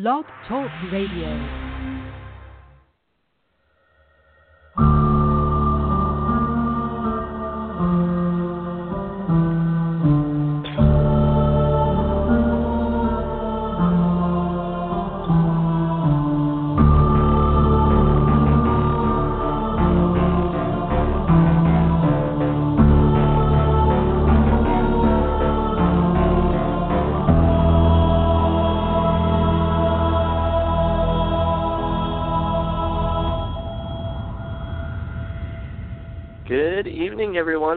Blog 0.00 0.26
Talk 0.46 0.70
Radio. 0.92 1.77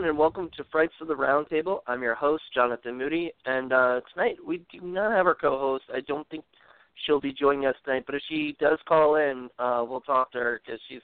Everyone, 0.01 0.15
and 0.15 0.19
welcome 0.19 0.49
to 0.57 0.63
Frights 0.71 0.95
of 0.99 1.07
the 1.09 1.13
Roundtable. 1.13 1.81
I'm 1.85 2.01
your 2.01 2.15
host, 2.15 2.41
Jonathan 2.55 2.97
Moody, 2.97 3.31
and 3.45 3.71
uh, 3.71 4.01
tonight 4.11 4.35
we 4.43 4.65
do 4.71 4.81
not 4.81 5.11
have 5.11 5.27
our 5.27 5.35
co-host. 5.35 5.83
I 5.93 5.99
don't 6.07 6.27
think 6.29 6.43
she'll 7.05 7.21
be 7.21 7.31
joining 7.31 7.67
us 7.67 7.75
tonight, 7.85 8.05
but 8.07 8.15
if 8.15 8.23
she 8.27 8.55
does 8.59 8.79
call 8.87 9.17
in, 9.17 9.47
uh, 9.59 9.85
we'll 9.87 10.01
talk 10.01 10.31
to 10.31 10.39
her 10.39 10.61
because 10.65 10.81
she's 10.89 11.01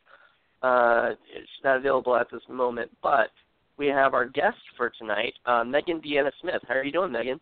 uh, 0.63 1.09
she's 1.31 1.63
not 1.63 1.77
available 1.77 2.15
at 2.15 2.25
this 2.31 2.41
moment. 2.49 2.89
But 3.03 3.29
we 3.77 3.85
have 3.85 4.15
our 4.15 4.25
guest 4.25 4.57
for 4.75 4.91
tonight, 4.97 5.33
uh, 5.45 5.63
Meghan 5.63 6.03
Deanna 6.03 6.31
Smith. 6.41 6.63
How 6.67 6.73
are 6.73 6.83
you 6.83 6.91
doing, 6.91 7.11
Meghan? 7.11 7.39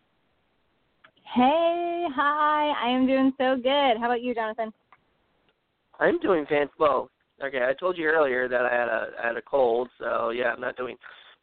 Hey, 1.34 2.04
hi. 2.14 2.72
I 2.84 2.90
am 2.90 3.06
doing 3.06 3.32
so 3.38 3.56
good. 3.56 3.98
How 3.98 4.04
about 4.04 4.20
you, 4.20 4.34
Jonathan? 4.34 4.74
I'm 6.00 6.18
doing 6.18 6.44
fantastic. 6.50 6.78
Well, 6.78 7.08
okay, 7.42 7.64
I 7.66 7.72
told 7.72 7.96
you 7.96 8.04
earlier 8.08 8.46
that 8.46 8.66
I 8.66 8.70
had 8.70 8.88
a 8.88 9.06
I 9.22 9.26
had 9.28 9.36
a 9.38 9.42
cold, 9.42 9.88
so 9.98 10.28
yeah, 10.30 10.52
I'm 10.52 10.60
not 10.60 10.76
doing 10.76 10.96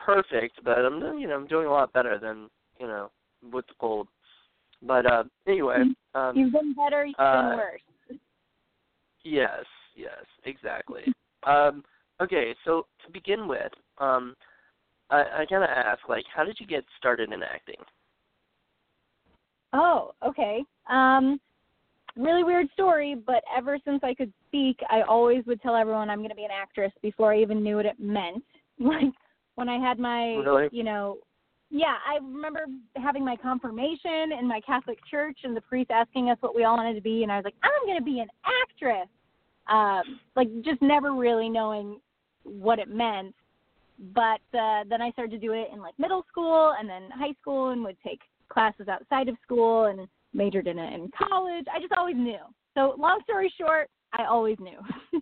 perfect, 0.05 0.63
but 0.63 0.79
I'm 0.79 1.19
you 1.19 1.27
know 1.27 1.35
I'm 1.35 1.47
doing 1.47 1.67
a 1.67 1.71
lot 1.71 1.93
better 1.93 2.19
than 2.19 2.49
you 2.79 2.87
know 2.87 3.11
with 3.51 3.67
the 3.67 3.73
cold. 3.79 4.07
But 4.81 5.05
uh 5.05 5.23
anyway, 5.47 5.83
um, 6.15 6.37
you've 6.37 6.53
been 6.53 6.73
better, 6.73 7.05
you've 7.05 7.15
uh, 7.19 7.49
been 7.49 7.57
worse. 7.57 7.81
Yes, 9.23 9.63
yes, 9.95 10.25
exactly. 10.45 11.03
um, 11.47 11.83
okay, 12.21 12.53
so 12.65 12.85
to 13.05 13.11
begin 13.11 13.47
with, 13.47 13.71
um, 13.97 14.35
I, 15.09 15.21
I 15.21 15.45
gotta 15.49 15.69
ask, 15.69 16.09
like, 16.09 16.25
how 16.33 16.43
did 16.43 16.57
you 16.59 16.67
get 16.67 16.83
started 16.97 17.31
in 17.31 17.41
acting? 17.41 17.77
Oh, 19.71 20.13
okay. 20.25 20.63
Um, 20.89 21.39
really 22.15 22.43
weird 22.43 22.67
story, 22.73 23.15
but 23.15 23.43
ever 23.55 23.77
since 23.85 24.01
I 24.03 24.13
could 24.13 24.31
speak, 24.47 24.77
I 24.89 25.01
always 25.01 25.45
would 25.45 25.61
tell 25.61 25.75
everyone 25.75 26.09
I'm 26.09 26.19
going 26.19 26.29
to 26.29 26.35
be 26.35 26.43
an 26.43 26.51
actress 26.51 26.91
before 27.01 27.33
I 27.33 27.41
even 27.41 27.63
knew 27.63 27.77
what 27.77 27.85
it 27.85 27.99
meant. 27.99 28.43
Like 28.79 29.13
when 29.55 29.69
I 29.69 29.77
had 29.77 29.99
my, 29.99 30.35
really? 30.35 30.69
you 30.71 30.83
know, 30.83 31.17
yeah, 31.69 31.95
I 32.07 32.17
remember 32.17 32.65
having 32.95 33.25
my 33.25 33.35
confirmation 33.35 34.31
in 34.39 34.47
my 34.47 34.61
Catholic 34.61 34.99
church 35.09 35.39
and 35.43 35.57
the 35.57 35.61
priest 35.61 35.89
asking 35.89 36.29
us 36.29 36.37
what 36.41 36.55
we 36.55 36.63
all 36.63 36.77
wanted 36.77 36.93
to 36.93 37.01
be, 37.01 37.23
and 37.23 37.31
I 37.31 37.35
was 37.37 37.45
like, 37.45 37.55
I'm 37.63 37.87
going 37.87 37.97
to 37.97 38.03
be 38.03 38.19
an 38.19 38.27
actress. 38.45 39.07
Um, 39.67 40.19
like 40.35 40.49
just 40.63 40.81
never 40.81 41.13
really 41.13 41.49
knowing 41.49 41.99
what 42.43 42.79
it 42.79 42.89
meant. 42.89 43.33
But 44.13 44.41
uh, 44.57 44.83
then 44.89 45.01
I 45.01 45.11
started 45.11 45.31
to 45.31 45.37
do 45.47 45.53
it 45.53 45.69
in 45.73 45.79
like 45.79 45.97
middle 45.97 46.25
school 46.29 46.73
and 46.77 46.89
then 46.89 47.09
high 47.11 47.33
school, 47.41 47.69
and 47.69 47.83
would 47.83 47.97
take 48.05 48.19
classes 48.49 48.87
outside 48.87 49.29
of 49.29 49.35
school 49.43 49.85
and 49.85 50.07
majored 50.33 50.67
in 50.67 50.77
it 50.77 50.93
in 50.93 51.09
college. 51.17 51.65
I 51.73 51.79
just 51.79 51.93
always 51.93 52.15
knew. 52.15 52.39
So 52.75 52.95
long 52.97 53.19
story 53.23 53.51
short, 53.59 53.89
I 54.13 54.25
always 54.25 54.57
knew. 54.59 54.79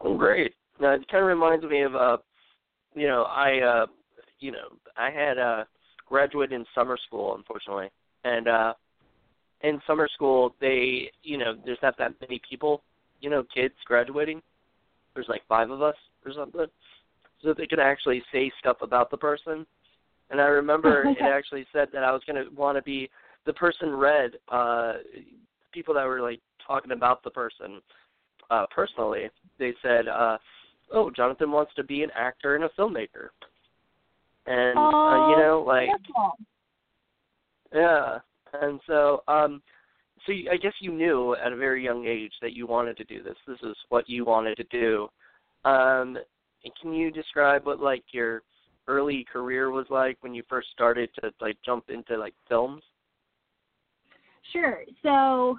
oh, 0.00 0.16
great. 0.16 0.54
Now 0.80 0.94
it 0.94 1.06
kind 1.08 1.22
of 1.22 1.28
reminds 1.28 1.64
me 1.64 1.82
of 1.82 1.94
uh 1.94 2.16
you 2.94 3.06
know, 3.06 3.24
I 3.24 3.60
uh 3.60 3.86
you 4.38 4.52
know, 4.52 4.68
I 4.96 5.10
had 5.10 5.38
uh 5.38 5.64
graduated 6.06 6.52
in 6.52 6.64
summer 6.74 6.98
school 7.06 7.36
unfortunately. 7.36 7.88
And 8.24 8.48
uh 8.48 8.74
in 9.62 9.80
summer 9.86 10.08
school 10.12 10.54
they 10.60 11.10
you 11.22 11.38
know, 11.38 11.54
there's 11.64 11.78
not 11.82 11.96
that 11.98 12.14
many 12.20 12.40
people, 12.48 12.82
you 13.20 13.30
know, 13.30 13.44
kids 13.54 13.74
graduating. 13.84 14.42
There's 15.14 15.28
like 15.28 15.42
five 15.48 15.70
of 15.70 15.82
us 15.82 15.96
or 16.24 16.32
something. 16.32 16.66
So 17.42 17.54
they 17.54 17.66
could 17.66 17.80
actually 17.80 18.22
say 18.32 18.52
stuff 18.58 18.78
about 18.82 19.10
the 19.10 19.16
person. 19.16 19.66
And 20.30 20.40
I 20.40 20.44
remember 20.44 21.04
it 21.08 21.22
actually 21.22 21.66
said 21.72 21.88
that 21.92 22.04
I 22.04 22.12
was 22.12 22.22
gonna 22.26 22.44
wanna 22.56 22.82
be 22.82 23.10
the 23.46 23.52
person 23.52 23.90
read 23.90 24.32
uh 24.48 24.94
people 25.72 25.94
that 25.94 26.04
were 26.04 26.20
like 26.20 26.40
talking 26.66 26.92
about 26.92 27.22
the 27.22 27.30
person 27.30 27.80
uh 28.50 28.66
personally. 28.74 29.30
They 29.58 29.74
said 29.82 30.08
uh 30.08 30.38
oh, 30.92 31.10
Jonathan 31.10 31.50
wants 31.50 31.72
to 31.76 31.84
be 31.84 32.02
an 32.02 32.10
actor 32.14 32.54
and 32.54 32.64
a 32.64 32.68
filmmaker. 32.78 33.28
And 34.46 34.78
uh, 34.78 35.28
you 35.30 35.36
know, 35.36 35.64
like 35.66 35.88
yeah. 37.72 38.18
And 38.60 38.80
so 38.86 39.22
um 39.28 39.62
so 40.26 40.32
you, 40.32 40.50
I 40.50 40.56
guess 40.56 40.72
you 40.80 40.92
knew 40.92 41.34
at 41.34 41.52
a 41.52 41.56
very 41.56 41.84
young 41.84 42.06
age 42.06 42.32
that 42.42 42.52
you 42.52 42.66
wanted 42.66 42.96
to 42.98 43.04
do 43.04 43.22
this. 43.22 43.36
This 43.46 43.58
is 43.62 43.76
what 43.88 44.08
you 44.08 44.24
wanted 44.24 44.56
to 44.56 44.64
do. 44.64 45.08
Um 45.64 46.18
can 46.80 46.92
you 46.92 47.10
describe 47.10 47.66
what 47.66 47.80
like 47.80 48.04
your 48.12 48.42
early 48.88 49.24
career 49.30 49.70
was 49.70 49.86
like 49.88 50.16
when 50.20 50.34
you 50.34 50.42
first 50.48 50.68
started 50.72 51.10
to 51.20 51.32
like 51.40 51.56
jump 51.64 51.84
into 51.90 52.16
like 52.16 52.34
films? 52.48 52.82
Sure. 54.52 54.80
So 55.02 55.58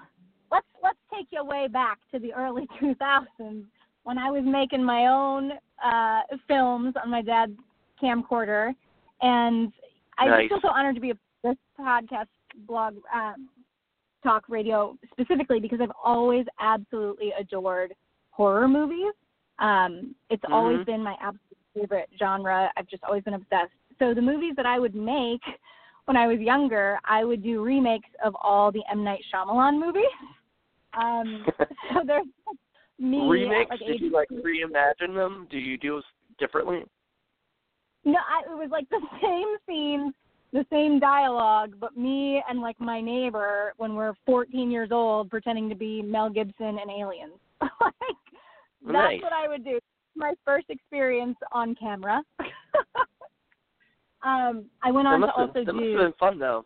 let's 0.51 0.67
let's 0.83 0.99
take 1.13 1.27
you 1.31 1.45
way 1.45 1.67
back 1.67 1.99
to 2.11 2.19
the 2.19 2.33
early 2.33 2.67
2000s 2.81 3.63
when 4.03 4.17
I 4.17 4.29
was 4.29 4.43
making 4.45 4.83
my 4.83 5.07
own 5.07 5.51
uh, 5.83 6.21
films 6.47 6.95
on 7.01 7.09
my 7.09 7.21
dad's 7.21 7.57
camcorder, 8.01 8.73
and 9.21 9.71
I 10.17 10.27
nice. 10.27 10.49
feel 10.49 10.59
so 10.61 10.69
honored 10.69 10.95
to 10.95 11.01
be 11.01 11.11
a 11.11 11.13
this 11.43 11.55
podcast 11.79 12.27
blog 12.67 12.95
um, 13.13 13.49
talk 14.23 14.43
radio 14.47 14.95
specifically 15.11 15.59
because 15.59 15.79
I've 15.81 15.91
always 16.03 16.45
absolutely 16.59 17.31
adored 17.39 17.93
horror 18.29 18.67
movies. 18.67 19.13
Um, 19.59 20.15
it's 20.29 20.43
mm-hmm. 20.43 20.53
always 20.53 20.85
been 20.85 21.03
my 21.03 21.15
absolute 21.21 21.57
favorite 21.75 22.09
genre. 22.19 22.69
I've 22.77 22.87
just 22.87 23.03
always 23.03 23.23
been 23.23 23.33
obsessed. 23.33 23.71
So 23.99 24.13
the 24.13 24.21
movies 24.21 24.53
that 24.57 24.65
I 24.65 24.79
would 24.79 24.95
make 24.95 25.41
when 26.05 26.17
I 26.17 26.27
was 26.27 26.39
younger, 26.39 26.99
I 27.05 27.23
would 27.23 27.43
do 27.43 27.63
remakes 27.63 28.09
of 28.23 28.35
all 28.41 28.71
the 28.71 28.81
M 28.91 29.03
Night 29.03 29.21
Shyamalan 29.33 29.79
movies. 29.79 30.03
Um, 30.93 31.45
so 31.93 32.01
there's 32.05 32.25
me 33.01 33.27
remakes. 33.27 33.69
like 33.71 33.79
Did 33.79 34.01
you 34.01 34.11
like 34.11 34.29
reimagine 34.29 35.15
them? 35.15 35.47
Do 35.49 35.57
you 35.57 35.77
do 35.77 36.01
differently? 36.39 36.83
No, 38.05 38.17
I, 38.17 38.51
it 38.51 38.57
was 38.57 38.69
like 38.71 38.89
the 38.91 39.01
same 39.21 39.57
scenes, 39.67 40.13
the 40.53 40.65
same 40.71 40.99
dialogue, 40.99 41.73
but 41.79 41.97
me 41.97 42.43
and 42.47 42.61
like 42.61 42.79
my 42.79 43.01
neighbor 43.01 43.73
when 43.77 43.95
we're 43.95 44.13
14 44.25 44.69
years 44.71 44.89
old 44.91 45.29
pretending 45.29 45.69
to 45.69 45.75
be 45.75 46.01
Mel 46.01 46.29
Gibson 46.29 46.77
and 46.79 46.89
aliens. 46.91 47.39
like 47.61 47.93
that's 48.83 48.93
nice. 48.93 49.21
what 49.21 49.33
I 49.33 49.47
would 49.47 49.63
do. 49.63 49.79
My 50.15 50.33
first 50.43 50.65
experience 50.69 51.37
on 51.51 51.75
camera. 51.75 52.21
um, 54.23 54.65
I 54.83 54.91
went 54.91 55.07
on 55.07 55.21
to 55.21 55.31
also 55.31 55.53
been, 55.53 55.65
that 55.65 55.71
do. 55.71 55.77
must 55.77 55.89
have 55.89 55.99
been 55.99 56.19
fun 56.19 56.39
though. 56.39 56.65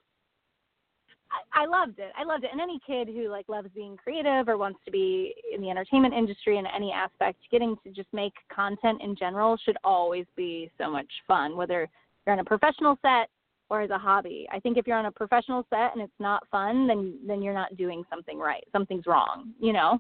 I, 1.54 1.64
I 1.64 1.66
loved 1.66 2.00
it. 2.00 2.12
I 2.18 2.24
loved 2.24 2.44
it. 2.44 2.50
And 2.52 2.62
any 2.62 2.80
kid 2.86 3.08
who 3.08 3.30
like 3.30 3.48
loves 3.50 3.70
being 3.76 3.98
creative 3.98 4.48
or 4.48 4.58
wants 4.58 4.80
to 4.86 4.92
be 4.92 5.34
in 5.54 5.62
the 5.62 5.70
entertainment 5.70 6.14
industry 6.14 6.58
in 6.58 6.66
any 6.66 6.92
aspect, 6.92 7.40
getting 7.52 7.76
to 7.84 7.92
just 7.92 8.08
make 8.14 8.34
content 8.54 9.02
in 9.02 9.16
general 9.16 9.58
should 9.64 9.78
always 9.84 10.26
be 10.36 10.72
so 10.78 10.90
much 10.90 11.10
fun, 11.28 11.56
whether 11.56 11.88
you're 12.26 12.34
on 12.34 12.40
a 12.40 12.44
professional 12.44 12.98
set 13.02 13.30
or 13.70 13.82
as 13.82 13.90
a 13.90 13.98
hobby. 13.98 14.48
I 14.52 14.60
think 14.60 14.78
if 14.78 14.86
you're 14.88 14.98
on 14.98 15.08
a 15.08 15.12
professional 15.12 15.66
set 15.70 15.94
and 15.94 16.02
it's 16.02 16.14
not 16.20 16.48
fun, 16.50 16.88
then 16.88 17.18
then 17.26 17.42
you're 17.42 17.54
not 17.54 17.78
doing 17.78 18.04
something 18.10 18.38
right. 18.38 18.64
Something's 18.72 19.08
wrong, 19.08 19.54
you 19.60 19.74
know. 19.74 20.00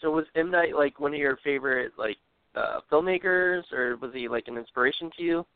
So 0.00 0.10
was 0.10 0.26
M 0.34 0.50
Night 0.50 0.76
like 0.76 1.00
one 1.00 1.14
of 1.14 1.18
your 1.18 1.38
favorite 1.42 1.92
like 1.96 2.18
uh 2.54 2.80
filmmakers, 2.92 3.62
or 3.72 3.96
was 3.96 4.10
he 4.12 4.28
like 4.28 4.48
an 4.48 4.58
inspiration 4.58 5.10
to 5.16 5.22
you? 5.22 5.46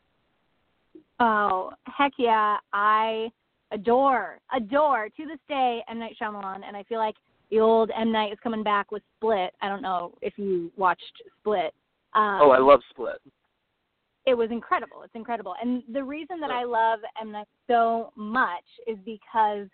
Oh 1.19 1.73
heck 1.85 2.13
yeah! 2.19 2.57
I 2.73 3.31
adore, 3.71 4.39
adore 4.55 5.09
to 5.09 5.27
this 5.27 5.39
day 5.49 5.83
M 5.89 5.99
Night 5.99 6.17
Shyamalan, 6.21 6.61
and 6.67 6.77
I 6.77 6.83
feel 6.85 6.99
like 6.99 7.17
The 7.51 7.61
old 7.61 7.91
M 7.97 8.13
Night 8.13 8.33
is 8.33 8.39
coming 8.43 8.63
back 8.63 8.91
with 8.91 9.03
Split. 9.17 9.53
I 9.63 9.69
don't 9.69 9.83
know 9.83 10.15
if 10.23 10.35
you 10.37 10.71
watched 10.77 11.23
Split. 11.41 11.75
Um, 12.15 12.41
oh, 12.43 12.51
I 12.51 12.59
love 12.59 12.81
Split. 12.91 13.21
It 14.27 14.35
was 14.35 14.51
incredible. 14.51 15.03
It's 15.05 15.15
incredible. 15.15 15.55
And 15.63 15.83
the 15.93 16.05
reason 16.05 16.41
that 16.41 16.51
I 16.51 16.65
love 16.65 17.01
M 17.21 17.33
Night 17.33 17.47
so 17.67 18.13
much 18.17 18.65
is 18.87 18.99
because 19.05 19.67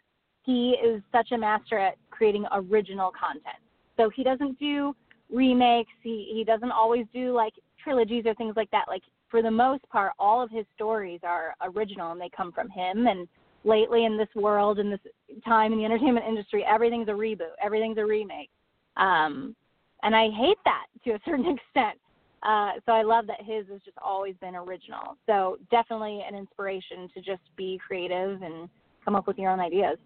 he 0.45 0.77
is 0.83 1.03
such 1.11 1.33
a 1.33 1.39
master 1.39 1.79
at 1.79 1.97
creating 2.11 2.47
original 2.53 3.11
content. 3.11 3.61
So 3.97 4.09
he 4.09 4.23
doesn't 4.23 4.59
do 4.59 4.95
remakes. 5.33 5.91
He 6.03 6.31
he 6.35 6.45
doesn't 6.45 6.71
always 6.71 7.07
do 7.13 7.35
like 7.35 7.55
trilogies 7.83 8.25
or 8.27 8.35
things 8.35 8.55
like 8.57 8.71
that. 8.71 8.85
Like 8.89 9.03
for 9.29 9.43
the 9.43 9.51
most 9.51 9.89
part, 9.89 10.13
all 10.19 10.43
of 10.43 10.51
his 10.51 10.65
stories 10.75 11.21
are 11.25 11.55
original 11.63 12.13
and 12.13 12.21
they 12.21 12.31
come 12.35 12.53
from 12.53 12.71
him. 12.71 13.07
And 13.07 13.27
lately 13.67 14.05
in 14.05 14.17
this 14.17 14.29
world, 14.35 14.79
in 14.79 14.91
this 14.91 15.01
time 15.45 15.73
in 15.73 15.79
the 15.79 15.85
entertainment 15.85 16.25
industry, 16.27 16.65
everything's 16.67 17.09
a 17.09 17.13
reboot, 17.13 17.55
everything's 17.63 17.99
a 17.99 18.05
remake. 18.05 18.49
Um, 18.97 19.55
and 20.03 20.15
I 20.15 20.31
hate 20.31 20.59
that 20.65 20.87
to 21.05 21.11
a 21.13 21.19
certain 21.27 21.47
extent. 21.47 21.99
Uh, 22.43 22.73
so 22.87 22.93
I 22.93 23.03
love 23.03 23.27
that 23.27 23.41
his 23.41 23.67
has 23.73 23.81
just 23.85 23.99
always 24.03 24.37
been 24.41 24.55
original. 24.55 25.17
So 25.27 25.59
definitely 25.71 26.23
an 26.27 26.37
inspiration 26.37 27.11
to 27.15 27.21
just 27.21 27.43
be 27.57 27.81
creative 27.85 28.43
and 28.43 28.69
come 29.05 29.17
up 29.17 29.27
with 29.27 29.37
your 29.37 29.51
own 29.51 29.59
ideas. 29.59 29.99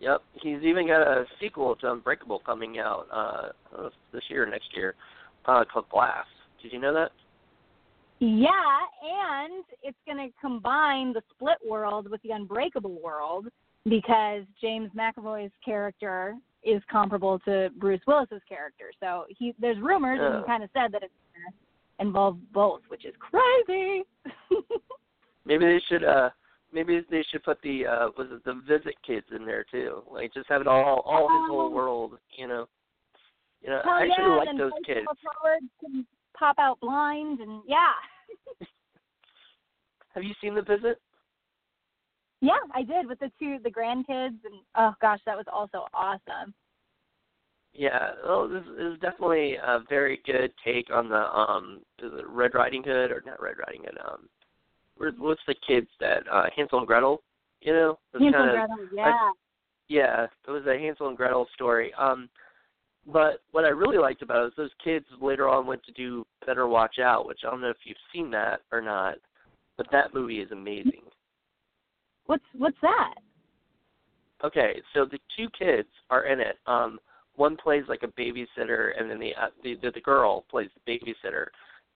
Yep, 0.00 0.22
he's 0.34 0.62
even 0.62 0.86
got 0.86 1.00
a 1.00 1.24
sequel 1.40 1.74
to 1.76 1.90
Unbreakable 1.90 2.40
coming 2.46 2.78
out 2.78 3.06
uh, 3.12 3.88
this 4.12 4.22
year 4.28 4.44
or 4.44 4.46
next 4.46 4.68
year 4.76 4.94
uh, 5.46 5.64
called 5.64 5.88
Glass. 5.88 6.26
Did 6.62 6.72
you 6.72 6.78
know 6.78 6.94
that? 6.94 7.10
Yeah, 8.20 8.78
and 9.02 9.64
it's 9.82 9.98
going 10.04 10.18
to 10.18 10.34
combine 10.40 11.12
the 11.12 11.22
split 11.30 11.58
world 11.66 12.10
with 12.10 12.20
the 12.22 12.30
unbreakable 12.30 13.00
world 13.00 13.46
because 13.84 14.42
James 14.60 14.90
McAvoy's 14.96 15.52
character 15.64 16.34
is 16.64 16.82
comparable 16.90 17.38
to 17.40 17.68
Bruce 17.76 18.00
Willis's 18.06 18.42
character. 18.48 18.90
So 19.00 19.24
he 19.28 19.54
there's 19.60 19.78
rumors 19.78 20.18
and 20.20 20.42
he 20.42 20.46
kind 20.46 20.64
of 20.64 20.70
said 20.72 20.92
that 20.92 21.02
it's 21.02 21.12
going 21.32 21.52
to 21.52 22.04
involve 22.04 22.38
both, 22.52 22.80
which 22.88 23.04
is 23.04 23.14
crazy. 23.20 24.04
maybe 25.44 25.64
they 25.64 25.80
should 25.88 26.02
uh 26.02 26.30
maybe 26.72 27.00
they 27.10 27.24
should 27.30 27.44
put 27.44 27.62
the 27.62 27.86
uh 27.86 28.08
was 28.18 28.28
it 28.32 28.44
the 28.44 28.60
visit 28.66 28.94
kids 29.06 29.26
in 29.34 29.46
there 29.46 29.64
too. 29.70 30.02
Like 30.10 30.34
just 30.34 30.48
have 30.48 30.60
it 30.60 30.66
all 30.66 31.00
all 31.06 31.28
his 31.28 31.48
whole 31.48 31.60
oh. 31.60 31.70
world, 31.70 32.18
you 32.36 32.48
know. 32.48 32.66
You 33.62 33.70
know, 33.70 33.80
I 33.84 34.02
actually 34.02 34.24
yeah, 34.24 34.36
like 34.36 34.56
those 34.56 34.72
kids. 34.86 35.06
Pop 36.38 36.56
out 36.58 36.78
blind 36.80 37.40
and 37.40 37.62
yeah. 37.66 37.92
Have 40.14 40.22
you 40.22 40.34
seen 40.40 40.54
the 40.54 40.62
visit? 40.62 41.00
Yeah, 42.40 42.58
I 42.74 42.82
did 42.82 43.06
with 43.06 43.18
the 43.18 43.30
two 43.38 43.58
the 43.62 43.70
grandkids 43.70 44.38
and 44.44 44.62
oh 44.76 44.94
gosh, 45.00 45.20
that 45.26 45.36
was 45.36 45.46
also 45.52 45.86
awesome. 45.92 46.54
Yeah, 47.74 48.12
well, 48.24 48.48
this 48.48 48.64
is 48.78 48.98
definitely 49.00 49.56
a 49.56 49.80
very 49.88 50.20
good 50.24 50.52
take 50.64 50.90
on 50.92 51.08
the 51.08 51.34
um 51.34 51.80
the 51.98 52.22
Red 52.26 52.54
Riding 52.54 52.82
Hood 52.84 53.10
or 53.10 53.22
not 53.26 53.42
Red 53.42 53.56
Riding 53.66 53.82
Hood. 53.84 53.98
Um, 54.06 54.28
what's 55.18 55.40
the 55.46 55.54
kids 55.66 55.88
that 56.00 56.22
uh 56.30 56.46
Hansel 56.54 56.78
and 56.78 56.86
Gretel? 56.86 57.22
You 57.60 57.72
know, 57.72 57.98
Hansel 58.12 58.40
and 58.40 58.50
Gretel. 58.50 58.76
Yeah. 58.94 59.08
A, 59.08 59.32
yeah, 59.88 60.26
it 60.46 60.50
was 60.50 60.66
a 60.66 60.78
Hansel 60.78 61.08
and 61.08 61.16
Gretel 61.16 61.48
story. 61.54 61.92
Um, 61.94 62.28
but 63.12 63.40
what 63.52 63.64
I 63.64 63.68
really 63.68 63.98
liked 63.98 64.22
about 64.22 64.44
it 64.44 64.46
is 64.48 64.52
those 64.56 64.70
kids 64.82 65.06
later 65.20 65.48
on 65.48 65.66
went 65.66 65.82
to 65.84 65.92
do 65.92 66.26
Better 66.46 66.66
Watch 66.66 66.98
Out, 66.98 67.26
which 67.26 67.40
I 67.46 67.50
don't 67.50 67.60
know 67.60 67.70
if 67.70 67.76
you've 67.84 67.96
seen 68.12 68.30
that 68.32 68.60
or 68.70 68.80
not, 68.80 69.16
but 69.76 69.86
that 69.92 70.14
movie 70.14 70.40
is 70.40 70.50
amazing. 70.50 71.02
What's 72.26 72.44
what's 72.56 72.76
that? 72.82 73.14
Okay, 74.44 74.80
so 74.94 75.04
the 75.04 75.18
two 75.36 75.48
kids 75.58 75.88
are 76.10 76.26
in 76.26 76.40
it. 76.40 76.58
Um, 76.66 76.98
one 77.36 77.56
plays 77.56 77.84
like 77.88 78.02
a 78.02 78.20
babysitter, 78.20 78.90
and 78.98 79.10
then 79.10 79.18
the 79.18 79.30
uh, 79.40 79.48
the, 79.62 79.76
the 79.82 79.90
the 79.92 80.00
girl 80.00 80.44
plays 80.50 80.68
the 80.74 80.92
babysitter 80.92 81.46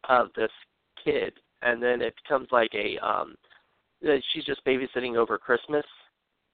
of 0.08 0.28
this 0.34 0.50
kid, 1.04 1.34
and 1.60 1.82
then 1.82 2.00
it 2.00 2.14
becomes 2.22 2.48
like 2.50 2.72
a 2.74 2.98
um, 3.06 3.34
she's 4.32 4.44
just 4.44 4.64
babysitting 4.64 5.16
over 5.16 5.36
Christmas, 5.36 5.84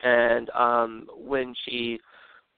and 0.03 0.51
um, 0.51 1.07
when 1.17 1.55
she 1.65 2.01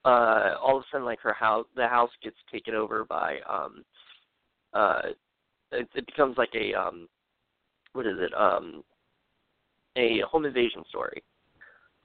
uh 0.04 0.54
all 0.62 0.78
of 0.78 0.82
a 0.82 0.86
sudden 0.90 1.04
like 1.04 1.20
her 1.20 1.34
house 1.34 1.66
the 1.76 1.86
house 1.86 2.10
gets 2.22 2.36
taken 2.50 2.74
over 2.74 3.04
by 3.04 3.38
um 3.48 3.84
uh 4.72 5.00
it, 5.72 5.88
it 5.94 6.06
becomes 6.06 6.36
like 6.38 6.52
a 6.54 6.74
um 6.74 7.06
what 7.92 8.06
is 8.06 8.16
it 8.18 8.32
um 8.34 8.82
a 9.96 10.20
home 10.30 10.44
invasion 10.44 10.84
story. 10.88 11.22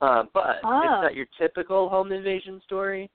Uh 0.01 0.23
but 0.33 0.57
oh. 0.63 0.79
it's 0.79 1.03
not 1.03 1.15
your 1.15 1.27
typical 1.39 1.87
home 1.87 2.11
invasion 2.11 2.61
story 2.65 3.09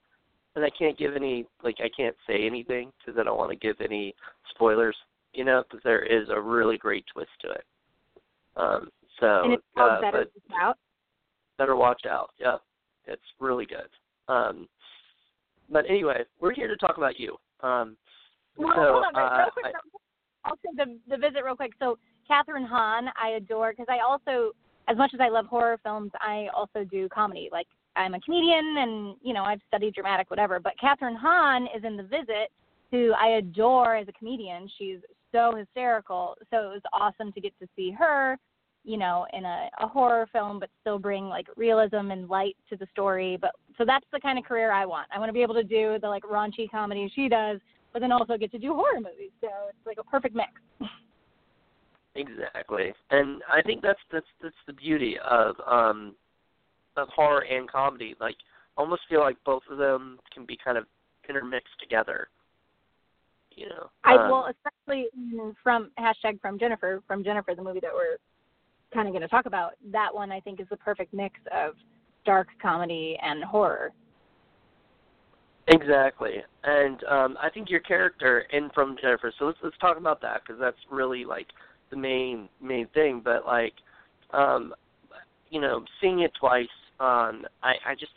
and 0.57 0.65
i 0.65 0.71
can't 0.77 0.99
give 0.99 1.15
any 1.15 1.45
like 1.63 1.77
i 1.81 1.89
can't 1.95 2.17
say 2.27 2.47
anything 2.47 2.91
because 2.99 3.19
i 3.21 3.23
don't 3.23 3.39
want 3.39 3.51
to 3.51 3.57
give 3.57 3.77
any 3.81 4.15
spoilers 4.49 4.97
you 5.33 5.45
know 5.45 5.63
because 5.63 5.83
there 5.85 6.03
is 6.03 6.29
a 6.31 6.41
really 6.41 6.79
great 6.79 7.05
twist 7.13 7.31
to 7.41 7.51
it. 7.51 7.65
Um 8.57 8.89
so 9.21 9.45
and 9.45 9.53
it's 9.53 9.63
called 9.77 9.93
uh, 9.93 10.01
better 10.01 10.25
but, 10.49 10.57
out? 10.61 10.79
Better 11.59 11.77
watch 11.77 12.03
out 12.09 12.31
yeah. 12.39 12.57
It's 13.07 13.23
really 13.39 13.67
good 13.67 13.89
um, 14.31 14.69
but 15.71 15.85
anyway, 15.89 16.25
we're 16.41 16.55
here 16.55 16.69
to 16.69 16.77
talk 16.77 16.97
about 16.97 17.19
you. 17.19 17.37
Um, 17.61 17.97
well, 18.57 18.73
so, 18.75 18.93
hold 18.93 19.05
on, 19.15 19.17
uh, 19.17 19.37
real 19.39 19.51
quick. 19.53 19.75
I, 20.45 20.49
I'll 20.49 20.57
say 20.57 20.71
the 20.77 20.99
the 21.09 21.17
visit 21.17 21.45
real 21.45 21.57
quick. 21.57 21.73
So 21.79 21.99
Kathryn 22.31 22.67
Hahn, 22.67 23.09
I 23.23 23.31
adore 23.31 23.73
because 23.73 23.87
I 23.89 24.01
also, 24.07 24.53
as 24.89 24.97
much 24.97 25.13
as 25.15 25.21
I 25.21 25.29
love 25.29 25.47
horror 25.47 25.79
films, 25.83 26.11
I 26.21 26.47
also 26.55 26.85
do 26.85 27.09
comedy. 27.09 27.49
Like 27.53 27.67
I'm 27.97 28.15
a 28.15 28.21
comedian, 28.21 28.77
and 28.79 29.17
you 29.23 29.35
know 29.35 29.43
I've 29.43 29.61
studied 29.69 29.95
dramatic, 29.95 30.31
whatever. 30.31 30.61
But 30.61 30.75
Kathryn 30.83 31.17
Hahn 31.17 31.67
is 31.77 31.85
in 31.85 31.97
the 31.97 32.03
visit, 32.03 32.51
who 32.91 33.13
I 33.13 33.39
adore 33.39 33.97
as 33.97 34.09
a 34.09 34.13
comedian. 34.13 34.69
She's 34.79 34.99
so 35.33 35.55
hysterical. 35.57 36.37
So 36.51 36.71
it 36.71 36.75
was 36.75 36.83
awesome 36.93 37.33
to 37.33 37.41
get 37.41 37.53
to 37.61 37.69
see 37.77 37.91
her 37.93 38.37
you 38.85 38.97
know, 38.97 39.27
in 39.33 39.45
a, 39.45 39.69
a 39.81 39.87
horror 39.87 40.27
film, 40.33 40.59
but 40.59 40.71
still 40.81 40.99
bring 40.99 41.29
like 41.29 41.47
realism 41.57 42.11
and 42.11 42.29
light 42.29 42.57
to 42.71 42.77
the 42.77 42.87
story. 42.93 43.37
But 43.41 43.53
so 43.77 43.85
that's 43.85 44.07
the 44.13 44.21
kind 44.21 44.39
of 44.39 44.45
career 44.45 44.73
I 44.73 44.87
want. 44.87 45.09
I 45.15 45.19
want 45.19 45.29
to 45.29 45.35
be 45.35 45.43
able 45.43 45.55
to 45.55 45.65
do 45.65 45.99
the 46.01 46.09
like 46.09 46.23
raunchy 46.23 46.71
comedy 46.71 47.11
she 47.15 47.29
does, 47.29 47.61
but 47.93 48.01
then 48.01 48.13
also 48.13 48.37
get 48.37 48.51
to 48.53 48.59
do 48.59 48.75
horror 48.75 49.01
movies. 49.01 49.33
So 49.41 49.49
it's 49.69 49.87
like 49.87 49.99
a 49.99 50.05
perfect 50.05 50.35
mix. 50.35 50.51
Exactly, 52.17 52.93
and 53.11 53.41
I 53.53 53.63
think 53.63 53.83
that's 53.83 54.01
that's 54.11 54.27
that's 54.43 54.55
the 54.67 54.73
beauty 54.73 55.17
of 55.25 55.55
um 55.71 56.15
of 56.97 57.09
horror 57.09 57.45
and 57.45 57.71
comedy. 57.71 58.17
Like, 58.21 58.37
almost 58.77 59.03
feel 59.09 59.21
like 59.21 59.37
both 59.45 59.63
of 59.71 59.79
them 59.79 60.19
can 60.35 60.45
be 60.45 60.59
kind 60.63 60.77
of 60.77 60.87
intermixed 61.29 61.79
together. 61.81 62.29
You 63.55 63.69
know, 63.69 63.91
I 64.05 64.17
um, 64.17 64.31
well, 64.31 64.49
especially 64.51 65.07
from 65.63 65.91
hashtag 65.99 66.41
from 66.41 66.59
Jennifer 66.59 67.03
from 67.07 67.23
Jennifer, 67.23 67.55
the 67.55 67.63
movie 67.63 67.81
that 67.81 67.93
we're 67.93 68.17
kind 68.93 69.09
of 69.09 69.13
going 69.13 69.23
to 69.23 69.29
talk 69.29 69.47
about, 69.47 69.73
that 69.93 70.15
one 70.15 70.31
I 70.31 70.41
think 70.41 70.61
is 70.61 70.67
the 70.71 70.77
perfect 70.77 71.15
mix 71.15 71.35
of 71.55 71.75
dark 72.25 72.49
comedy 72.61 73.17
and 73.23 73.43
horror. 73.45 73.93
Exactly, 75.69 76.43
and 76.65 77.03
um, 77.05 77.37
I 77.41 77.49
think 77.49 77.71
your 77.71 77.81
character 77.81 78.41
in 78.53 78.71
From 78.75 78.97
Jennifer. 79.01 79.33
So 79.39 79.45
let's 79.45 79.59
let's 79.63 79.79
talk 79.79 79.99
about 79.99 80.21
that 80.23 80.43
because 80.43 80.61
that's 80.61 80.77
really 80.91 81.25
like 81.25 81.47
the 81.91 81.97
main 81.97 82.49
main 82.61 82.89
thing. 82.93 83.21
But 83.25 83.47
like, 83.47 83.75
um, 84.33 84.75
you 85.51 85.61
know, 85.61 85.85
seeing 86.01 86.21
it 86.21 86.33
twice, 86.41 86.67
um, 86.99 87.45
I 87.63 87.75
I 87.87 87.95
just 87.99 88.13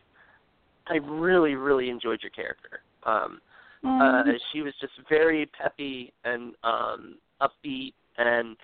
I 0.88 0.96
really 0.96 1.54
really 1.54 1.90
enjoyed 1.90 2.22
your 2.24 2.32
character. 2.32 2.82
Um, 3.06 3.40
mm. 3.84 4.02
uh, 4.02 4.32
she 4.52 4.62
was 4.62 4.74
just 4.82 4.94
very 5.08 5.46
peppy 5.46 6.12
and 6.24 6.56
um, 6.64 7.18
upbeat, 7.42 7.94
and 8.18 8.56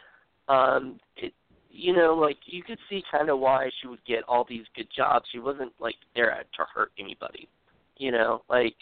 um, 0.47 0.99
it 1.15 1.33
you 1.79 1.93
know, 1.93 2.13
like 2.13 2.37
you 2.45 2.61
could 2.61 2.77
see 2.89 3.03
kind 3.09 3.29
of 3.29 3.39
why 3.39 3.69
she 3.79 3.87
would 3.87 4.03
get 4.05 4.23
all 4.27 4.45
these 4.47 4.65
good 4.75 4.87
jobs. 4.95 5.25
She 5.31 5.39
wasn't 5.39 5.71
like 5.79 5.95
there 6.15 6.29
to 6.29 6.65
hurt 6.73 6.91
anybody, 6.99 7.47
you 7.97 8.11
know. 8.11 8.41
Like 8.49 8.75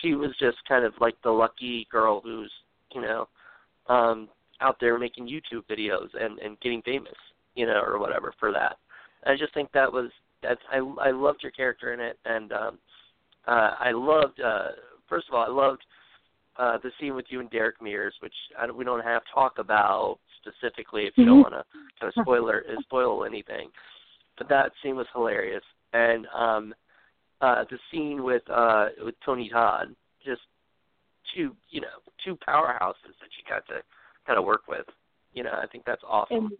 she 0.00 0.14
was 0.14 0.30
just 0.40 0.56
kind 0.68 0.84
of 0.84 0.92
like 1.00 1.14
the 1.22 1.30
lucky 1.30 1.86
girl 1.90 2.20
who's, 2.22 2.50
you 2.92 3.02
know, 3.02 3.28
um, 3.88 4.28
out 4.60 4.76
there 4.80 4.98
making 4.98 5.28
YouTube 5.28 5.64
videos 5.70 6.08
and 6.20 6.38
and 6.40 6.58
getting 6.60 6.82
famous, 6.82 7.14
you 7.54 7.66
know, 7.66 7.82
or 7.86 7.98
whatever 7.98 8.34
for 8.40 8.52
that. 8.52 8.76
I 9.26 9.36
just 9.36 9.54
think 9.54 9.70
that 9.72 9.92
was 9.92 10.10
that's 10.42 10.60
I 10.72 10.78
I 10.78 11.10
loved 11.12 11.42
your 11.42 11.52
character 11.52 11.92
in 11.92 12.00
it, 12.00 12.18
and 12.24 12.52
um, 12.52 12.78
uh, 13.46 13.72
I 13.78 13.92
loved. 13.92 14.40
uh 14.40 14.68
First 15.08 15.26
of 15.28 15.34
all, 15.34 15.44
I 15.44 15.48
loved 15.48 15.82
uh, 16.56 16.78
the 16.84 16.92
scene 17.00 17.16
with 17.16 17.24
you 17.30 17.40
and 17.40 17.50
Derek 17.50 17.82
Mears, 17.82 18.14
which 18.20 18.34
I, 18.56 18.70
we 18.70 18.84
don't 18.84 19.02
have 19.02 19.22
talk 19.34 19.58
about 19.58 20.18
specifically 20.40 21.02
if 21.02 21.14
you 21.16 21.24
don't 21.24 21.40
want 21.40 21.54
to 21.54 21.64
kind 22.00 22.12
of 22.14 22.22
spoiler 22.22 22.64
spoil 22.80 23.24
anything. 23.24 23.70
But 24.38 24.48
that 24.48 24.72
scene 24.82 24.96
was 24.96 25.06
hilarious, 25.12 25.62
and 25.92 26.26
um, 26.34 26.74
uh, 27.40 27.64
the 27.70 27.78
scene 27.90 28.22
with 28.22 28.42
uh, 28.50 28.86
with 29.04 29.14
Tony 29.24 29.48
Todd, 29.50 29.94
just 30.24 30.40
two 31.34 31.54
you 31.68 31.80
know 31.80 31.88
two 32.24 32.36
powerhouses 32.48 33.16
that 33.20 33.30
you 33.36 33.44
got 33.48 33.66
to 33.68 33.82
kind 34.26 34.38
of 34.38 34.44
work 34.44 34.62
with. 34.68 34.86
You 35.34 35.44
know, 35.44 35.52
I 35.52 35.66
think 35.66 35.84
that's 35.84 36.02
awesome. 36.08 36.50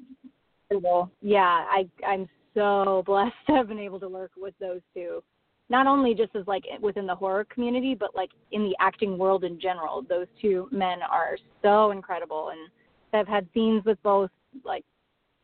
Yeah, 1.20 1.40
I 1.42 1.88
I'm 2.06 2.28
so 2.54 3.02
blessed 3.06 3.34
to 3.48 3.52
have 3.54 3.68
been 3.68 3.78
able 3.78 4.00
to 4.00 4.08
work 4.08 4.32
with 4.36 4.54
those 4.60 4.80
two. 4.94 5.22
not 5.68 5.86
only 5.86 6.14
just 6.14 6.34
as 6.34 6.46
like 6.46 6.64
within 6.80 7.06
the 7.06 7.14
horror 7.14 7.46
community, 7.52 7.94
but 7.94 8.14
like 8.14 8.30
in 8.52 8.62
the 8.62 8.76
acting 8.80 9.16
world 9.18 9.44
in 9.44 9.60
general. 9.60 10.02
Those 10.08 10.26
two 10.40 10.68
men 10.70 10.98
are 11.10 11.36
so 11.62 11.92
incredible, 11.92 12.50
and 12.50 12.70
I've 13.12 13.28
had 13.28 13.48
scenes 13.54 13.84
with 13.84 14.02
both. 14.02 14.30
Like, 14.64 14.84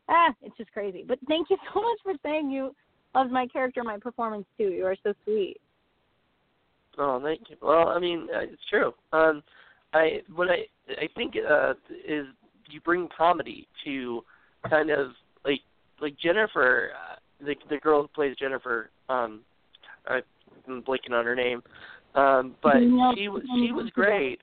ah, 0.09 0.33
it's 0.41 0.55
just 0.57 0.71
crazy. 0.71 1.03
But 1.07 1.19
thank 1.27 1.49
you 1.49 1.57
so 1.73 1.81
much 1.81 1.99
for 2.03 2.13
saying 2.23 2.51
you 2.51 2.75
loved 3.15 3.31
my 3.31 3.47
character, 3.47 3.83
my 3.83 3.97
performance 3.97 4.45
too. 4.57 4.69
You 4.69 4.85
are 4.85 4.95
so 5.03 5.13
sweet. 5.23 5.57
Oh, 6.97 7.21
thank 7.21 7.49
you. 7.49 7.57
Well, 7.61 7.89
I 7.89 7.99
mean, 7.99 8.27
uh, 8.33 8.41
it's 8.41 8.61
true. 8.69 8.93
Um, 9.13 9.43
I 9.93 10.21
what 10.35 10.49
I 10.49 10.65
I 10.89 11.07
think 11.15 11.35
uh, 11.37 11.73
is 12.07 12.25
you 12.69 12.81
bring 12.81 13.07
comedy 13.15 13.67
to 13.85 14.23
kind 14.69 14.89
of 14.89 15.11
like 15.45 15.61
like 16.01 16.17
Jennifer, 16.19 16.91
uh, 16.95 17.15
the 17.45 17.55
the 17.69 17.77
girl 17.77 18.03
who 18.03 18.07
plays 18.09 18.35
Jennifer. 18.37 18.89
Um, 19.09 19.41
I'm 20.07 20.81
blanking 20.83 21.11
on 21.11 21.25
her 21.25 21.35
name, 21.35 21.61
um, 22.15 22.55
but 22.63 22.77
she 23.15 23.27
was 23.27 23.43
she 23.55 23.71
was 23.71 23.89
great. 23.93 24.39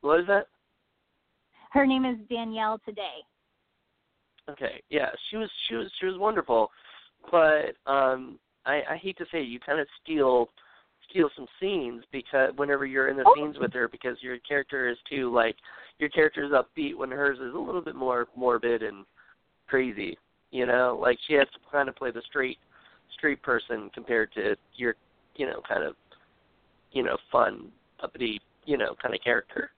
What 0.00 0.20
is 0.20 0.26
that? 0.26 0.46
Her 1.76 1.84
name 1.86 2.06
is 2.06 2.16
Danielle 2.30 2.80
today. 2.86 3.18
Okay, 4.48 4.82
yeah, 4.88 5.10
she 5.28 5.36
was 5.36 5.50
she 5.68 5.74
was 5.74 5.92
she 6.00 6.06
was 6.06 6.16
wonderful, 6.16 6.70
but 7.30 7.74
um, 7.86 8.38
I, 8.64 8.80
I 8.92 8.96
hate 8.96 9.18
to 9.18 9.26
say 9.30 9.42
it, 9.42 9.48
you 9.48 9.60
kind 9.60 9.78
of 9.78 9.86
steal 10.02 10.48
steal 11.10 11.28
some 11.36 11.46
scenes 11.60 12.02
because 12.12 12.52
whenever 12.56 12.86
you're 12.86 13.08
in 13.08 13.18
the 13.18 13.24
oh. 13.26 13.34
scenes 13.36 13.58
with 13.60 13.74
her 13.74 13.88
because 13.88 14.16
your 14.22 14.38
character 14.38 14.88
is 14.88 14.96
too 15.06 15.30
like 15.34 15.54
your 15.98 16.08
character 16.08 16.44
is 16.44 16.52
upbeat 16.52 16.96
when 16.96 17.10
hers 17.10 17.38
is 17.40 17.54
a 17.54 17.58
little 17.58 17.82
bit 17.82 17.94
more 17.94 18.26
morbid 18.34 18.82
and 18.82 19.04
crazy. 19.66 20.16
You 20.52 20.64
know, 20.64 20.98
like 20.98 21.18
she 21.26 21.34
has 21.34 21.48
to 21.48 21.58
kind 21.70 21.90
of 21.90 21.96
play 21.96 22.10
the 22.10 22.22
straight 22.26 22.56
straight 23.18 23.42
person 23.42 23.90
compared 23.92 24.32
to 24.32 24.56
your 24.76 24.94
you 25.34 25.44
know 25.44 25.60
kind 25.68 25.84
of 25.84 25.94
you 26.92 27.02
know 27.02 27.18
fun 27.30 27.68
uppity 28.02 28.40
you 28.64 28.78
know 28.78 28.94
kind 29.02 29.14
of 29.14 29.20
character 29.22 29.72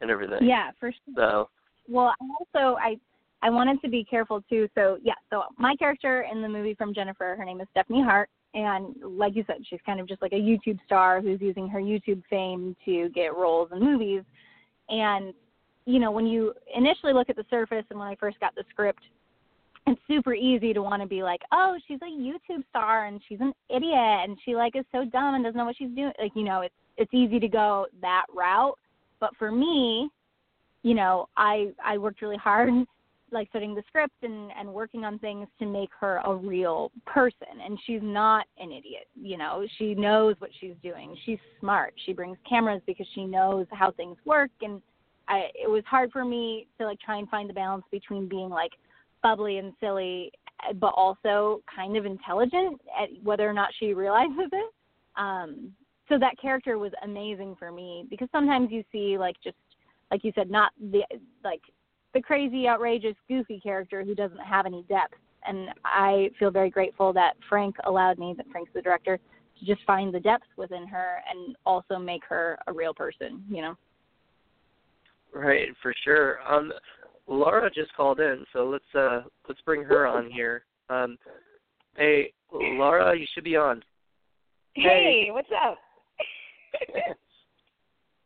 and 0.00 0.10
everything. 0.10 0.38
Yeah, 0.42 0.70
for 0.78 0.90
sure. 0.92 1.14
So 1.14 1.48
well, 1.88 2.14
also 2.40 2.76
I 2.78 2.96
I 3.42 3.50
wanted 3.50 3.80
to 3.82 3.88
be 3.88 4.04
careful 4.04 4.42
too. 4.48 4.68
So 4.74 4.98
yeah, 5.02 5.14
so 5.30 5.44
my 5.58 5.76
character 5.76 6.26
in 6.30 6.42
the 6.42 6.48
movie 6.48 6.74
from 6.74 6.94
Jennifer, 6.94 7.34
her 7.36 7.44
name 7.44 7.60
is 7.60 7.68
Stephanie 7.70 8.02
Hart, 8.02 8.28
and 8.54 8.94
like 9.02 9.36
you 9.36 9.44
said, 9.46 9.56
she's 9.68 9.80
kind 9.84 10.00
of 10.00 10.08
just 10.08 10.22
like 10.22 10.32
a 10.32 10.36
YouTube 10.36 10.78
star 10.86 11.20
who's 11.20 11.40
using 11.40 11.68
her 11.68 11.80
YouTube 11.80 12.22
fame 12.28 12.74
to 12.84 13.08
get 13.10 13.34
roles 13.34 13.70
in 13.72 13.80
movies. 13.80 14.22
And 14.88 15.34
you 15.84 16.00
know, 16.00 16.10
when 16.10 16.26
you 16.26 16.52
initially 16.74 17.12
look 17.12 17.30
at 17.30 17.36
the 17.36 17.44
surface, 17.50 17.84
and 17.90 17.98
when 17.98 18.08
I 18.08 18.16
first 18.16 18.40
got 18.40 18.54
the 18.54 18.64
script, 18.70 19.02
it's 19.86 20.00
super 20.08 20.34
easy 20.34 20.72
to 20.72 20.82
want 20.82 21.00
to 21.02 21.08
be 21.08 21.22
like, 21.22 21.40
oh, 21.52 21.76
she's 21.86 22.00
a 22.02 22.06
YouTube 22.06 22.64
star 22.70 23.06
and 23.06 23.20
she's 23.28 23.40
an 23.40 23.52
idiot 23.70 23.94
and 23.94 24.36
she 24.44 24.54
like 24.54 24.74
is 24.74 24.84
so 24.90 25.04
dumb 25.04 25.34
and 25.34 25.44
doesn't 25.44 25.56
know 25.56 25.64
what 25.64 25.76
she's 25.76 25.94
doing. 25.94 26.12
Like 26.20 26.32
you 26.34 26.42
know, 26.42 26.62
it's 26.62 26.74
it's 26.96 27.12
easy 27.14 27.38
to 27.38 27.48
go 27.48 27.86
that 28.00 28.24
route. 28.34 28.76
But 29.26 29.36
for 29.38 29.50
me, 29.50 30.08
you 30.82 30.94
know, 30.94 31.28
I 31.36 31.72
I 31.84 31.98
worked 31.98 32.22
really 32.22 32.36
hard 32.36 32.70
like 33.32 33.48
studying 33.48 33.74
the 33.74 33.82
script 33.88 34.14
and 34.22 34.52
and 34.56 34.72
working 34.72 35.04
on 35.04 35.18
things 35.18 35.48
to 35.58 35.66
make 35.66 35.90
her 35.98 36.20
a 36.24 36.32
real 36.32 36.92
person. 37.06 37.60
And 37.64 37.76
she's 37.84 38.02
not 38.02 38.46
an 38.58 38.70
idiot 38.70 39.08
you 39.20 39.36
know. 39.36 39.66
She 39.78 39.94
knows 39.94 40.36
what 40.38 40.50
she's 40.60 40.76
doing. 40.80 41.16
She's 41.24 41.40
smart. 41.58 41.92
She 42.04 42.12
brings 42.12 42.38
cameras 42.48 42.82
because 42.86 43.06
she 43.14 43.24
knows 43.24 43.66
how 43.72 43.90
things 43.90 44.16
work. 44.24 44.50
And 44.62 44.80
i 45.28 45.48
it 45.54 45.68
was 45.68 45.82
hard 45.86 46.12
for 46.12 46.24
me 46.24 46.68
to 46.78 46.86
like 46.86 47.00
try 47.00 47.18
and 47.18 47.28
find 47.28 47.50
the 47.50 47.54
balance 47.54 47.84
between 47.90 48.28
being 48.28 48.48
like 48.48 48.72
bubbly 49.24 49.58
and 49.58 49.72
silly 49.80 50.30
but 50.80 50.94
also 50.96 51.62
kind 51.74 51.96
of 51.96 52.06
intelligent 52.06 52.80
at 53.00 53.08
whether 53.24 53.48
or 53.48 53.52
not 53.52 53.70
she 53.80 53.92
realizes 53.92 54.50
it. 54.52 54.72
Um 55.16 55.72
so 56.08 56.18
that 56.18 56.40
character 56.40 56.78
was 56.78 56.92
amazing 57.02 57.56
for 57.58 57.72
me 57.72 58.06
because 58.08 58.28
sometimes 58.32 58.70
you 58.70 58.84
see 58.92 59.18
like 59.18 59.36
just 59.42 59.56
like 60.10 60.22
you 60.24 60.32
said 60.34 60.50
not 60.50 60.72
the 60.92 61.02
like 61.42 61.62
the 62.16 62.22
crazy, 62.22 62.66
outrageous, 62.66 63.14
goofy 63.28 63.60
character 63.60 64.02
who 64.02 64.14
doesn't 64.14 64.40
have 64.40 64.64
any 64.64 64.84
depth. 64.88 65.14
And 65.46 65.68
I 65.84 66.30
feel 66.38 66.50
very 66.50 66.70
grateful 66.70 67.12
that 67.12 67.34
Frank 67.46 67.76
allowed 67.84 68.18
me, 68.18 68.32
that 68.38 68.46
Frank's 68.50 68.70
the 68.74 68.80
director, 68.80 69.18
to 69.18 69.66
just 69.66 69.84
find 69.86 70.14
the 70.14 70.20
depth 70.20 70.46
within 70.56 70.86
her 70.86 71.18
and 71.30 71.54
also 71.66 71.98
make 71.98 72.22
her 72.26 72.58
a 72.68 72.72
real 72.72 72.94
person, 72.94 73.44
you 73.50 73.60
know? 73.60 73.74
Right, 75.32 75.68
for 75.82 75.94
sure. 76.04 76.38
Um 76.50 76.72
Lara 77.28 77.70
just 77.70 77.94
called 77.94 78.20
in, 78.20 78.44
so 78.52 78.64
let's 78.66 78.94
uh 78.94 79.22
let's 79.46 79.60
bring 79.62 79.82
her 79.82 80.06
on 80.06 80.30
here. 80.30 80.64
Um 80.88 81.18
hey 81.96 82.32
Lara, 82.50 83.14
you 83.14 83.26
should 83.34 83.44
be 83.44 83.56
on. 83.56 83.82
Hey, 84.74 85.26
hey. 85.26 85.30
what's 85.30 85.48
up? 85.64 85.76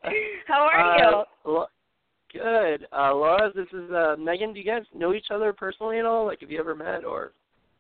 How 0.47 0.63
are 0.63 0.81
uh, 0.81 1.25
you? 1.45 1.67
Good. 2.33 2.87
Uh, 2.93 3.15
Lara, 3.15 3.53
this 3.55 3.67
is 3.73 3.91
uh, 3.91 4.17
Meghan. 4.19 4.55
Do 4.55 4.61
you 4.61 4.65
guys 4.65 4.83
know 4.95 5.13
each 5.15 5.27
other 5.33 5.53
personally 5.53 5.99
at 5.99 6.07
all? 6.07 6.27
Like, 6.27 6.41
have 6.41 6.51
you 6.51 6.61
ever 6.61 6.75
met 6.75 7.05
or 7.05 7.33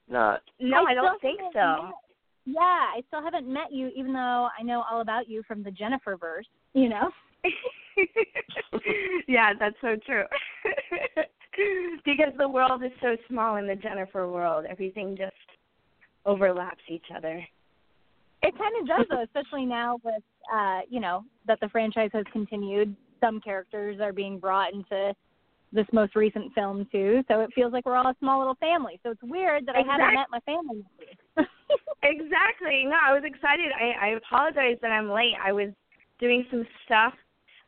not? 0.08 0.42
No, 0.58 0.84
I, 0.86 0.90
I 0.90 0.94
don't 0.94 1.20
think 1.20 1.40
so. 1.52 1.84
Met. 1.84 1.94
Yeah, 2.46 2.60
I 2.60 3.02
still 3.08 3.22
haven't 3.22 3.46
met 3.50 3.72
you, 3.72 3.90
even 3.94 4.12
though 4.12 4.48
I 4.58 4.62
know 4.62 4.82
all 4.90 5.02
about 5.02 5.28
you 5.28 5.42
from 5.46 5.62
the 5.62 5.70
Jennifer 5.70 6.16
verse. 6.16 6.46
You 6.74 6.88
know. 6.88 7.10
yeah, 9.28 9.52
that's 9.58 9.76
so 9.80 9.96
true. 10.04 10.24
because 12.04 12.32
the 12.38 12.48
world 12.48 12.82
is 12.82 12.92
so 13.00 13.16
small 13.28 13.56
in 13.56 13.66
the 13.66 13.76
Jennifer 13.76 14.30
world, 14.30 14.64
everything 14.68 15.16
just 15.16 15.32
overlaps 16.26 16.82
each 16.88 17.06
other. 17.14 17.44
It 18.42 18.54
kind 18.56 18.74
of 18.80 18.86
does, 18.86 19.06
though, 19.10 19.22
especially 19.22 19.66
now 19.66 19.98
with 20.02 20.22
uh, 20.52 20.80
you 20.88 21.00
know 21.00 21.24
that 21.46 21.60
the 21.60 21.68
franchise 21.68 22.10
has 22.12 22.24
continued 22.32 22.96
some 23.20 23.40
characters 23.40 24.00
are 24.00 24.12
being 24.12 24.38
brought 24.38 24.72
into 24.72 25.14
this 25.72 25.86
most 25.92 26.16
recent 26.16 26.52
film 26.54 26.86
too. 26.90 27.22
So 27.28 27.40
it 27.40 27.50
feels 27.54 27.72
like 27.72 27.86
we're 27.86 27.96
all 27.96 28.08
a 28.08 28.16
small 28.18 28.38
little 28.38 28.56
family. 28.56 28.98
So 29.02 29.10
it's 29.10 29.22
weird 29.22 29.66
that 29.66 29.76
exactly. 29.76 29.92
I 29.92 30.10
haven't 30.10 30.14
met 30.14 30.26
my 30.30 30.40
family. 30.40 30.84
exactly. 32.02 32.84
No, 32.86 32.96
I 33.00 33.12
was 33.12 33.22
excited. 33.24 33.66
I, 33.78 34.06
I 34.06 34.08
apologize 34.16 34.78
that 34.82 34.90
I'm 34.90 35.10
late. 35.10 35.34
I 35.42 35.52
was 35.52 35.68
doing 36.18 36.44
some 36.50 36.66
stuff, 36.84 37.14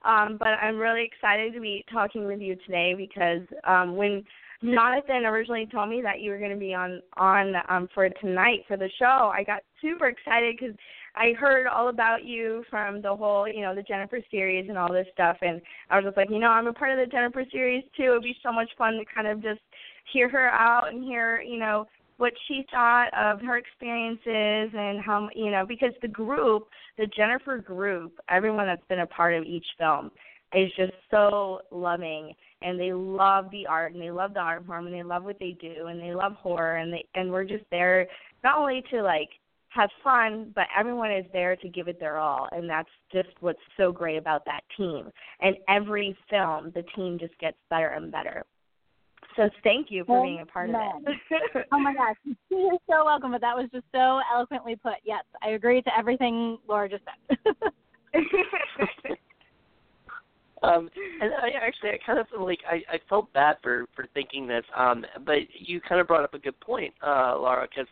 um, 0.05 0.37
but 0.39 0.49
I'm 0.49 0.79
really 0.79 1.05
excited 1.05 1.55
to 1.55 1.61
be 1.61 1.85
talking 1.93 2.27
with 2.27 2.41
you 2.41 2.57
today 2.67 2.95
because 2.97 3.47
um, 3.65 3.97
when 3.97 4.25
Jonathan 4.65 5.27
originally 5.27 5.67
told 5.67 5.91
me 5.91 6.03
that 6.03 6.21
you 6.21 6.31
were 6.31 6.39
going 6.39 6.53
to 6.53 6.57
be 6.57 6.73
on 6.75 7.03
on 7.17 7.55
um, 7.69 7.89
for 7.95 8.09
tonight 8.09 8.61
for 8.69 8.77
the 8.77 8.89
show, 8.99 9.33
I 9.35 9.43
got 9.45 9.63
super 9.81 10.09
excited 10.09 10.57
because 10.59 10.77
I 11.15 11.33
heard 11.33 11.67
all 11.67 11.89
about 11.89 12.25
you 12.25 12.65
from 12.71 13.03
the 13.03 13.15
whole, 13.15 13.47
you 13.49 13.61
know, 13.61 13.75
the 13.75 13.83
Jennifer 13.83 14.21
series 14.31 14.69
and 14.69 14.79
all 14.79 14.93
this 14.93 15.07
stuff, 15.13 15.37
and 15.43 15.61
I 15.91 15.97
was 15.97 16.05
just 16.05 16.17
like, 16.17 16.31
you 16.31 16.39
know, 16.39 16.49
I'm 16.49 16.69
a 16.69 16.73
part 16.73 16.93
of 16.93 16.99
the 16.99 17.11
Jennifer 17.11 17.45
series 17.51 17.85
too. 17.97 18.05
It 18.05 18.11
would 18.11 18.23
be 18.23 18.37
so 18.43 18.53
much 18.53 18.71
fun 18.79 18.95
to 18.95 19.05
kind 19.13 19.27
of 19.27 19.43
just 19.43 19.61
hear 20.13 20.29
her 20.29 20.49
out 20.49 20.89
and 20.89 21.03
hear, 21.03 21.41
you 21.41 21.59
know, 21.59 21.87
what 22.19 22.33
she 22.47 22.65
thought 22.71 23.09
of 23.15 23.41
her 23.41 23.57
experiences 23.57 24.73
and 24.79 25.01
how, 25.01 25.29
you 25.35 25.51
know, 25.51 25.67
because 25.67 25.93
the 26.03 26.09
group, 26.09 26.69
the 26.97 27.07
Jennifer 27.09 27.59
group, 27.59 28.19
everyone 28.29 28.67
that's 28.67 28.87
been 28.89 29.01
a 29.01 29.07
part 29.07 29.35
of 29.35 29.45
each 29.45 29.67
film 29.79 30.11
is 30.55 30.71
just 30.77 30.93
so 31.11 31.61
loving 31.71 32.33
and 32.61 32.79
they 32.79 32.93
love 32.93 33.51
the 33.51 33.67
art 33.67 33.93
and 33.93 34.03
they 34.03 34.11
love 34.11 34.35
the 34.35 34.41
art 34.41 34.65
form 34.67 34.87
and 34.87 34.95
they 34.95 35.03
love 35.03 35.25
what 35.25 35.39
they 35.39 35.57
do 35.61 35.87
and 35.87 36.01
they 36.01 36.15
love 36.15 36.33
horror 36.35 36.77
and 36.77 36.93
they 36.93 37.05
and 37.15 37.31
we're 37.31 37.45
just 37.45 37.65
there 37.71 38.07
not 38.45 38.59
only 38.59 38.83
to 38.91 39.03
like 39.03 39.29
have 39.75 39.91
fun, 40.05 40.53
but 40.55 40.67
everyone 40.79 41.11
is 41.11 41.25
there 41.33 41.57
to 41.57 41.69
give 41.69 41.89
it 41.89 41.99
their 41.99 42.19
all, 42.19 42.49
and 42.53 42.69
that's 42.69 42.89
just 43.11 43.29
what's 43.41 43.59
so 43.77 43.91
great 43.91 44.19
about 44.19 44.45
that 44.45 44.61
team. 44.77 45.11
And 45.41 45.57
every 45.69 46.17
film, 46.29 46.73
the 46.75 46.85
team 46.95 47.19
just 47.19 47.37
gets 47.39 47.57
better 47.71 47.89
and 47.89 48.13
better. 48.13 48.45
So 49.37 49.49
thank 49.65 49.87
you 49.91 50.05
for 50.05 50.23
being 50.23 50.41
a 50.43 50.47
part 50.47 50.69
of 50.69 50.77
it. 50.77 51.65
oh 51.73 51.79
my 51.79 51.95
gosh, 51.95 52.17
you're 52.51 52.77
so 52.87 53.07
welcome. 53.07 53.33
But 53.33 53.41
that 53.41 53.57
was 53.57 53.69
just 53.73 53.87
so 53.93 54.21
eloquently 54.33 54.77
put. 54.77 54.95
Yes, 55.05 55.25
I 55.43 55.51
agree 55.51 55.81
to 55.81 55.99
everything 55.99 56.59
Lara 56.69 56.91
just 56.91 57.05
said. 57.29 57.39
um, 60.63 60.91
and 61.21 61.33
I 61.35 61.51
actually, 61.61 61.91
I 61.91 61.99
kind 62.05 62.19
of 62.19 62.29
feel 62.29 62.45
like 62.45 62.61
I, 62.69 62.83
I 62.95 63.01
felt 63.09 63.33
bad 63.33 63.57
for 63.63 63.87
for 63.95 64.07
thinking 64.15 64.47
this. 64.47 64.65
Um, 64.77 65.05
but 65.25 65.39
you 65.55 65.81
kind 65.81 66.01
of 66.01 66.07
brought 66.07 66.25
up 66.25 66.35
a 66.35 66.39
good 66.39 66.59
point, 66.61 66.95
uh, 67.05 67.39
Lara, 67.39 67.69
because 67.69 67.89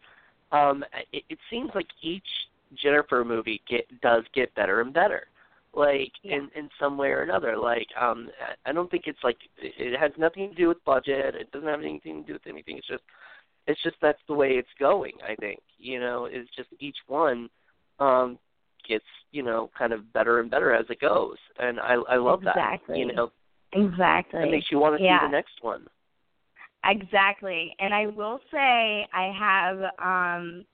um, 0.53 0.85
it, 1.13 1.25
it 1.29 1.39
seems 1.51 1.71
like 1.75 1.89
each 2.03 2.27
Jennifer 2.81 3.25
movie 3.25 3.61
get 3.69 3.87
does 4.01 4.25
get 4.35 4.55
better 4.55 4.81
and 4.81 4.93
better, 4.93 5.27
like 5.75 6.13
yeah. 6.23 6.37
in 6.37 6.51
in 6.55 6.69
some 6.79 6.97
way 6.97 7.09
or 7.09 7.23
another. 7.23 7.57
Like 7.57 7.89
um, 8.01 8.29
I 8.67 8.73
don't 8.73 8.91
think 8.91 9.05
it's 9.07 9.25
like 9.25 9.39
it 9.59 9.99
has 9.99 10.13
nothing 10.17 10.49
to 10.51 10.55
do 10.55 10.69
with 10.69 10.85
budget. 10.85 11.35
It 11.35 11.51
doesn't 11.53 11.69
have 11.69 11.81
anything 11.81 12.23
to 12.23 12.27
do 12.27 12.33
with 12.35 12.47
anything. 12.47 12.79
It's 12.79 12.89
just 12.89 13.03
it's 13.67 13.83
just 13.83 13.97
that's 14.01 14.23
the 14.29 14.35
way 14.35 14.51
it's 14.51 14.69
going. 14.79 15.13
I 15.29 15.35
think 15.35 15.61
you 15.79 16.01
know 16.01 16.27
it's 16.31 16.51
just 16.57 16.69
each 16.79 16.99
one 17.07 17.49
um 17.99 18.39
gets 18.89 19.05
you 19.33 19.43
know 19.43 19.71
kind 19.77 19.93
of 19.93 20.13
better 20.13 20.41
and 20.41 20.51
better 20.51 20.73
as 20.75 20.87
it 20.91 21.01
goes, 21.01 21.37
and 21.59 21.81
I 21.81 21.95
I 22.09 22.17
love 22.17 22.41
exactly. 22.41 22.95
that. 22.95 22.99
You 22.99 23.13
know, 23.13 23.33
exactly. 23.73 24.43
It 24.43 24.51
makes 24.51 24.67
you 24.71 24.79
want 24.79 24.99
to 24.99 25.05
yeah. 25.05 25.21
see 25.21 25.27
the 25.27 25.33
next 25.33 25.63
one. 25.63 25.87
Exactly. 26.85 27.75
And 27.79 27.93
I 27.93 28.07
will 28.07 28.41
say 28.51 29.07
I 29.13 29.33
have 29.39 29.79
um 29.99 30.65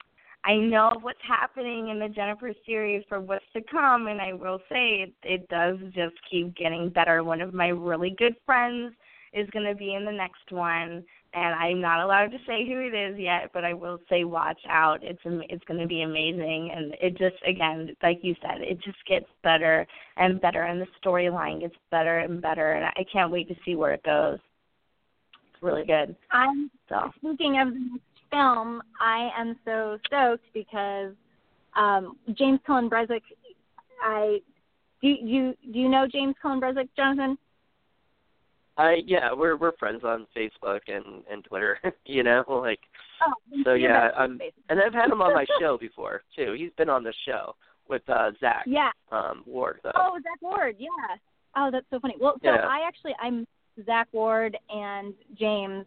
I 0.47 0.55
know 0.55 0.93
what's 1.01 1.19
happening 1.27 1.89
in 1.89 1.99
the 1.99 2.09
Jennifer 2.09 2.53
series 2.65 3.05
for 3.09 3.21
what's 3.21 3.45
to 3.55 3.61
come, 3.69 4.07
and 4.07 4.21
I 4.21 4.33
will 4.33 4.61
say 4.69 5.03
it, 5.03 5.13
it 5.25 5.49
does 5.49 5.77
just 5.93 6.15
keep 6.31 6.57
getting 6.57 6.89
better. 6.89 7.25
One 7.25 7.41
of 7.41 7.53
my 7.53 7.69
really 7.69 8.15
good 8.17 8.37
friends 8.47 8.95
is 9.33 9.51
going 9.51 9.67
to 9.67 9.75
be 9.75 9.95
in 9.95 10.05
the 10.05 10.13
next 10.13 10.53
one, 10.53 11.05
and 11.35 11.55
I'm 11.55 11.81
not 11.81 12.01
allowed 12.01 12.29
to 12.29 12.39
say 12.47 12.67
who 12.67 12.81
it 12.81 12.95
is 12.95 13.19
yet, 13.19 13.51
but 13.53 13.65
I 13.65 13.75
will 13.75 13.99
say 14.09 14.25
watch 14.25 14.61
out. 14.69 15.01
It's 15.03 15.21
it's 15.25 15.65
going 15.65 15.81
to 15.81 15.87
be 15.87 16.03
amazing, 16.03 16.73
and 16.75 16.95
it 17.01 17.19
just 17.19 17.37
again, 17.47 17.95
like 18.03 18.21
you 18.23 18.35
said, 18.41 18.61
it 18.61 18.81
just 18.83 18.99
gets 19.09 19.27
better 19.43 19.87
and 20.17 20.41
better, 20.41 20.63
and 20.63 20.81
the 20.81 20.87
storyline 21.05 21.61
gets 21.61 21.75
better 21.91 22.21
and 22.21 22.41
better, 22.41 22.73
and 22.73 22.85
I 22.85 23.05
can't 23.13 23.31
wait 23.31 23.49
to 23.49 23.55
see 23.65 23.75
where 23.75 23.93
it 23.93 24.03
goes. 24.03 24.39
It's 25.53 25.63
really 25.63 25.85
good. 25.85 26.17
I'm 26.31 26.71
So 26.89 27.11
speaking 27.19 27.61
of 27.61 27.69
the 27.69 27.81
next 27.81 28.31
film, 28.31 28.83
I 29.01 29.31
am 29.39 29.57
so 29.65 29.99
stoked 30.07 30.45
because 30.55 31.13
um, 31.77 32.17
James 32.35 32.61
Cullen 32.67 32.89
Bressack. 32.89 33.23
I 34.03 34.41
do 35.03 35.09
you 35.09 35.55
do 35.73 35.79
you 35.79 35.89
know 35.89 36.07
James 36.11 36.35
Cullen 36.41 36.61
Bressack, 36.61 36.89
Jonathan? 36.97 37.39
I 38.79 38.97
yeah, 39.07 39.33
we're 39.33 39.57
we're 39.57 39.77
friends 39.77 40.03
on 40.05 40.27
Facebook 40.37 40.81
and 40.89 41.23
and 41.31 41.45
Twitter. 41.45 41.79
you 42.07 42.23
know, 42.23 42.45
like 42.49 42.81
Oh, 43.27 43.33
so 43.65 43.73
yeah. 43.73 44.11
I'm 44.17 44.39
and 44.69 44.79
I've 44.81 44.93
had 44.93 45.11
him 45.11 45.23
on 45.23 45.33
my 45.35 45.47
show 45.61 45.79
before 45.79 46.23
too. 46.37 46.55
He's 46.59 46.73
been 46.77 46.91
on 46.91 47.03
the 47.03 47.15
show 47.27 47.55
with 47.89 48.03
uh 48.09 48.33
Zach 48.41 48.65
Yeah. 48.67 48.91
um 49.11 49.43
Ward 49.47 49.81
though. 49.83 49.93
Oh, 49.95 50.19
Zach 50.23 50.41
Ward. 50.43 50.77
Yeah. 50.79 50.89
Oh, 51.57 51.71
that's 51.73 51.87
so 51.91 51.99
funny. 52.01 52.15
Well, 52.21 52.35
so 52.43 52.51
Yeah. 52.51 52.67
I 52.69 52.87
actually 52.87 53.15
I'm 53.21 53.47
Zach 53.87 54.09
Ward 54.13 54.57
and 54.69 55.15
James 55.39 55.87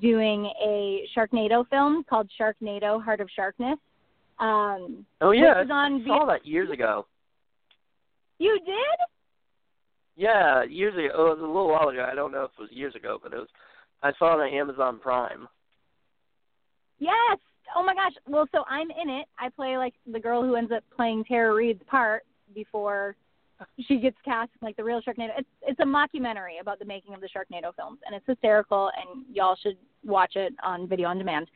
doing 0.00 0.46
a 0.64 1.06
Sharknado 1.14 1.68
film 1.68 2.04
called 2.08 2.30
Sharknado: 2.40 3.02
Heart 3.04 3.20
of 3.20 3.28
Sharkness. 3.36 3.78
Um, 4.38 5.04
oh 5.20 5.30
yeah, 5.32 5.58
which 5.58 5.66
is 5.66 5.70
on 5.70 6.02
I 6.02 6.06
saw 6.06 6.26
that 6.26 6.46
years 6.46 6.70
ago. 6.70 7.06
you 8.38 8.58
did? 8.64 8.98
Yeah, 10.16 10.62
years 10.64 10.94
ago. 10.94 11.08
Oh, 11.14 11.26
it 11.32 11.38
was 11.38 11.40
a 11.40 11.46
little 11.46 11.68
while 11.68 11.88
ago. 11.88 12.06
I 12.10 12.14
don't 12.14 12.32
know 12.32 12.44
if 12.44 12.50
it 12.58 12.62
was 12.62 12.70
years 12.72 12.94
ago, 12.94 13.18
but 13.22 13.32
it 13.32 13.36
was. 13.36 13.48
I 14.02 14.12
saw 14.18 14.38
it 14.38 14.46
on 14.46 14.54
Amazon 14.54 15.00
Prime. 15.00 15.48
Yes. 16.98 17.38
Oh 17.74 17.84
my 17.84 17.94
gosh. 17.94 18.12
Well, 18.28 18.46
so 18.52 18.64
I'm 18.68 18.90
in 18.90 19.08
it. 19.08 19.26
I 19.38 19.48
play 19.48 19.76
like 19.76 19.94
the 20.10 20.20
girl 20.20 20.42
who 20.42 20.54
ends 20.54 20.72
up 20.72 20.84
playing 20.94 21.24
Tara 21.24 21.54
Reid's 21.54 21.82
part 21.86 22.24
before 22.54 23.16
she 23.88 23.98
gets 23.98 24.16
cast 24.24 24.50
in, 24.60 24.66
like 24.66 24.76
the 24.76 24.84
real 24.84 25.00
Sharknado. 25.00 25.30
It's 25.38 25.48
it's 25.62 25.80
a 25.80 25.84
mockumentary 25.84 26.60
about 26.60 26.78
the 26.78 26.84
making 26.84 27.14
of 27.14 27.20
the 27.20 27.28
Sharknado 27.28 27.74
films, 27.74 27.98
and 28.06 28.14
it's 28.14 28.26
hysterical, 28.26 28.90
and 28.96 29.24
y'all 29.32 29.56
should 29.60 29.76
watch 30.04 30.36
it 30.36 30.54
on 30.62 30.88
video 30.88 31.08
on 31.08 31.18
demand. 31.18 31.48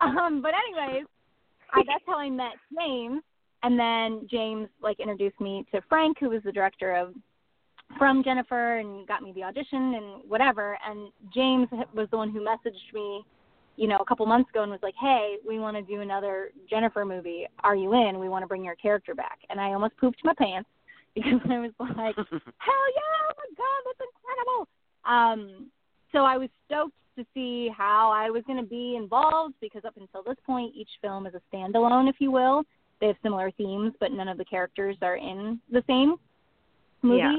Um, 0.00 0.42
but 0.42 0.52
anyways, 0.54 1.06
I, 1.72 1.82
that's 1.86 2.04
how 2.06 2.18
I 2.18 2.30
met 2.30 2.52
James, 2.78 3.22
and 3.62 3.78
then 3.78 4.26
James 4.30 4.68
like 4.82 5.00
introduced 5.00 5.40
me 5.40 5.64
to 5.72 5.80
Frank, 5.88 6.18
who 6.20 6.30
was 6.30 6.42
the 6.44 6.52
director 6.52 6.94
of 6.94 7.14
From 7.98 8.22
Jennifer, 8.22 8.78
and 8.78 9.06
got 9.06 9.22
me 9.22 9.32
the 9.32 9.44
audition 9.44 9.94
and 9.94 10.28
whatever. 10.28 10.76
And 10.86 11.10
James 11.32 11.68
was 11.94 12.08
the 12.10 12.16
one 12.16 12.30
who 12.30 12.40
messaged 12.40 12.92
me 12.92 13.24
you 13.76 13.86
know, 13.86 13.98
a 13.98 14.04
couple 14.04 14.24
months 14.26 14.50
ago 14.50 14.62
and 14.62 14.72
was 14.72 14.80
like, 14.82 14.94
"Hey, 15.00 15.36
we 15.46 15.58
want 15.58 15.76
to 15.76 15.82
do 15.82 16.00
another 16.00 16.50
Jennifer 16.68 17.04
movie. 17.04 17.46
Are 17.62 17.76
you 17.76 17.92
in? 17.92 18.18
We 18.18 18.28
want 18.28 18.42
to 18.42 18.46
bring 18.46 18.64
your 18.64 18.74
character 18.74 19.14
back." 19.14 19.40
And 19.50 19.60
I 19.60 19.72
almost 19.72 19.96
pooped 19.98 20.24
my 20.24 20.34
pants 20.34 20.68
because 21.14 21.40
I 21.48 21.58
was 21.58 21.72
like, 21.78 22.16
"Hell 22.16 22.86
yeah! 22.96 23.20
Oh 23.20 23.32
my 23.36 23.48
god, 23.56 23.82
that's 23.84 24.10
incredible!" 24.10 24.68
Um, 25.04 25.70
so 26.12 26.24
I 26.24 26.38
was 26.38 26.48
stoked 26.66 26.94
to 27.16 27.26
see 27.34 27.70
how 27.76 28.10
I 28.10 28.30
was 28.30 28.42
going 28.46 28.62
to 28.62 28.68
be 28.68 28.96
involved 28.96 29.54
because 29.60 29.84
up 29.84 29.96
until 29.96 30.22
this 30.22 30.36
point, 30.44 30.74
each 30.74 30.90
film 31.00 31.26
is 31.26 31.34
a 31.34 31.40
standalone, 31.54 32.08
if 32.08 32.16
you 32.18 32.30
will. 32.30 32.62
They 33.00 33.08
have 33.08 33.16
similar 33.22 33.50
themes, 33.52 33.92
but 34.00 34.12
none 34.12 34.28
of 34.28 34.38
the 34.38 34.44
characters 34.44 34.96
are 35.02 35.16
in 35.16 35.60
the 35.70 35.82
same 35.86 36.16
movie. 37.02 37.18
Yeah. 37.18 37.36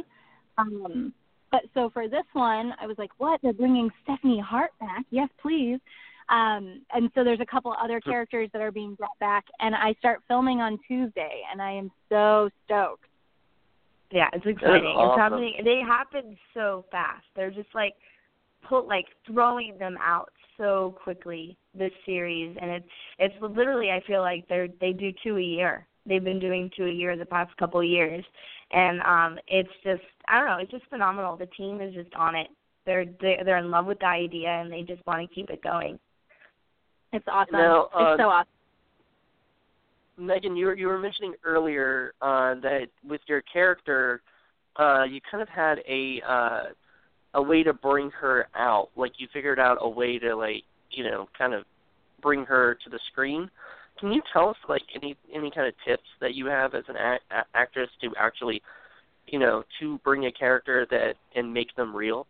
Um, 0.57 1.13
but 1.51 1.61
so 1.73 1.89
for 1.89 2.07
this 2.07 2.25
one, 2.33 2.73
I 2.79 2.87
was 2.87 2.97
like, 2.97 3.11
"What? 3.17 3.39
They're 3.41 3.53
bringing 3.53 3.89
Stephanie 4.03 4.39
Hart 4.39 4.71
back? 4.79 5.05
Yes, 5.09 5.29
please." 5.41 5.79
Um, 6.29 6.81
and 6.93 7.09
so 7.15 7.23
there's 7.23 7.39
a 7.39 7.45
couple 7.45 7.73
other 7.81 8.01
characters 8.01 8.49
that 8.51 8.61
are 8.61 8.71
being 8.71 8.95
brought 8.95 9.17
back, 9.19 9.45
and 9.59 9.73
I 9.73 9.93
start 9.99 10.21
filming 10.27 10.59
on 10.59 10.77
Tuesday, 10.85 11.41
and 11.49 11.61
I 11.61 11.71
am 11.71 11.89
so 12.09 12.49
stoked. 12.65 13.05
Yeah, 14.11 14.29
it's 14.33 14.45
exciting. 14.45 14.87
awesome. 14.87 15.09
It's 15.09 15.19
happening. 15.19 15.53
They 15.63 15.79
happen 15.79 16.37
so 16.53 16.85
fast. 16.91 17.25
They're 17.35 17.51
just 17.51 17.73
like 17.73 17.93
put 18.67 18.87
like 18.87 19.05
throwing 19.25 19.77
them 19.77 19.97
out 20.01 20.31
so 20.57 20.95
quickly 21.01 21.57
this 21.73 21.91
series, 22.05 22.57
and 22.59 22.71
it's 22.71 22.89
it's 23.19 23.35
literally 23.41 23.91
I 23.91 24.01
feel 24.05 24.21
like 24.21 24.45
they're 24.49 24.67
they 24.81 24.91
do 24.91 25.11
two 25.23 25.37
a 25.37 25.41
year. 25.41 25.87
They've 26.07 26.23
been 26.23 26.39
doing 26.39 26.71
two 26.75 26.85
a 26.85 26.91
year 26.91 27.17
the 27.17 27.25
past 27.25 27.55
couple 27.57 27.79
of 27.79 27.85
years, 27.85 28.23
and 28.71 29.01
um 29.01 29.39
it's 29.47 29.69
just 29.83 30.03
I 30.27 30.39
don't 30.39 30.47
know. 30.47 30.57
It's 30.57 30.71
just 30.71 30.85
phenomenal. 30.89 31.37
The 31.37 31.47
team 31.47 31.81
is 31.81 31.93
just 31.93 32.13
on 32.15 32.35
it. 32.35 32.47
They're 32.85 33.05
they, 33.05 33.39
they're 33.43 33.57
in 33.57 33.69
love 33.71 33.85
with 33.85 33.99
the 33.99 34.07
idea, 34.07 34.49
and 34.49 34.71
they 34.71 34.81
just 34.81 35.05
want 35.05 35.27
to 35.27 35.35
keep 35.35 35.49
it 35.49 35.61
going. 35.61 35.99
It's 37.13 37.25
awesome. 37.27 37.53
Now, 37.53 37.89
uh, 37.93 38.13
it's 38.13 38.21
so 38.21 38.29
awesome. 38.29 38.51
Meghan, 40.19 40.57
you 40.57 40.65
were 40.65 40.75
you 40.75 40.87
were 40.87 40.99
mentioning 40.99 41.33
earlier 41.43 42.13
uh, 42.21 42.55
that 42.55 42.87
with 43.07 43.21
your 43.27 43.41
character, 43.41 44.21
uh, 44.77 45.03
you 45.03 45.19
kind 45.29 45.41
of 45.41 45.49
had 45.49 45.79
a 45.87 46.21
uh, 46.27 46.63
a 47.35 47.41
way 47.41 47.63
to 47.63 47.73
bring 47.73 48.09
her 48.11 48.47
out. 48.55 48.89
Like 48.95 49.13
you 49.17 49.27
figured 49.31 49.59
out 49.59 49.77
a 49.81 49.89
way 49.89 50.17
to 50.19 50.35
like 50.35 50.63
you 50.91 51.03
know 51.03 51.29
kind 51.37 51.53
of 51.53 51.63
bring 52.21 52.45
her 52.45 52.77
to 52.83 52.89
the 52.89 52.99
screen. 53.11 53.49
Can 53.99 54.12
you 54.12 54.21
tell 54.31 54.49
us 54.49 54.57
like 54.69 54.83
any 54.95 55.15
any 55.33 55.51
kind 55.51 55.67
of 55.67 55.73
tips 55.88 56.07
that 56.21 56.36
you 56.36 56.45
have 56.47 56.75
as 56.75 56.83
an 56.88 56.95
act, 56.97 57.23
a- 57.31 57.57
actress 57.57 57.89
to 58.01 58.12
actually 58.17 58.62
you 59.27 59.39
know 59.39 59.63
to 59.79 59.97
bring 59.99 60.25
a 60.25 60.31
character 60.31 60.86
that 60.89 61.15
and 61.36 61.53
make 61.53 61.75
them 61.75 61.95
real? 61.95 62.27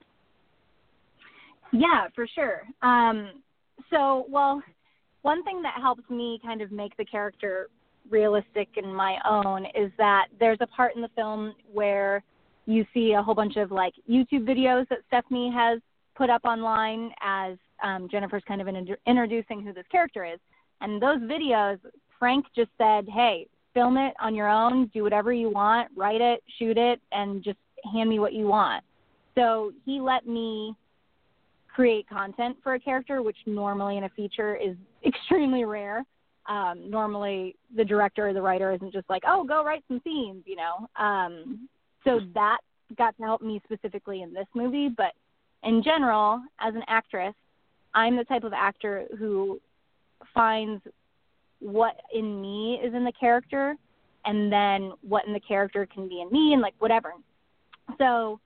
Yeah, 1.73 2.07
for 2.15 2.27
sure. 2.33 2.63
Um, 2.81 3.41
so, 3.89 4.25
well, 4.29 4.61
one 5.21 5.43
thing 5.43 5.61
that 5.61 5.75
helps 5.81 6.09
me 6.09 6.39
kind 6.43 6.61
of 6.61 6.71
make 6.71 6.95
the 6.97 7.05
character 7.05 7.67
realistic 8.09 8.69
in 8.77 8.93
my 8.93 9.17
own 9.29 9.65
is 9.65 9.91
that 9.97 10.27
there's 10.39 10.59
a 10.61 10.67
part 10.67 10.95
in 10.95 11.01
the 11.01 11.09
film 11.15 11.53
where 11.71 12.23
you 12.65 12.85
see 12.93 13.13
a 13.13 13.21
whole 13.21 13.35
bunch 13.35 13.57
of 13.57 13.71
like 13.71 13.93
YouTube 14.09 14.47
videos 14.47 14.87
that 14.89 14.99
Stephanie 15.07 15.51
has 15.53 15.79
put 16.15 16.29
up 16.29 16.43
online 16.45 17.11
as 17.21 17.57
um, 17.83 18.07
Jennifer's 18.09 18.43
kind 18.47 18.61
of 18.61 18.67
in, 18.67 18.87
introducing 19.05 19.61
who 19.61 19.73
this 19.73 19.85
character 19.91 20.25
is. 20.25 20.39
And 20.81 21.01
those 21.01 21.19
videos, 21.19 21.79
Frank 22.19 22.45
just 22.55 22.69
said, 22.77 23.07
hey, 23.09 23.47
film 23.73 23.97
it 23.97 24.13
on 24.19 24.35
your 24.35 24.47
own, 24.47 24.87
do 24.93 25.03
whatever 25.03 25.31
you 25.31 25.49
want, 25.49 25.89
write 25.95 26.21
it, 26.21 26.43
shoot 26.57 26.77
it, 26.77 26.99
and 27.11 27.43
just 27.43 27.57
hand 27.93 28.09
me 28.09 28.19
what 28.19 28.33
you 28.33 28.47
want. 28.47 28.83
So 29.35 29.71
he 29.85 30.01
let 30.01 30.27
me 30.27 30.75
create 31.73 32.09
content 32.09 32.57
for 32.63 32.73
a 32.73 32.79
character, 32.79 33.21
which 33.21 33.37
normally 33.45 33.97
in 33.97 34.05
a 34.05 34.09
feature 34.09 34.55
is 34.55 34.75
extremely 35.05 35.63
rare. 35.63 36.03
Um, 36.49 36.89
normally, 36.89 37.55
the 37.75 37.83
director 37.83 38.29
or 38.29 38.33
the 38.33 38.41
writer 38.41 38.71
isn't 38.71 38.93
just 38.93 39.09
like, 39.09 39.23
"Oh, 39.27 39.43
go 39.43 39.65
write 39.65 39.83
some 39.89 39.99
scenes," 40.03 40.43
you 40.45 40.55
know. 40.55 40.87
Um, 40.95 41.67
so 42.05 42.21
that 42.33 42.59
got 42.97 43.17
to 43.17 43.23
help 43.23 43.41
me 43.41 43.61
specifically 43.65 44.21
in 44.21 44.33
this 44.33 44.47
movie, 44.55 44.87
but 44.87 45.11
in 45.63 45.83
general, 45.83 46.41
as 46.61 46.73
an 46.73 46.83
actress, 46.87 47.33
I'm 47.93 48.15
the 48.15 48.23
type 48.23 48.43
of 48.43 48.53
actor 48.53 49.05
who 49.19 49.59
finds 50.33 50.81
what 51.59 51.95
in 52.13 52.41
me 52.41 52.79
is 52.83 52.93
in 52.93 53.03
the 53.03 53.13
character, 53.19 53.75
and 54.25 54.51
then 54.51 54.91
what 55.01 55.25
in 55.25 55.33
the 55.33 55.39
character 55.39 55.87
can 55.91 56.07
be 56.07 56.21
in 56.21 56.31
me, 56.31 56.53
and 56.53 56.61
like 56.61 56.75
whatever. 56.79 57.13
So, 57.97 58.39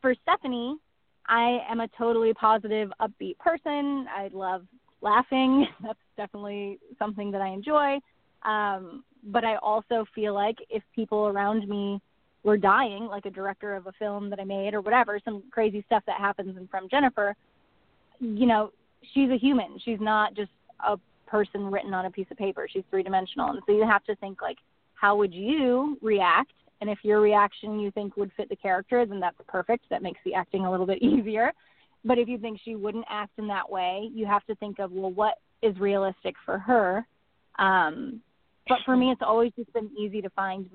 for 0.00 0.14
Stephanie, 0.22 0.76
I 1.26 1.58
am 1.68 1.80
a 1.80 1.88
totally 1.98 2.34
positive, 2.34 2.90
upbeat 3.00 3.38
person. 3.38 4.06
I 4.14 4.30
love 4.32 4.64
laughing. 5.00 5.66
That's 5.82 5.98
definitely 6.16 6.78
something 6.98 7.30
that 7.32 7.40
I 7.40 7.48
enjoy. 7.48 7.98
Um, 8.44 9.04
but 9.24 9.44
I 9.44 9.56
also 9.56 10.04
feel 10.14 10.34
like 10.34 10.56
if 10.68 10.82
people 10.94 11.28
around 11.28 11.68
me 11.68 12.00
were 12.42 12.56
dying, 12.56 13.06
like 13.06 13.24
a 13.24 13.30
director 13.30 13.76
of 13.76 13.86
a 13.86 13.92
film 13.92 14.28
that 14.30 14.40
I 14.40 14.44
made 14.44 14.74
or 14.74 14.80
whatever, 14.80 15.20
some 15.24 15.44
crazy 15.50 15.84
stuff 15.86 16.02
that 16.06 16.18
happens 16.18 16.56
in 16.56 16.66
From 16.68 16.88
Jennifer, 16.88 17.36
you 18.18 18.46
know, 18.46 18.72
she's 19.14 19.30
a 19.30 19.38
human. 19.38 19.78
She's 19.84 20.00
not 20.00 20.34
just 20.34 20.50
a 20.86 20.98
person 21.26 21.70
written 21.70 21.94
on 21.94 22.06
a 22.06 22.10
piece 22.10 22.26
of 22.30 22.36
paper. 22.36 22.68
She's 22.70 22.84
three 22.90 23.02
dimensional. 23.02 23.50
And 23.50 23.60
so 23.66 23.72
you 23.72 23.86
have 23.86 24.04
to 24.04 24.16
think 24.16 24.42
like, 24.42 24.58
how 24.94 25.16
would 25.16 25.32
you 25.32 25.98
react? 26.02 26.52
And 26.80 26.90
if 26.90 26.98
your 27.02 27.20
reaction 27.20 27.78
you 27.78 27.90
think 27.92 28.16
would 28.16 28.32
fit 28.36 28.48
the 28.48 28.56
character, 28.56 29.06
then 29.06 29.20
that's 29.20 29.36
perfect. 29.48 29.84
That 29.90 30.02
makes 30.02 30.20
the 30.24 30.34
acting 30.34 30.66
a 30.66 30.70
little 30.70 30.86
bit 30.86 30.98
easier. 31.02 31.52
But 32.04 32.18
if 32.18 32.28
you 32.28 32.38
think 32.38 32.60
she 32.64 32.74
wouldn't 32.74 33.04
act 33.08 33.32
in 33.38 33.46
that 33.48 33.70
way, 33.70 34.10
you 34.12 34.26
have 34.26 34.44
to 34.46 34.54
think 34.56 34.78
of, 34.78 34.90
well, 34.90 35.12
what 35.12 35.38
is 35.62 35.78
realistic 35.78 36.34
for 36.44 36.58
her? 36.58 37.06
Um, 37.58 38.20
but 38.68 38.78
for 38.84 38.96
me, 38.96 39.10
it's 39.10 39.22
always 39.24 39.52
just 39.56 39.72
been 39.72 39.90
easy 39.98 40.20
to 40.22 40.30
find 40.30 40.68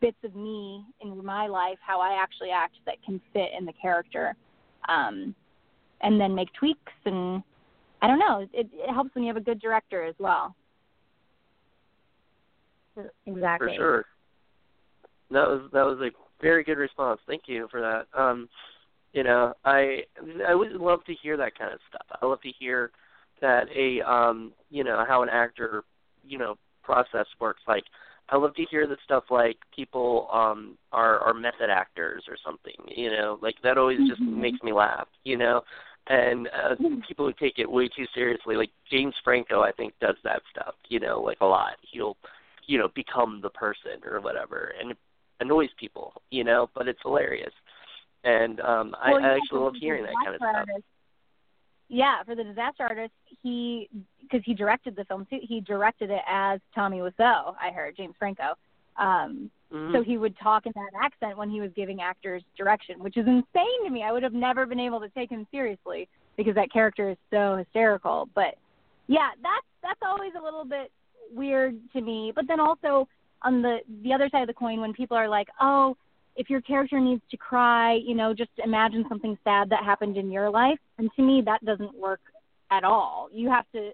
bits 0.00 0.16
of 0.24 0.34
me 0.34 0.84
in 1.00 1.24
my 1.24 1.46
life, 1.46 1.78
how 1.86 2.00
I 2.00 2.20
actually 2.20 2.50
act 2.50 2.74
that 2.86 2.96
can 3.04 3.20
fit 3.32 3.50
in 3.56 3.64
the 3.64 3.72
character, 3.74 4.34
um, 4.88 5.34
and 6.00 6.20
then 6.20 6.34
make 6.34 6.52
tweaks. 6.54 6.92
And 7.04 7.42
I 8.02 8.08
don't 8.08 8.18
know, 8.18 8.40
it, 8.52 8.68
it 8.72 8.90
helps 8.92 9.14
when 9.14 9.24
you 9.24 9.28
have 9.28 9.40
a 9.40 9.44
good 9.44 9.60
director 9.60 10.04
as 10.04 10.14
well. 10.18 10.54
Exactly. 13.26 13.68
For 13.68 13.74
sure. 13.74 14.04
That 15.30 15.48
was 15.48 15.70
that 15.72 15.86
was 15.86 15.98
a 16.00 16.10
very 16.42 16.62
good 16.62 16.76
response. 16.78 17.20
Thank 17.26 17.42
you 17.46 17.68
for 17.70 17.80
that. 17.80 18.06
Um, 18.20 18.48
you 19.12 19.22
know, 19.22 19.54
I 19.64 20.00
I 20.46 20.54
would 20.54 20.72
love 20.72 21.04
to 21.06 21.14
hear 21.14 21.36
that 21.38 21.56
kind 21.58 21.72
of 21.72 21.80
stuff. 21.88 22.18
I 22.20 22.26
love 22.26 22.42
to 22.42 22.50
hear 22.58 22.90
that 23.40 23.66
a 23.74 24.00
um, 24.02 24.52
you 24.70 24.84
know, 24.84 25.04
how 25.08 25.22
an 25.22 25.28
actor, 25.30 25.84
you 26.26 26.38
know, 26.38 26.56
process 26.82 27.26
works. 27.40 27.62
Like 27.66 27.84
I 28.28 28.36
love 28.36 28.54
to 28.56 28.64
hear 28.70 28.86
the 28.86 28.96
stuff 29.04 29.24
like 29.30 29.56
people 29.74 30.28
um 30.32 30.76
are 30.92 31.18
are 31.20 31.34
method 31.34 31.70
actors 31.70 32.24
or 32.28 32.36
something, 32.44 32.74
you 32.94 33.10
know, 33.10 33.38
like 33.40 33.54
that 33.62 33.78
always 33.78 33.98
just 34.06 34.20
Mhm. 34.20 34.36
makes 34.36 34.62
me 34.62 34.72
laugh, 34.72 35.08
you 35.24 35.36
know. 35.38 35.62
And 36.08 36.48
uh, 36.48 36.74
people 37.06 37.26
who 37.26 37.32
take 37.32 37.58
it 37.58 37.70
way 37.70 37.88
too 37.88 38.06
seriously, 38.14 38.56
like 38.56 38.70
James 38.90 39.14
Franco, 39.22 39.60
I 39.62 39.70
think 39.72 39.94
does 40.00 40.16
that 40.24 40.42
stuff, 40.50 40.74
you 40.88 40.98
know, 40.98 41.20
like 41.20 41.38
a 41.40 41.46
lot. 41.46 41.74
He'll, 41.92 42.16
you 42.66 42.78
know, 42.78 42.88
become 42.94 43.40
the 43.40 43.50
person 43.50 44.02
or 44.04 44.20
whatever, 44.20 44.72
and 44.80 44.90
it 44.92 44.98
annoys 45.40 45.70
people, 45.78 46.12
you 46.30 46.42
know, 46.44 46.68
but 46.74 46.88
it's 46.88 46.98
hilarious. 47.02 47.52
And 48.24 48.60
um 48.60 48.94
I, 49.00 49.12
Well, 49.12 49.24
I 49.24 49.28
yeah, 49.28 49.36
actually 49.36 49.60
love 49.60 49.74
hearing 49.78 50.02
that 50.04 50.14
kind 50.24 50.34
of 50.34 50.40
stuff. 50.40 50.54
artist- 50.68 50.84
Yeah, 51.88 52.22
for 52.24 52.34
the 52.34 52.44
disaster 52.44 52.84
artist, 52.84 53.12
he 53.42 53.88
because 54.20 54.42
he 54.44 54.54
directed 54.54 54.96
the 54.96 55.04
film 55.04 55.26
too. 55.30 55.38
He 55.42 55.60
directed 55.60 56.10
it 56.10 56.22
as 56.28 56.60
Tommy 56.74 56.98
Wiseau. 56.98 57.54
I 57.60 57.70
heard 57.72 57.96
James 57.96 58.14
Franco. 58.18 58.54
Um, 58.96 59.50
Mhm. 59.72 59.92
so 59.92 60.02
he 60.02 60.18
would 60.18 60.36
talk 60.38 60.66
in 60.66 60.72
that 60.74 60.90
accent 61.02 61.36
when 61.38 61.50
he 61.50 61.60
was 61.60 61.72
giving 61.72 62.00
actors 62.02 62.42
direction, 62.56 63.02
which 63.02 63.16
is 63.16 63.26
insane 63.26 63.84
to 63.84 63.90
me. 63.90 64.02
I 64.02 64.12
would 64.12 64.22
have 64.22 64.34
never 64.34 64.66
been 64.66 64.80
able 64.80 65.00
to 65.00 65.08
take 65.10 65.30
him 65.30 65.46
seriously 65.50 66.08
because 66.36 66.54
that 66.54 66.72
character 66.72 67.10
is 67.10 67.16
so 67.30 67.56
hysterical. 67.56 68.28
But 68.34 68.56
yeah, 69.06 69.30
that's 69.42 69.66
that's 69.82 70.00
always 70.02 70.32
a 70.38 70.42
little 70.42 70.64
bit 70.64 70.90
weird 71.34 71.78
to 71.92 72.00
me. 72.00 72.32
But 72.34 72.46
then 72.46 72.60
also 72.60 73.08
on 73.42 73.62
the 73.62 73.80
the 74.02 74.12
other 74.12 74.28
side 74.28 74.42
of 74.42 74.48
the 74.48 74.54
coin, 74.54 74.80
when 74.80 74.92
people 74.92 75.16
are 75.16 75.28
like, 75.28 75.48
"Oh, 75.60 75.96
if 76.36 76.48
your 76.50 76.60
character 76.60 77.00
needs 77.00 77.22
to 77.30 77.36
cry, 77.36 77.94
you 77.94 78.14
know, 78.14 78.34
just 78.34 78.52
imagine 78.58 79.04
something 79.08 79.38
sad 79.44 79.70
that 79.70 79.84
happened 79.84 80.16
in 80.16 80.30
your 80.30 80.50
life," 80.50 80.78
and 80.98 81.10
to 81.14 81.22
me, 81.22 81.42
that 81.42 81.64
doesn't 81.64 81.94
work 81.94 82.20
at 82.70 82.84
all. 82.84 83.28
You 83.32 83.50
have 83.50 83.66
to 83.72 83.92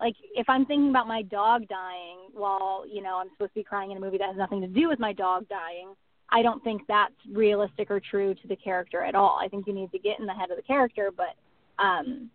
like 0.00 0.14
if 0.34 0.48
I'm 0.48 0.66
thinking 0.66 0.90
about 0.90 1.06
my 1.06 1.22
dog 1.22 1.66
dying 1.68 2.18
while, 2.32 2.84
you 2.86 3.02
know, 3.02 3.16
I'm 3.18 3.30
supposed 3.30 3.52
to 3.52 3.60
be 3.60 3.64
crying 3.64 3.90
in 3.90 3.96
a 3.96 4.00
movie 4.00 4.18
that 4.18 4.28
has 4.28 4.36
nothing 4.36 4.60
to 4.60 4.66
do 4.66 4.88
with 4.88 4.98
my 4.98 5.12
dog 5.12 5.48
dying, 5.48 5.94
I 6.30 6.42
don't 6.42 6.62
think 6.62 6.82
that's 6.86 7.14
realistic 7.32 7.90
or 7.90 8.00
true 8.00 8.34
to 8.34 8.48
the 8.48 8.56
character 8.56 9.02
at 9.02 9.14
all. 9.14 9.38
I 9.40 9.48
think 9.48 9.66
you 9.66 9.72
need 9.72 9.90
to 9.92 9.98
get 9.98 10.18
in 10.18 10.26
the 10.26 10.34
head 10.34 10.50
of 10.50 10.56
the 10.56 10.62
character, 10.62 11.10
but 11.16 11.34
um 11.82 12.30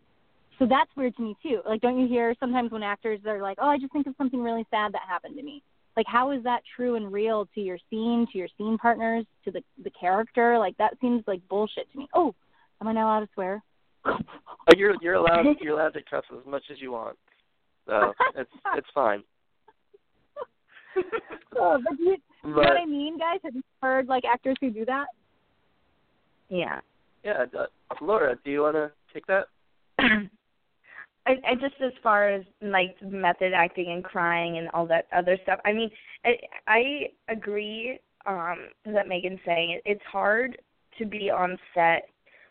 so 0.59 0.67
that's 0.67 0.91
weird 0.95 1.15
to 1.17 1.23
me 1.23 1.35
too. 1.43 1.61
Like 1.65 1.81
don't 1.81 1.99
you 1.99 2.07
hear 2.07 2.33
sometimes 2.39 2.71
when 2.71 2.83
actors 2.83 3.19
are 3.25 3.41
like, 3.41 3.57
"Oh, 3.61 3.67
I 3.67 3.77
just 3.77 3.93
think 3.93 4.07
of 4.07 4.15
something 4.17 4.41
really 4.41 4.65
sad 4.71 4.93
that 4.93 5.01
happened 5.07 5.37
to 5.37 5.43
me." 5.43 5.61
Like 5.97 6.07
how 6.07 6.31
is 6.31 6.43
that 6.43 6.63
true 6.75 6.95
and 6.95 7.11
real 7.11 7.47
to 7.53 7.61
your 7.61 7.77
scene, 7.89 8.25
to 8.31 8.37
your 8.37 8.47
scene 8.57 8.77
partners, 8.77 9.25
to 9.45 9.51
the 9.51 9.61
the 9.83 9.91
character? 9.91 10.57
Like 10.57 10.77
that 10.77 10.97
seems 11.01 11.23
like 11.27 11.47
bullshit 11.47 11.91
to 11.91 11.99
me. 11.99 12.07
Oh, 12.15 12.33
am 12.79 12.87
I 12.87 12.93
now 12.93 13.07
allowed 13.07 13.21
to 13.21 13.29
swear? 13.33 13.63
You're 14.77 14.95
you're 15.01 15.15
allowed 15.15 15.45
you're 15.59 15.73
allowed 15.73 15.93
to 15.93 16.01
cuss 16.09 16.23
as 16.31 16.45
much 16.45 16.63
as 16.71 16.79
you 16.79 16.91
want. 16.91 17.17
So 17.87 18.13
it's 18.35 18.49
it's 18.77 18.87
fine. 18.93 19.23
oh, 21.57 21.79
but 21.83 21.99
you, 21.99 22.17
you 22.43 22.49
know 22.49 22.57
what 22.57 22.77
I 22.81 22.85
mean, 22.85 23.17
guys? 23.17 23.39
Have 23.43 23.55
you 23.55 23.63
heard 23.81 24.07
like 24.07 24.23
actors 24.25 24.57
who 24.59 24.71
do 24.71 24.85
that? 24.85 25.05
Yeah. 26.49 26.81
yeah, 27.23 27.45
uh, 27.57 27.65
Lara, 28.01 28.35
do 28.43 28.51
you 28.51 28.61
want 28.61 28.75
to 28.75 28.91
take 29.13 29.25
that? 29.27 29.45
I, 29.99 31.33
I 31.47 31.55
just 31.55 31.75
as 31.81 31.93
far 32.03 32.29
as 32.29 32.43
like 32.61 32.95
method 33.01 33.53
acting 33.53 33.91
and 33.91 34.03
crying 34.03 34.57
and 34.57 34.67
all 34.73 34.85
that 34.87 35.05
other 35.15 35.37
stuff. 35.43 35.59
I 35.65 35.71
mean, 35.71 35.89
I, 36.25 36.31
I 36.67 36.83
agree 37.29 37.99
um 38.25 38.67
that 38.85 39.07
Meghan's 39.07 39.39
saying. 39.45 39.71
It, 39.71 39.81
it's 39.85 40.03
hard 40.11 40.57
to 40.97 41.05
be 41.05 41.29
on 41.29 41.57
set 41.73 42.09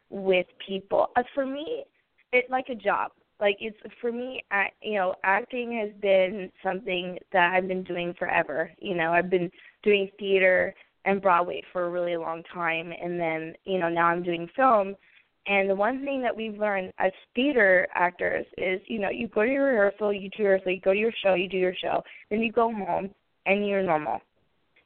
with 0.09 0.47
people. 0.67 1.09
As 1.17 1.25
for 1.35 1.45
me, 1.45 1.85
it's 2.33 2.51
like 2.51 2.67
a 2.71 2.75
job. 2.75 3.11
Like 3.41 3.57
it's 3.61 3.77
for 4.01 4.13
me, 4.13 4.45
act, 4.51 4.75
you 4.83 4.95
know, 4.95 5.15
acting 5.25 5.73
has 5.81 5.91
been 6.01 6.51
something 6.63 7.19
that 7.33 7.55
I've 7.55 7.69
been 7.69 7.85
doing 7.85 8.15
forever. 8.19 8.71
You 8.79 8.95
know, 8.95 9.13
I've 9.13 9.31
been 9.31 9.51
doing 9.83 10.11
theater 10.19 10.75
and 11.07 11.23
Broadway 11.23 11.63
for 11.73 11.87
a 11.87 11.91
really 11.91 12.17
long 12.17 12.43
time, 12.53 12.93
and 13.03 13.19
then 13.19 13.55
you 13.65 13.79
know 13.79 13.89
now 13.89 14.07
I'm 14.07 14.23
doing 14.23 14.49
film. 14.55 14.95
And 15.47 15.71
the 15.71 15.75
one 15.75 16.05
thing 16.05 16.23
that 16.23 16.37
we've 16.37 16.59
learned 16.59 16.93
as 16.99 17.13
theater 17.35 17.89
actors 17.95 18.45
is, 18.59 18.81
you 18.87 18.99
know, 18.99 19.09
you 19.09 19.27
go 19.27 19.43
to 19.43 19.51
your 19.51 19.65
rehearsal, 19.65 20.13
you 20.13 20.29
do 20.29 20.43
your 20.43 20.53
rehearsal, 20.53 20.73
you 20.73 20.81
go 20.81 20.93
to 20.93 20.99
your 20.99 21.13
show, 21.25 21.35
you 21.35 21.49
do 21.49 21.57
your 21.57 21.75
show, 21.75 22.03
then 22.29 22.41
you 22.41 22.53
go 22.53 22.71
home 22.71 23.11
and 23.47 23.67
you're 23.67 23.83
normal. 23.83 24.21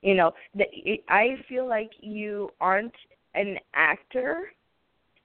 You 0.02 0.14
know, 0.14 0.32
the, 0.54 0.64
I 1.08 1.36
feel 1.48 1.68
like 1.68 1.90
you 2.00 2.50
aren't 2.60 2.94
an 3.34 3.58
actor 3.74 4.52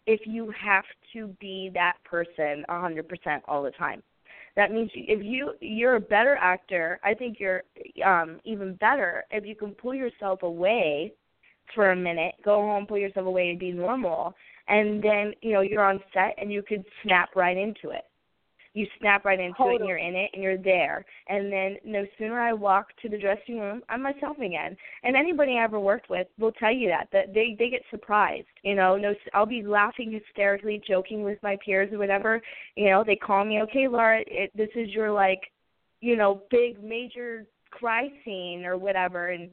if 0.06 0.22
you 0.26 0.52
have 0.60 0.86
to 1.14 1.28
be 1.40 1.72
that 1.74 1.98
person 2.04 2.66
a 2.70 2.74
100% 2.74 3.04
all 3.48 3.64
the 3.64 3.72
time. 3.72 4.02
That 4.56 4.72
means 4.72 4.92
if 4.94 5.24
you 5.24 5.54
you're 5.62 5.96
a 5.96 6.02
better 6.02 6.36
actor, 6.36 7.00
I 7.04 7.14
think 7.14 7.40
you're 7.40 7.64
um 8.06 8.40
even 8.44 8.74
better 8.76 9.24
if 9.32 9.46
you 9.46 9.56
can 9.56 9.72
pull 9.72 9.94
yourself 9.94 10.44
away 10.44 11.14
for 11.76 11.92
a 11.92 11.96
minute, 11.96 12.34
go 12.44 12.56
home, 12.56 12.88
pull 12.88 12.98
yourself 12.98 13.28
away 13.28 13.52
and 13.52 13.60
be 13.60 13.72
normal 13.72 14.34
and 14.70 15.04
then 15.04 15.34
you 15.42 15.52
know 15.52 15.62
you're 15.62 15.84
on 15.84 16.00
set 16.14 16.36
and 16.38 16.54
you 16.54 16.64
could 16.64 16.86
snap 17.04 17.30
right 17.36 17.58
into 17.58 17.90
it 17.90 18.06
you 18.74 18.86
snap 19.00 19.26
right 19.26 19.40
into 19.40 19.70
it 19.70 19.80
and 19.80 19.88
you're 19.88 19.98
in 19.98 20.16
it 20.16 20.30
and 20.34 20.44
you're 20.44 20.58
there. 20.58 21.06
And 21.28 21.52
then 21.52 21.78
no 21.84 22.06
sooner 22.18 22.40
i 22.40 22.54
walk 22.54 22.88
to 23.02 23.10
the 23.10 23.18
dressing 23.18 23.60
room 23.60 23.82
i'm 23.90 24.02
myself 24.02 24.38
again. 24.38 24.76
And 25.04 25.16
anybody 25.16 25.58
i 25.60 25.64
ever 25.64 25.80
worked 25.80 26.10
with 26.10 26.28
will 26.38 26.52
tell 26.54 26.74
you 26.74 26.90
that 26.90 27.08
that 27.12 27.34
they 27.34 27.56
they 27.58 27.70
get 27.70 27.82
surprised 27.90 28.48
you 28.64 28.76
know. 28.76 28.98
No 28.98 29.14
i'll 29.34 29.46
be 29.46 29.64
laughing 29.64 30.12
hysterically 30.12 30.82
joking 30.88 31.24
with 31.24 31.42
my 31.42 31.58
peers 31.64 31.92
or 31.94 31.98
whatever. 31.98 32.42
You 32.76 32.90
know 32.90 33.04
they 33.06 33.16
call 33.16 33.46
me 33.46 33.62
okay 33.64 33.88
lara 33.88 34.24
it, 34.28 34.52
this 34.56 34.70
is 34.76 34.90
your 34.90 35.12
like 35.12 35.42
you 36.02 36.16
know 36.16 36.44
big 36.52 36.84
major 36.84 37.46
cry 37.72 38.10
scene 38.24 38.66
or 38.66 38.78
whatever. 38.78 39.30
And 39.30 39.50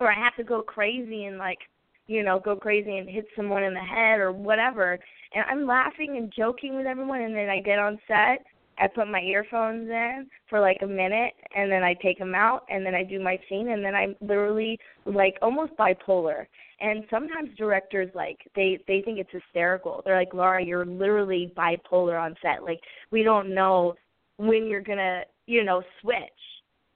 or 0.00 0.10
i 0.10 0.14
have 0.14 0.36
to 0.36 0.44
go 0.44 0.62
crazy 0.62 1.24
and 1.24 1.38
like 1.38 1.58
you 2.06 2.22
know, 2.22 2.40
go 2.40 2.56
crazy 2.56 2.98
and 2.98 3.08
hit 3.08 3.26
someone 3.36 3.62
in 3.62 3.74
the 3.74 3.80
head 3.80 4.18
or 4.18 4.32
whatever. 4.32 4.98
And 5.34 5.44
I'm 5.48 5.66
laughing 5.66 6.16
and 6.16 6.32
joking 6.36 6.76
with 6.76 6.86
everyone 6.86 7.22
and 7.22 7.34
then 7.34 7.48
I 7.48 7.60
get 7.60 7.78
on 7.78 7.98
set, 8.06 8.44
I 8.78 8.88
put 8.88 9.08
my 9.08 9.20
earphones 9.20 9.88
in 9.88 10.26
for 10.48 10.60
like 10.60 10.78
a 10.82 10.86
minute 10.86 11.34
and 11.54 11.70
then 11.70 11.82
I 11.82 11.94
take 11.94 12.18
them 12.18 12.34
out 12.34 12.64
and 12.68 12.84
then 12.84 12.94
I 12.94 13.02
do 13.02 13.20
my 13.20 13.38
scene 13.48 13.68
and 13.68 13.84
then 13.84 13.94
I'm 13.94 14.16
literally 14.20 14.78
like 15.04 15.36
almost 15.42 15.72
bipolar. 15.76 16.46
And 16.80 17.04
sometimes 17.10 17.50
directors 17.56 18.10
like 18.14 18.38
they 18.56 18.78
they 18.88 19.02
think 19.02 19.18
it's 19.18 19.30
hysterical. 19.30 20.02
They're 20.04 20.18
like, 20.18 20.34
"Lara, 20.34 20.64
you're 20.64 20.84
literally 20.84 21.52
bipolar 21.56 22.20
on 22.20 22.34
set. 22.42 22.64
Like 22.64 22.80
we 23.12 23.22
don't 23.22 23.54
know 23.54 23.94
when 24.38 24.66
you're 24.66 24.82
to, 24.82 25.22
you 25.46 25.64
know, 25.64 25.82
switch." 26.00 26.18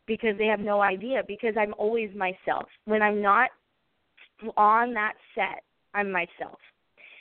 Because 0.06 0.38
they 0.38 0.46
have 0.46 0.60
no 0.60 0.80
idea 0.82 1.22
because 1.26 1.54
I'm 1.58 1.74
always 1.78 2.10
myself. 2.14 2.68
When 2.84 3.02
I'm 3.02 3.20
not 3.20 3.50
on 4.56 4.94
that 4.94 5.14
set, 5.34 5.62
I'm 5.94 6.12
myself. 6.12 6.58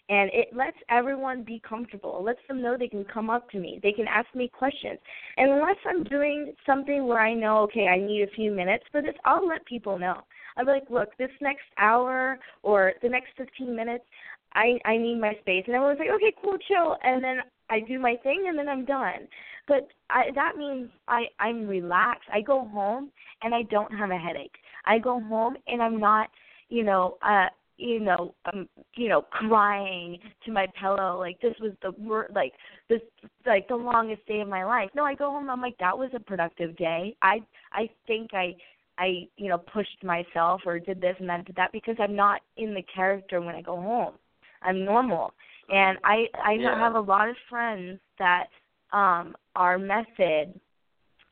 And 0.07 0.29
it 0.33 0.55
lets 0.55 0.77
everyone 0.89 1.43
be 1.43 1.61
comfortable. 1.67 2.17
It 2.19 2.23
lets 2.23 2.39
them 2.47 2.61
know 2.61 2.77
they 2.77 2.87
can 2.87 3.05
come 3.05 3.29
up 3.29 3.49
to 3.51 3.59
me. 3.59 3.79
They 3.81 3.91
can 3.91 4.07
ask 4.07 4.27
me 4.35 4.47
questions. 4.47 4.99
And 5.37 5.51
unless 5.51 5.77
I'm 5.87 6.03
doing 6.03 6.53
something 6.65 7.07
where 7.07 7.19
I 7.19 7.33
know, 7.33 7.59
okay, 7.63 7.87
I 7.87 7.97
need 7.97 8.21
a 8.21 8.35
few 8.35 8.51
minutes 8.51 8.83
for 8.91 9.01
this, 9.01 9.15
I'll 9.25 9.47
let 9.47 9.65
people 9.65 9.97
know. 9.97 10.21
I'll 10.57 10.65
be 10.65 10.71
like, 10.71 10.89
look, 10.89 11.09
this 11.17 11.31
next 11.41 11.63
hour 11.77 12.37
or 12.61 12.93
the 13.01 13.09
next 13.09 13.29
15 13.37 13.75
minutes, 13.75 14.05
I 14.53 14.79
I 14.85 14.97
need 14.97 15.19
my 15.19 15.33
space. 15.41 15.63
And 15.65 15.75
everyone's 15.75 15.99
like, 15.99 16.15
okay, 16.15 16.33
cool, 16.41 16.57
chill. 16.67 16.97
And 17.03 17.23
then 17.23 17.37
I 17.69 17.79
do 17.79 17.99
my 17.99 18.15
thing 18.23 18.45
and 18.47 18.57
then 18.57 18.69
I'm 18.69 18.85
done. 18.85 19.27
But 19.67 19.87
I, 20.09 20.25
that 20.35 20.55
means 20.55 20.89
I 21.07 21.23
I'm 21.39 21.67
relaxed. 21.67 22.29
I 22.31 22.41
go 22.41 22.67
home 22.67 23.11
and 23.41 23.53
I 23.53 23.63
don't 23.63 23.91
have 23.91 24.11
a 24.11 24.17
headache. 24.17 24.55
I 24.85 24.99
go 24.99 25.19
home 25.19 25.57
and 25.67 25.81
I'm 25.81 25.99
not 25.99 26.29
you 26.69 26.83
know, 26.83 27.17
uh, 27.21 27.47
you 27.77 27.99
know, 27.99 28.33
um, 28.51 28.67
you 28.95 29.09
know, 29.09 29.21
crying 29.21 30.17
to 30.45 30.51
my 30.51 30.67
pillow 30.79 31.17
like 31.19 31.39
this 31.41 31.55
was 31.59 31.71
the 31.81 31.91
wor- 31.97 32.29
like 32.33 32.53
this 32.89 33.01
like 33.45 33.67
the 33.67 33.75
longest 33.75 34.25
day 34.27 34.41
of 34.41 34.47
my 34.47 34.63
life. 34.63 34.89
No, 34.95 35.03
I 35.03 35.15
go 35.15 35.29
home. 35.31 35.49
I'm 35.49 35.61
like 35.61 35.77
that 35.79 35.97
was 35.97 36.09
a 36.13 36.19
productive 36.19 36.75
day. 36.77 37.15
I 37.21 37.39
I 37.73 37.89
think 38.07 38.33
I 38.33 38.55
I 38.97 39.27
you 39.37 39.49
know 39.49 39.57
pushed 39.57 40.03
myself 40.03 40.61
or 40.65 40.79
did 40.79 41.01
this 41.01 41.15
and 41.19 41.29
that 41.29 41.45
did 41.45 41.55
that 41.55 41.71
because 41.71 41.95
I'm 41.99 42.15
not 42.15 42.41
in 42.57 42.73
the 42.73 42.83
character 42.83 43.41
when 43.41 43.55
I 43.55 43.61
go 43.61 43.75
home. 43.75 44.13
I'm 44.61 44.85
normal, 44.85 45.33
and 45.69 45.97
I 46.03 46.25
I 46.43 46.53
Yeah. 46.53 46.77
have 46.77 46.95
a 46.95 46.99
lot 46.99 47.29
of 47.29 47.35
friends 47.49 47.99
that 48.19 48.47
um 48.93 49.35
are 49.55 49.77
method, 49.77 50.59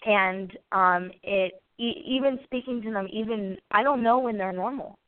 and 0.05 0.57
um 0.71 1.11
it 1.23 1.61
e- 1.77 2.03
even 2.05 2.39
speaking 2.43 2.81
to 2.81 2.91
them 2.91 3.07
even 3.11 3.57
I 3.71 3.81
don't 3.83 4.03
know 4.03 4.19
when 4.19 4.37
they're 4.37 4.51
normal 4.51 4.99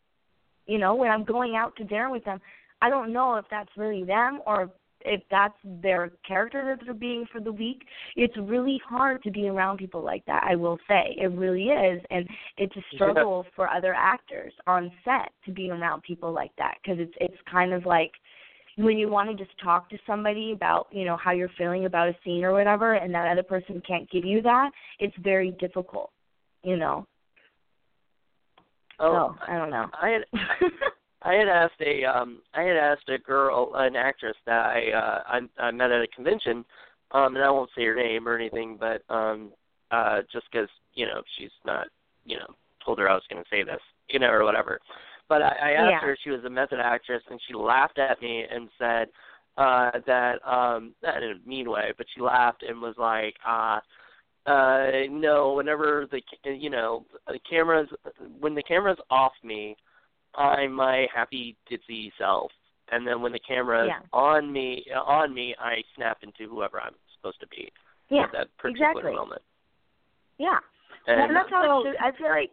you 0.68 0.78
know 0.78 0.96
when 0.96 1.12
i'm 1.12 1.24
going 1.24 1.56
out 1.56 1.76
to 1.76 1.84
dinner 1.84 2.10
with 2.10 2.24
them 2.26 2.40
i 2.82 2.90
don't 2.90 3.14
know 3.14 3.36
if 3.36 3.46
that's 3.50 3.70
really 3.78 4.04
them 4.04 4.40
or 4.46 4.72
if 5.06 5.22
that's 5.30 5.56
their 5.64 6.12
character 6.28 6.64
that 6.66 6.84
they're 6.84 6.94
being 6.94 7.26
for 7.32 7.40
the 7.40 7.52
week, 7.52 7.84
it's 8.16 8.36
really 8.38 8.82
hard 8.88 9.24
to 9.24 9.32
be 9.32 9.48
around 9.48 9.78
people 9.78 10.04
like 10.04 10.26
that. 10.26 10.44
I 10.50 10.56
will 10.56 10.78
say. 10.88 11.16
It 11.18 11.32
really 11.32 11.66
is, 11.66 12.02
and 12.10 12.28
it's 12.58 12.76
a 12.76 12.96
struggle 12.96 13.46
for 13.56 13.70
other 13.70 13.94
actors 13.94 14.54
on 14.68 14.92
set 15.04 15.30
to 15.46 15.52
be 15.52 15.70
around 15.70 16.04
people 16.04 16.32
like 16.32 16.52
that 16.58 16.76
because 16.82 17.00
it's 17.00 17.14
it's 17.22 17.38
kind 17.50 17.74
of 17.74 17.86
like 17.86 18.12
when 18.78 18.98
you 18.98 19.08
want 19.10 19.30
to 19.30 19.42
just 19.42 19.58
talk 19.64 19.90
to 19.90 19.98
somebody 20.06 20.52
about 20.52 20.88
you 20.92 21.06
know 21.06 21.18
how 21.18 21.32
you're 21.32 21.50
feeling 21.58 21.86
about 21.86 22.10
a 22.10 22.16
scene 22.24 22.44
or 22.44 22.52
whatever 22.52 22.96
and 22.96 23.14
that 23.14 23.32
other 23.32 23.44
person 23.44 23.82
can't 23.88 24.10
give 24.12 24.26
you 24.26 24.42
that 24.42 24.70
it's 25.00 25.16
very 25.24 25.52
difficult 25.60 26.12
you 26.64 26.76
know 26.76 27.08
Oh, 29.00 29.36
so 29.38 29.52
i 29.52 29.58
don't 29.58 29.70
know 29.70 29.88
I 30.02 30.10
had 30.10 30.24
I 31.22 31.34
had 31.34 31.48
asked 31.48 31.82
a 31.82 32.04
um 32.06 32.42
I 32.54 32.62
had 32.62 32.78
asked 32.78 33.10
a 33.10 33.18
girl, 33.18 33.72
an 33.76 33.96
actress 33.96 34.36
that 34.46 34.66
I 34.66 34.92
uh 34.92 35.24
I, 35.28 35.64
I 35.68 35.72
met 35.72 35.92
at 35.92 36.02
a 36.02 36.08
convention, 36.08 36.64
um 37.12 37.36
and 37.36 37.44
I 37.44 37.50
won't 37.50 37.70
say 37.76 37.86
her 37.86 37.96
name 37.96 38.28
or 38.28 38.36
anything, 38.36 38.78
but 38.80 39.02
um 39.14 39.52
uh 39.92 40.22
just 40.32 40.46
because 40.52 40.70
you 40.94 41.06
know 41.06 41.22
she's 41.38 41.52
not 41.66 41.88
you 42.26 42.38
know 42.38 42.48
told 42.84 43.00
her 43.00 43.10
I 43.10 43.16
was 43.16 43.24
going 43.30 43.44
to 43.44 43.50
say 43.50 43.64
this 43.64 43.82
you 44.10 44.20
know 44.20 44.30
or 44.30 44.44
whatever. 44.44 44.80
But 45.28 45.42
I, 45.42 45.56
I 45.62 45.72
asked 45.72 45.92
Yeah. 45.92 46.00
her 46.02 46.12
if 46.14 46.20
she 46.24 46.30
was 46.30 46.44
a 46.46 46.50
method 46.50 46.80
actress, 46.80 47.24
and 47.32 47.40
she 47.48 47.56
laughed 47.56 47.98
at 47.98 48.22
me 48.22 48.46
and 48.50 48.70
said 48.78 49.08
uh 49.58 49.92
that 50.06 50.46
um 50.48 50.94
not 51.02 51.24
in 51.24 51.32
a 51.32 51.50
mean 51.50 51.70
way, 51.70 51.92
but 51.98 52.06
she 52.14 52.22
laughed 52.22 52.62
and 52.62 52.80
was 52.82 52.96
like, 52.98 53.36
uh 53.48 53.80
uh 54.46 54.92
no, 55.10 55.54
whenever 55.54 56.08
the 56.12 56.22
ca- 56.22 56.52
you 56.52 56.70
know 56.70 57.06
the 57.28 57.40
cameras 57.50 57.90
when 58.40 58.54
the 58.56 58.64
camera's 58.64 58.98
off 59.10 59.34
me, 59.44 59.76
I'm 60.36 60.74
my 60.74 61.08
happy 61.14 61.56
ditzy 61.72 62.12
self, 62.18 62.52
and 62.92 63.08
then 63.08 63.22
when 63.22 63.32
the 63.32 63.40
camera's 63.40 63.88
Yeah. 63.88 64.00
on 64.14 64.52
me 64.52 64.86
on 64.94 65.34
me, 65.34 65.56
I 65.60 65.84
snap 65.96 66.20
into 66.22 66.48
whoever 66.50 66.80
I'm 66.80 66.96
supposed 67.16 67.40
to 67.40 67.48
be 67.48 67.72
yeah 68.10 68.24
at 68.26 68.32
that 68.34 68.58
particular 68.58 68.92
exactly 68.92 69.16
moment. 69.16 69.42
yeah 70.38 70.60
And 71.08 71.18
well, 71.18 71.30
that's 71.34 71.50
how 71.50 71.82
it 71.82 71.90
should. 71.90 71.98
I 71.98 72.12
feel 72.18 72.30
like, 72.30 72.52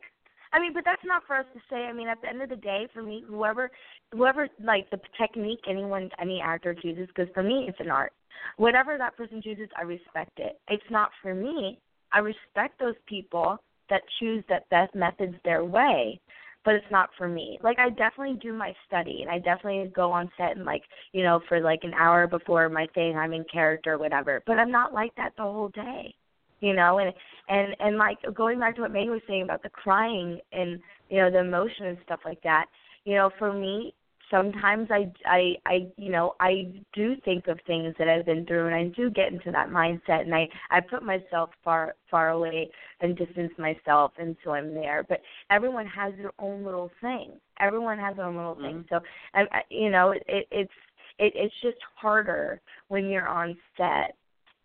I 0.53 0.61
mean, 0.61 0.73
but 0.75 0.85
that's 0.85 1.05
not 1.05 1.23
for 1.27 1.37
us 1.37 1.47
to 1.55 1.61
say. 1.71 1.85
I 1.85 1.93
mean, 1.93 2.09
at 2.09 2.21
the 2.21 2.29
end 2.29 2.43
of 2.43 2.51
the 2.51 2.57
day, 2.57 2.87
for 2.93 3.03
me, 3.03 3.25
whoever, 3.27 3.71
whoever, 4.13 4.49
like 4.63 4.91
the 4.91 5.01
technique 5.19 5.61
anyone, 5.69 6.11
any 6.21 6.41
actor 6.41 6.75
chooses, 6.75 7.09
because 7.09 7.33
for 7.33 7.43
me, 7.43 7.67
it's 7.69 7.81
an 7.81 7.91
art. 7.91 8.13
Whatever 8.57 8.99
that 8.99 9.17
person 9.17 9.41
chooses, 9.43 9.69
I 9.79 9.83
respect 9.83 10.39
it. 10.39 10.61
It's 10.69 10.83
not 10.91 11.11
for 11.23 11.35
me. 11.35 11.79
I 12.13 12.19
respect 12.19 12.79
those 12.79 12.97
people 13.07 13.59
that 13.89 14.03
choose 14.21 14.45
that 14.49 14.69
best 14.69 14.95
methods 14.95 15.35
their 15.45 15.65
way, 15.65 16.21
but 16.65 16.75
it's 16.75 16.91
not 16.91 17.09
for 17.17 17.29
me. 17.29 17.59
Like 17.63 17.79
I 17.79 17.89
definitely 17.89 18.39
do 18.43 18.53
my 18.53 18.75
study, 18.87 19.21
and 19.23 19.31
I 19.31 19.39
definitely 19.39 19.91
go 19.95 20.13
on 20.13 20.31
set 20.37 20.57
and 20.57 20.67
like, 20.67 20.83
you 21.13 21.23
know, 21.23 21.41
for 21.49 21.61
like 21.61 21.81
an 21.83 21.95
hour 21.95 22.27
before 22.27 22.69
my 22.69 22.87
thing, 22.95 23.17
I'm 23.17 23.33
in 23.33 23.45
character, 23.51 23.97
whatever. 23.97 24.43
But 24.47 24.59
I'm 24.59 24.71
not 24.71 24.93
like 24.93 25.15
that 25.17 25.33
the 25.37 25.45
whole 25.45 25.71
day 25.71 26.15
you 26.63 26.75
know 26.75 26.99
and 26.99 27.13
and 27.49 27.77
and 27.81 27.99
like 27.99 28.19
going 28.35 28.59
back 28.59 28.77
to 28.77 28.83
what 28.83 28.93
Meghan 28.93 29.11
was 29.11 29.21
saying 29.29 29.43
about 29.43 29.63
the 29.63 29.69
crying 29.69 30.41
and 30.53 30.81
you 31.11 31.19
know 31.19 31.31
the 31.31 31.41
emotion 31.41 31.87
and 31.87 31.99
stuff 32.05 32.21
like 32.25 32.43
that 32.43 32.67
you 33.05 33.15
know 33.15 33.31
for 33.39 33.53
me 33.53 33.93
sometimes 34.31 34.89
i 34.91 35.13
i 35.27 35.55
i 35.67 35.87
you 35.99 36.11
know 36.11 36.35
i 36.41 36.67
do 36.95 37.15
think 37.25 37.49
of 37.49 37.59
things 37.67 37.95
that 37.99 38.09
i've 38.09 38.25
been 38.25 38.47
through 38.47 38.67
and 38.67 38.75
i 38.75 38.85
do 38.97 39.11
get 39.11 39.31
into 39.31 39.51
that 39.51 39.69
mindset 39.69 40.23
and 40.23 40.35
i 40.35 40.49
i 40.71 40.81
put 40.81 41.03
myself 41.03 41.51
far 41.63 41.95
far 42.11 42.31
away 42.31 42.71
and 43.03 43.19
distance 43.19 43.53
myself 43.59 44.13
until 44.19 44.53
i'm 44.53 44.73
there. 44.75 45.05
But 45.09 45.21
everyone 45.51 45.87
has 45.87 46.15
their 46.17 46.33
own 46.39 46.65
little 46.65 46.91
thing. 47.01 47.33
Everyone 47.61 47.99
has 47.99 48.17
their 48.17 48.27
own 48.27 48.37
little 48.37 48.55
thing. 48.55 48.85
Mm-hmm. 48.85 48.95
So 48.95 49.01
I, 49.35 49.41
I 49.41 49.59
uh, 49.59 49.61
you 49.69 49.91
know 49.91 50.13
it, 50.13 50.23
it 50.29 50.47
it's 50.51 50.73
it, 51.19 51.33
it's 51.37 51.55
just 51.63 51.79
harder 52.01 52.61
when 52.89 53.09
you're 53.09 53.29
on 53.29 53.57
set 53.77 54.17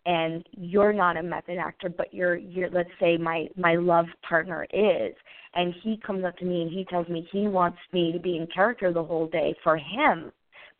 and 0.08 0.42
you're 0.56 0.94
not 0.94 1.18
a 1.18 1.22
method 1.22 1.58
actor 1.58 1.90
but 1.90 2.12
you're 2.12 2.36
you're 2.36 2.70
let's 2.70 2.90
say 2.98 3.16
my 3.16 3.46
my 3.56 3.76
love 3.76 4.06
partner 4.28 4.66
is. 4.72 5.14
And 5.54 5.74
he 5.82 6.00
comes 6.04 6.24
up 6.24 6.36
to 6.38 6.44
me 6.44 6.62
and 6.62 6.70
he 6.70 6.84
tells 6.84 7.08
me 7.08 7.28
he 7.30 7.46
wants 7.46 7.78
me 7.92 8.12
to 8.12 8.18
be 8.18 8.36
in 8.36 8.46
character 8.52 8.92
the 8.92 9.04
whole 9.04 9.26
day 9.28 9.54
for 9.62 9.76
him. 9.76 10.30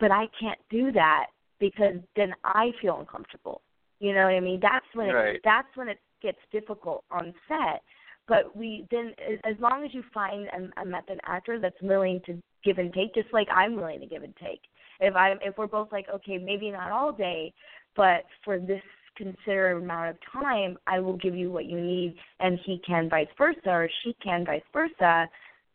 But 0.00 0.10
I 0.10 0.26
can't 0.38 0.58
do 0.70 0.92
that 0.92 1.26
because 1.58 1.96
then 2.16 2.32
I 2.44 2.70
feel 2.80 2.98
uncomfortable. 3.00 3.62
You 3.98 4.14
know 4.14 4.24
what 4.24 4.34
I 4.34 4.40
mean? 4.40 4.60
That's 4.60 4.86
when 4.94 5.08
it 5.08 5.40
that's 5.44 5.68
when 5.74 5.88
it 5.88 5.98
gets 6.22 6.38
difficult 6.50 7.04
on 7.10 7.34
set. 7.48 7.82
But 8.28 8.56
we 8.56 8.86
then 8.90 9.12
as 9.44 9.56
long 9.60 9.84
as 9.84 9.92
you 9.92 10.02
find 10.14 10.48
a, 10.48 10.82
a 10.82 10.84
method 10.86 11.20
actor 11.24 11.58
that's 11.60 11.80
willing 11.82 12.20
to 12.26 12.40
give 12.64 12.78
and 12.78 12.92
take 12.94 13.14
just 13.14 13.32
like 13.32 13.48
I'm 13.54 13.76
willing 13.76 14.00
to 14.00 14.06
give 14.06 14.22
and 14.22 14.34
take. 14.36 14.60
If 15.00 15.16
I 15.16 15.34
if 15.42 15.58
we're 15.58 15.66
both 15.66 15.92
like 15.92 16.06
okay 16.14 16.38
maybe 16.38 16.70
not 16.70 16.92
all 16.92 17.12
day 17.12 17.52
but 17.98 18.24
for 18.44 18.58
this 18.58 18.82
considerable 19.18 19.84
amount 19.84 20.10
of 20.10 20.16
time, 20.32 20.78
I 20.86 21.00
will 21.00 21.16
give 21.16 21.34
you 21.34 21.50
what 21.50 21.66
you 21.66 21.78
need, 21.80 22.14
and 22.40 22.58
he 22.64 22.80
can 22.86 23.10
vice 23.10 23.28
versa, 23.36 23.58
or 23.66 23.90
she 24.02 24.14
can 24.22 24.46
vice 24.46 24.62
versa, 24.72 25.28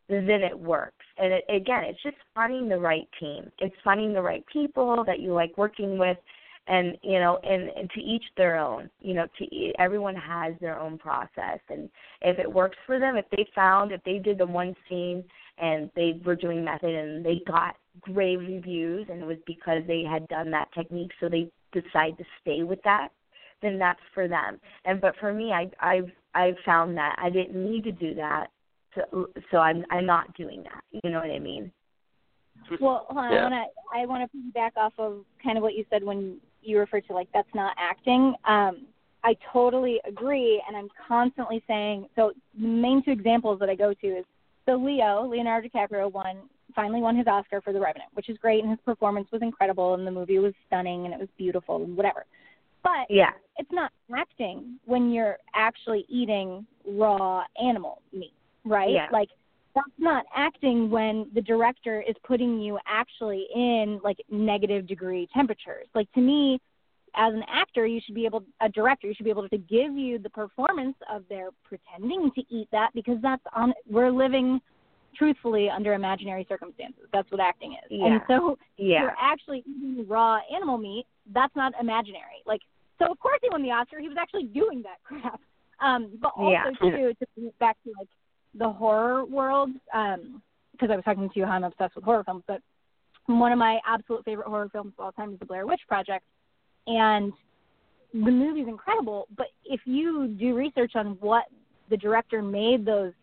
then 0.10 0.42
it 0.42 0.58
works. 0.58 1.06
And 1.18 1.34
it, 1.34 1.44
again, 1.50 1.84
it's 1.84 2.02
just 2.02 2.16
finding 2.34 2.68
the 2.68 2.78
right 2.78 3.08
team. 3.20 3.52
It's 3.60 3.76
finding 3.84 4.14
the 4.14 4.22
right 4.22 4.44
people 4.52 5.04
that 5.06 5.20
you 5.20 5.34
like 5.34 5.58
working 5.58 5.98
with, 5.98 6.18
and 6.68 6.98
you 7.02 7.20
know, 7.20 7.40
and, 7.44 7.70
and 7.70 7.90
to 7.92 8.02
each 8.02 8.24
their 8.38 8.58
own. 8.58 8.90
You 9.02 9.16
know, 9.16 9.28
to 9.38 9.74
everyone 9.80 10.16
has 10.16 10.54
their 10.62 10.80
own 10.80 10.98
process, 10.98 11.60
and 11.70 11.90
if 12.22 12.40
it 12.40 12.52
works 12.52 12.78
for 12.86 13.00
them, 13.00 13.18
if 13.18 13.26
they 13.32 13.46
found, 13.54 13.92
if 13.92 14.04
they 14.04 14.18
did 14.18 14.38
the 14.38 14.46
one 14.46 14.76
scene 14.90 15.24
and 15.60 15.92
they 15.96 16.20
were 16.26 16.36
doing 16.36 16.64
method 16.64 16.96
and 16.96 17.24
they 17.24 17.42
got 17.46 17.76
great 18.02 18.38
reviews, 18.38 19.08
and 19.10 19.22
it 19.22 19.26
was 19.26 19.38
because 19.46 19.84
they 19.86 20.04
had 20.04 20.28
done 20.28 20.50
that 20.50 20.68
technique, 20.74 21.12
so 21.20 21.30
they 21.30 21.48
decide 21.74 22.18
to 22.18 22.24
stay 22.42 22.64
with 22.64 22.80
that 22.84 23.10
then 23.63 23.80
that's 23.80 23.99
for 24.13 24.28
them. 24.28 24.60
And 24.86 25.02
but 25.02 25.15
for 25.19 25.34
me, 25.34 25.52
I 25.52 25.69
I've 25.80 26.12
I've 26.36 26.58
found 26.65 26.97
that 26.97 27.15
I 27.17 27.30
didn't 27.30 27.56
need 27.56 27.84
to 27.86 27.91
do 27.91 28.13
that, 28.15 28.47
so 28.95 29.30
so 29.52 29.58
I'm 29.58 29.86
I'm 29.89 30.06
not 30.06 30.36
doing 30.36 30.63
that. 30.63 30.84
You 31.04 31.10
know 31.10 31.19
what 31.19 31.32
I 31.32 31.39
mean? 31.39 31.71
Well, 32.80 33.06
hold 33.10 33.26
on, 33.26 33.32
Yeah. 33.32 33.39
I 33.39 33.49
want 33.49 33.54
to 33.54 33.97
I 33.97 34.06
want 34.06 34.32
to 34.32 34.38
piggyback 34.38 34.71
off 34.78 34.93
of 34.97 35.26
kind 35.43 35.58
of 35.58 35.63
what 35.63 35.73
you 35.73 35.86
said 35.89 36.04
when 36.04 36.38
you 36.62 36.80
referred 36.80 37.08
to 37.08 37.13
like 37.13 37.30
that's 37.34 37.54
not 37.56 37.76
acting. 37.78 38.36
Um, 38.45 38.86
I 39.26 39.38
totally 39.54 40.02
agree, 40.06 40.62
and 40.67 40.76
I'm 40.76 40.89
constantly 41.08 41.63
saying 41.67 42.08
so. 42.15 42.34
The 42.60 42.67
main 42.67 43.04
two 43.04 43.12
examples 43.12 43.60
that 43.60 43.69
I 43.69 43.76
go 43.76 43.93
to 43.93 44.08
is 44.08 44.26
so 44.65 44.76
Leo 44.76 45.28
Leonardo 45.28 45.67
DiCaprio 45.67 46.12
won 46.12 46.38
finally 46.76 47.02
won 47.02 47.15
his 47.15 47.28
Oscar 47.28 47.62
for 47.62 47.71
The 47.71 47.80
Revenant, 47.80 48.10
which 48.13 48.30
is 48.30 48.38
great, 48.38 48.63
and 48.63 48.71
his 48.71 48.80
performance 48.84 49.28
was 49.32 49.41
incredible, 49.41 49.93
and 49.93 50.08
the 50.08 50.12
movie 50.12 50.39
was 50.39 50.54
stunning, 50.67 51.06
and 51.06 51.13
it 51.13 51.19
was 51.19 51.30
beautiful, 51.38 51.84
and 51.84 51.95
whatever. 51.95 52.26
But 52.84 53.10
Yeah. 53.10 53.32
it's 53.58 53.72
not 53.72 53.91
acting 54.15 54.80
when 54.86 55.12
you're 55.12 55.38
actually 55.54 56.06
eating 56.10 56.65
raw 56.86 57.46
animal 57.62 58.02
meat, 58.12 58.34
right? 58.65 58.91
Yeah. 58.91 59.08
Like 59.12 59.30
that's 59.76 59.88
not 59.98 60.26
acting 60.36 60.89
when 60.91 61.30
the 61.34 61.41
director 61.41 62.02
is 62.02 62.15
putting 62.24 62.60
you 62.60 62.78
actually 62.86 63.48
in 63.56 64.00
like 64.04 64.17
negative 64.30 64.86
degree 64.86 65.28
temperatures. 65.34 65.88
Like 65.96 66.12
to 66.13 66.22
me, 66.22 66.60
as 67.15 67.34
an 67.34 67.43
actor, 67.48 67.86
you 67.86 68.02
should 68.04 68.15
be 68.15 68.26
able, 68.26 68.43
a 68.62 68.69
director, 68.69 69.08
you 69.08 69.13
should 69.13 69.24
be 69.24 69.30
able 69.30 69.48
to 69.48 69.58
give 69.58 69.93
you 69.93 70.17
the 70.17 70.30
performance 70.30 70.96
of 71.12 71.24
their 71.30 71.50
pretending 71.63 72.32
to 72.32 72.43
eat 72.50 72.67
that 72.72 72.89
because 72.93 73.17
that's 73.22 73.43
on. 73.56 73.74
We're 73.89 74.12
living 74.12 74.60
truthfully 75.15 75.69
under 75.69 75.93
imaginary 75.93 76.46
circumstances. 76.50 77.04
That's 77.13 77.30
what 77.32 77.39
acting 77.39 77.74
is. 77.74 77.91
Yeah. 77.91 78.06
And 78.06 78.22
so 78.28 78.58
Yeah. 78.78 79.02
you're 79.02 79.15
actually 79.19 79.60
eating 79.60 80.08
raw 80.08 80.39
animal 80.52 80.78
meat, 80.80 81.06
that's 81.28 81.56
not 81.56 81.74
imaginary. 81.80 82.41
Like, 82.48 82.62
so 83.06 83.12
of 83.12 83.20
course 83.20 83.39
he 83.42 83.50
won 83.52 83.63
the 83.63 83.72
Oscar. 83.72 84.00
He 84.00 84.08
was 84.08 84.18
actually 84.20 84.46
doing 84.46 84.84
that 84.84 84.98
crap. 85.04 85.39
Um, 85.80 86.18
but 86.22 86.32
also 86.36 86.52
Yeah. 86.52 86.72
too, 86.80 87.13
to 87.20 87.28
bring 87.36 87.48
it 87.48 87.60
back 87.60 87.78
to 87.84 87.92
like 87.98 88.08
the 88.56 88.70
horror 88.70 89.26
world, 89.26 89.72
um, 89.94 90.42
because 90.72 90.89
I 90.92 90.96
was 90.96 91.06
talking 91.06 91.30
to 91.30 91.39
you 91.39 91.46
how 91.46 91.54
I'm 91.54 91.63
obsessed 91.63 91.96
with 91.96 92.04
horror 92.04 92.24
films, 92.24 92.44
but 92.48 92.62
one 93.28 93.52
of 93.52 93.58
my 93.58 93.80
absolute 93.86 94.24
favorite 94.26 94.48
horror 94.48 94.70
films 94.72 94.94
of 94.98 95.06
all 95.06 95.12
time 95.12 95.34
is 95.34 95.39
The 95.39 95.46
Blair 95.46 95.66
Witch 95.66 95.82
Project, 95.88 96.26
and 96.88 97.32
the 98.13 98.32
movie's 98.32 98.68
incredible. 98.68 99.28
But 99.36 99.48
if 99.66 99.82
you 99.86 100.28
do 100.28 100.56
research 100.56 100.94
on 100.96 101.18
what 101.20 101.46
the 101.89 101.98
director 101.98 102.42
made 102.42 102.86
those 102.86 103.13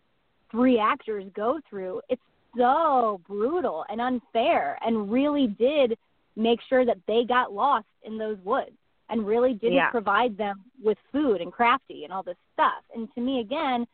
three 0.51 0.79
actors 0.79 1.25
go 1.35 1.61
through, 1.69 2.01
it's 2.09 2.23
so 2.57 3.21
brutal 3.29 3.85
and 3.89 4.01
unfair, 4.01 4.79
and 4.83 5.11
really 5.11 5.47
did 5.47 5.97
make 6.37 6.61
sure 6.69 6.85
that 6.85 6.99
they 7.07 7.25
got 7.25 7.53
lost 7.53 7.87
in 8.05 8.19
those 8.19 8.39
woods 8.45 8.77
and 9.11 9.27
really 9.27 9.55
didn't 9.55 9.75
Yeah. 9.75 9.91
provide 9.91 10.37
them 10.37 10.65
with 10.83 10.99
food 11.13 11.41
and 11.41 11.53
crafty 11.53 12.05
and 12.05 12.13
all 12.13 12.23
this 12.23 12.37
stuff. 12.55 12.83
And 12.95 13.13
to 13.15 13.21
me, 13.21 13.41
again, 13.41 13.87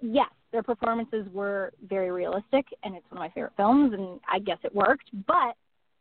yes, 0.00 0.30
their 0.52 0.62
performances 0.62 1.28
were 1.32 1.72
very 1.86 2.10
realistic, 2.10 2.66
and 2.82 2.96
it's 2.96 3.04
one 3.10 3.18
of 3.18 3.20
my 3.20 3.28
favorite 3.30 3.52
films, 3.56 3.92
and 3.92 4.20
I 4.28 4.38
guess 4.38 4.58
it 4.64 4.74
worked. 4.74 5.10
But 5.26 5.54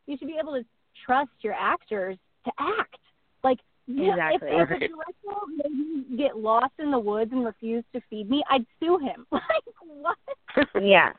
you 0.08 0.18
should 0.18 0.28
be 0.28 0.38
able 0.40 0.54
to 0.54 0.66
trust 1.06 1.32
your 1.42 1.54
actors 1.54 2.18
to 2.46 2.52
act. 2.58 2.98
Like, 3.44 3.60
Exactly. 3.88 4.50
if, 4.50 4.54
if 4.64 4.70
a 4.70 4.74
Right. 4.74 4.90
director 4.90 5.46
made 5.70 6.18
get 6.18 6.38
lost 6.38 6.74
in 6.80 6.90
the 6.90 6.98
woods 6.98 7.32
and 7.32 7.46
refused 7.46 7.86
to 7.94 8.02
feed 8.10 8.30
me, 8.30 8.44
I'd 8.50 8.66
sue 8.80 8.98
him. 8.98 9.28
like, 9.32 9.42
what? 9.84 10.18
yeah. 10.82 11.14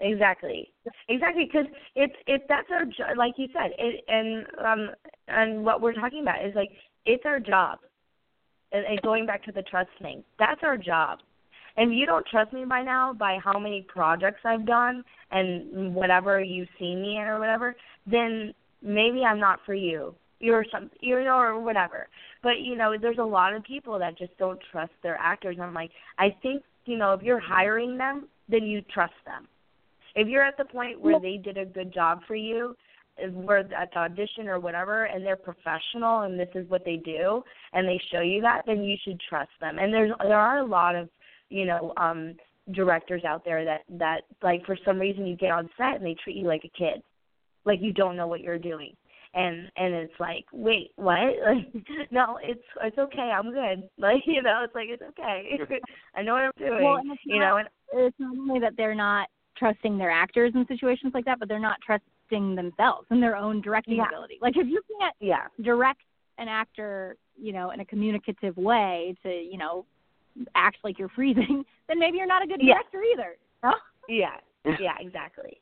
Exactly. 0.00 0.72
Exactly 1.08 1.44
because 1.46 1.66
it's 1.94 2.14
it 2.26 2.42
that's 2.48 2.68
our 2.70 2.84
jo- 2.84 3.14
like 3.16 3.34
you 3.38 3.46
said 3.52 3.70
it 3.78 4.04
and 4.08 4.46
um 4.64 4.90
and 5.28 5.64
what 5.64 5.80
we're 5.80 5.94
talking 5.94 6.20
about 6.20 6.44
is 6.44 6.54
like 6.54 6.70
it's 7.06 7.24
our 7.24 7.40
job. 7.40 7.78
And, 8.72 8.84
and 8.84 9.00
going 9.02 9.26
back 9.26 9.44
to 9.44 9.52
the 9.52 9.62
trust 9.62 9.90
thing, 10.02 10.24
that's 10.38 10.60
our 10.62 10.76
job. 10.76 11.20
And 11.76 11.96
you 11.96 12.04
don't 12.04 12.26
trust 12.26 12.52
me 12.52 12.64
by 12.64 12.82
now, 12.82 13.12
by 13.12 13.38
how 13.42 13.58
many 13.58 13.82
projects 13.82 14.40
I've 14.44 14.66
done 14.66 15.04
and 15.30 15.94
whatever 15.94 16.40
you've 16.40 16.68
seen 16.78 17.00
me 17.00 17.16
in 17.16 17.22
or 17.22 17.38
whatever, 17.38 17.76
then 18.06 18.52
maybe 18.82 19.22
I'm 19.24 19.38
not 19.38 19.60
for 19.64 19.74
you. 19.74 20.14
You're 20.40 20.64
some, 20.70 20.90
you 21.00 21.22
know, 21.22 21.38
or 21.38 21.60
whatever. 21.60 22.08
But 22.42 22.60
you 22.60 22.76
know, 22.76 22.96
there's 23.00 23.18
a 23.18 23.24
lot 23.24 23.54
of 23.54 23.62
people 23.62 23.98
that 23.98 24.18
just 24.18 24.36
don't 24.36 24.58
trust 24.72 24.92
their 25.02 25.16
actors. 25.16 25.56
I'm 25.60 25.74
like, 25.74 25.90
I 26.18 26.34
think 26.42 26.62
you 26.86 26.96
know, 26.96 27.12
if 27.12 27.22
you're 27.22 27.40
hiring 27.40 27.96
them, 27.96 28.28
then 28.48 28.64
you 28.64 28.82
trust 28.82 29.14
them. 29.24 29.46
If 30.16 30.28
you're 30.28 30.42
at 30.42 30.56
the 30.56 30.64
point 30.64 31.00
where 31.00 31.20
they 31.20 31.36
did 31.36 31.58
a 31.58 31.66
good 31.66 31.92
job 31.92 32.20
for 32.26 32.34
you, 32.34 32.74
where 33.32 33.58
at 33.58 33.90
the 33.92 33.98
audition 33.98 34.48
or 34.48 34.58
whatever, 34.58 35.04
and 35.04 35.24
they're 35.24 35.36
professional 35.36 36.22
and 36.22 36.40
this 36.40 36.48
is 36.54 36.68
what 36.70 36.84
they 36.84 36.96
do, 36.96 37.42
and 37.74 37.86
they 37.86 38.00
show 38.10 38.20
you 38.20 38.40
that, 38.40 38.62
then 38.66 38.82
you 38.82 38.96
should 39.04 39.20
trust 39.28 39.50
them. 39.60 39.78
And 39.78 39.92
there's 39.92 40.12
there 40.20 40.38
are 40.38 40.58
a 40.60 40.66
lot 40.66 40.96
of 40.96 41.08
you 41.50 41.66
know 41.66 41.92
um 41.98 42.34
directors 42.72 43.24
out 43.24 43.44
there 43.44 43.64
that 43.64 43.82
that 43.98 44.22
like 44.42 44.64
for 44.64 44.76
some 44.84 44.98
reason 44.98 45.26
you 45.26 45.36
get 45.36 45.50
on 45.50 45.68
set 45.76 45.96
and 45.96 46.04
they 46.04 46.16
treat 46.22 46.36
you 46.36 46.46
like 46.46 46.64
a 46.64 46.78
kid, 46.78 47.02
like 47.64 47.80
you 47.82 47.92
don't 47.92 48.16
know 48.16 48.26
what 48.26 48.40
you're 48.40 48.58
doing. 48.58 48.94
And 49.34 49.70
and 49.76 49.94
it's 49.94 50.18
like, 50.18 50.46
wait, 50.52 50.92
what? 50.96 51.18
Like, 51.46 52.10
no, 52.10 52.38
it's 52.42 52.64
it's 52.82 52.98
okay. 52.98 53.32
I'm 53.34 53.52
good. 53.52 53.88
Like, 53.98 54.22
you 54.26 54.42
know, 54.42 54.62
it's 54.64 54.74
like 54.74 54.88
it's 54.88 55.02
okay. 55.02 55.58
I 56.14 56.22
know 56.22 56.34
what 56.34 56.42
I'm 56.42 56.52
doing. 56.58 56.84
Well, 56.84 56.96
and 56.96 57.18
you 57.24 57.38
not, 57.38 57.48
know, 57.48 57.56
and 57.58 57.68
it's 57.94 58.16
not 58.18 58.36
only 58.36 58.60
that 58.60 58.74
they're 58.76 58.94
not 58.94 59.28
trusting 59.56 59.98
their 59.98 60.10
actors 60.10 60.52
in 60.54 60.66
situations 60.66 61.12
like 61.14 61.24
that, 61.24 61.38
but 61.38 61.48
they're 61.48 61.58
not 61.58 61.78
trusting 61.84 62.54
themselves 62.54 63.06
and 63.10 63.22
their 63.22 63.36
own 63.36 63.60
directing 63.60 63.96
Yeah. 63.96 64.06
ability. 64.08 64.38
Like 64.40 64.56
if 64.56 64.66
you 64.66 64.82
can't 64.98 65.14
yeah, 65.20 65.46
direct 65.62 66.00
an 66.38 66.48
actor, 66.48 67.16
you 67.40 67.52
know, 67.52 67.70
in 67.70 67.80
a 67.80 67.84
communicative 67.84 68.56
way 68.56 69.14
to, 69.22 69.30
you 69.30 69.56
know, 69.58 69.86
act 70.54 70.78
like 70.84 70.98
you're 70.98 71.08
freezing, 71.08 71.64
then 71.88 71.98
maybe 71.98 72.18
you're 72.18 72.26
not 72.26 72.42
a 72.42 72.46
good 72.46 72.60
Yeah. 72.62 72.74
director 72.74 73.02
either. 73.02 73.36
Yeah, 74.08 74.36
yeah, 74.78 74.94
exactly. 75.00 75.60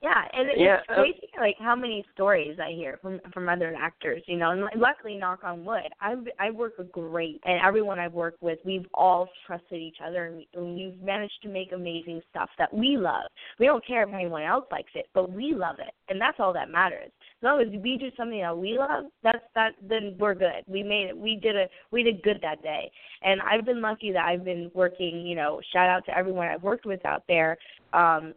Yeah, 0.00 0.22
and 0.32 0.48
it's 0.48 0.60
Yeah, 0.60 0.78
uh, 0.88 0.94
crazy 1.02 1.28
like 1.40 1.56
how 1.58 1.74
many 1.74 2.04
stories 2.14 2.58
I 2.60 2.72
hear 2.72 2.98
from 3.02 3.20
from 3.32 3.48
other 3.48 3.74
actors, 3.78 4.22
you 4.26 4.36
know. 4.36 4.50
And 4.50 4.62
luckily, 4.80 5.16
knock 5.16 5.40
on 5.42 5.64
wood, 5.64 5.88
I've 6.00 6.26
I 6.38 6.50
work 6.50 6.78
with 6.78 6.92
great, 6.92 7.40
and 7.44 7.60
everyone 7.64 7.98
I've 7.98 8.12
worked 8.12 8.42
with, 8.42 8.58
we've 8.64 8.86
all 8.94 9.28
trusted 9.46 9.80
each 9.80 9.98
other, 10.04 10.26
and, 10.26 10.36
we, 10.36 10.48
and 10.54 10.74
we've 10.76 11.02
managed 11.02 11.40
to 11.42 11.48
make 11.48 11.72
amazing 11.72 12.20
stuff 12.30 12.48
that 12.58 12.72
we 12.72 12.96
love. 12.96 13.24
We 13.58 13.66
don't 13.66 13.84
care 13.86 14.02
if 14.02 14.14
anyone 14.14 14.42
else 14.42 14.66
likes 14.70 14.92
it, 14.94 15.06
but 15.14 15.32
we 15.32 15.52
love 15.54 15.76
it, 15.80 15.92
and 16.08 16.20
that's 16.20 16.38
all 16.38 16.52
that 16.52 16.70
matters. 16.70 17.10
As 17.40 17.42
long 17.42 17.60
as 17.60 17.68
we 17.82 17.96
do 17.98 18.10
something 18.16 18.40
that 18.40 18.56
we 18.56 18.78
love, 18.78 19.06
that's 19.22 19.44
that. 19.54 19.72
Then 19.82 20.16
we're 20.18 20.34
good. 20.34 20.62
We 20.68 20.82
made 20.82 21.08
it. 21.08 21.16
We 21.16 21.36
did 21.36 21.56
a. 21.56 21.66
We 21.90 22.04
did 22.04 22.22
good 22.22 22.38
that 22.42 22.62
day, 22.62 22.90
and 23.22 23.40
I've 23.42 23.64
been 23.64 23.80
lucky 23.80 24.12
that 24.12 24.24
I've 24.24 24.44
been 24.44 24.70
working. 24.74 25.26
You 25.26 25.34
know, 25.34 25.60
shout 25.72 25.88
out 25.88 26.04
to 26.06 26.16
everyone 26.16 26.46
I've 26.48 26.62
worked 26.62 26.86
with 26.86 27.04
out 27.04 27.24
there. 27.26 27.56
Um, 27.92 28.34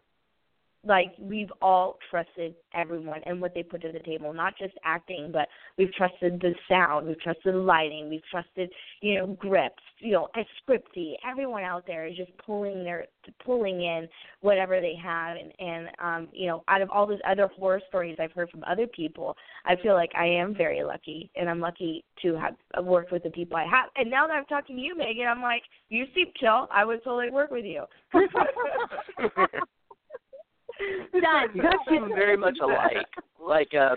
like 0.84 1.13
we've 1.20 1.52
all 1.62 2.00
trusted 2.10 2.56
everyone 2.74 3.22
and 3.26 3.39
what 3.39 3.54
they 3.54 3.62
put 3.62 3.82
to 3.82 3.91
the 3.91 4.00
table, 4.00 4.34
not 4.34 4.58
just 4.58 4.74
acting, 4.84 5.30
but 5.32 5.48
we've 5.78 5.94
trusted 5.94 6.41
the 6.41 6.54
sound, 6.67 7.08
we've 7.08 7.20
trusted 7.22 7.54
the 7.54 7.58
lighting, 7.58 8.10
we've 8.10 8.26
trusted, 8.32 8.70
you 9.02 9.15
know, 9.15 9.28
grips, 9.28 9.84
you 10.00 10.12
know, 10.12 10.28
and 10.34 10.46
scripty. 10.62 11.13
Everyone 11.30 11.63
out 11.63 11.86
there 11.86 12.08
is 12.08 12.17
just 12.17 12.32
pulling 12.44 12.84
their 12.84 13.06
pulling 13.46 13.84
in 13.84 14.08
whatever 14.39 14.82
they 14.82 14.96
have 14.96 15.38
and, 15.38 15.54
and 15.60 15.88
um, 16.00 16.28
you 16.34 16.48
know, 16.48 16.63
out 16.67 16.82
of 16.82 16.89
all 16.89 17.06
those 17.06 17.20
other 17.30 17.48
horror 17.48 17.82
stories 17.88 18.17
I've 18.20 18.32
heard 18.32 18.50
from 18.50 18.63
other 18.63 18.88
people, 18.88 19.38
I 19.65 19.76
feel 19.76 19.94
like 19.94 20.12
I 20.17 20.26
am 20.26 20.56
very 20.56 20.84
lucky 20.84 21.30
and 21.36 21.48
I'm 21.48 21.60
lucky 21.60 22.04
to 22.24 22.36
have 22.36 22.56
worked 22.84 23.12
with 23.12 23.22
the 23.22 23.30
people 23.30 23.58
I 23.58 23.65
have. 23.65 23.89
And 23.96 24.10
now 24.10 24.26
that 24.26 24.34
I'm 24.34 24.46
talking 24.46 24.78
to 24.78 24.82
you, 24.82 24.96
Meghan, 24.96 25.28
I'm 25.28 25.44
like, 25.44 25.62
you 25.89 26.06
seem 26.15 26.28
chill. 26.39 26.67
I 26.72 26.84
would 26.86 27.04
totally 27.04 27.30
work 27.30 27.52
with 27.52 27.65
you. 27.65 27.84
Done. 31.22 31.50
you 31.54 31.62
guys 31.62 31.74
seem 31.89 32.10
very 32.10 32.38
much 32.38 32.58
alike, 32.62 33.08
like 33.44 33.74
a 33.74 33.96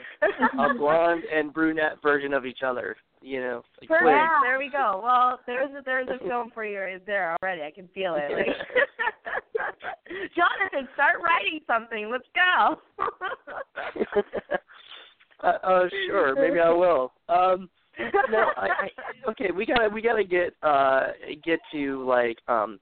a 0.58 0.74
blonde 0.74 1.22
and 1.32 1.52
brunette 1.52 2.02
version 2.02 2.32
of 2.32 2.44
each 2.46 2.62
other. 2.64 2.96
You 3.22 3.40
know, 3.40 3.62
like 3.80 3.88
Perfect. 3.88 4.02
twins. 4.02 4.30
There 4.42 4.58
we 4.58 4.70
go. 4.70 5.00
Well, 5.02 5.40
there's 5.46 5.70
a, 5.70 5.82
there's 5.82 6.08
a 6.08 6.18
film 6.28 6.50
for 6.52 6.64
you 6.64 6.78
right 6.78 7.04
there 7.06 7.34
already. 7.42 7.62
I 7.62 7.70
can 7.70 7.88
feel 7.94 8.16
it. 8.16 8.30
Like, 8.30 8.46
Jonathan, 10.36 10.88
start 10.92 11.22
writing 11.22 11.60
something. 11.66 12.10
Let's 12.10 12.28
go. 12.34 12.78
uh, 15.42 15.46
uh, 15.46 15.88
sure, 16.06 16.34
maybe 16.34 16.60
I 16.60 16.68
will. 16.68 17.12
Um, 17.30 17.70
no, 18.30 18.50
I, 18.56 18.68
I, 18.68 19.30
okay, 19.30 19.50
we 19.52 19.64
gotta 19.64 19.88
we 19.88 20.02
gotta 20.02 20.24
get 20.24 20.54
uh 20.62 21.08
get 21.44 21.60
to 21.72 22.04
like 22.04 22.38
um 22.48 22.78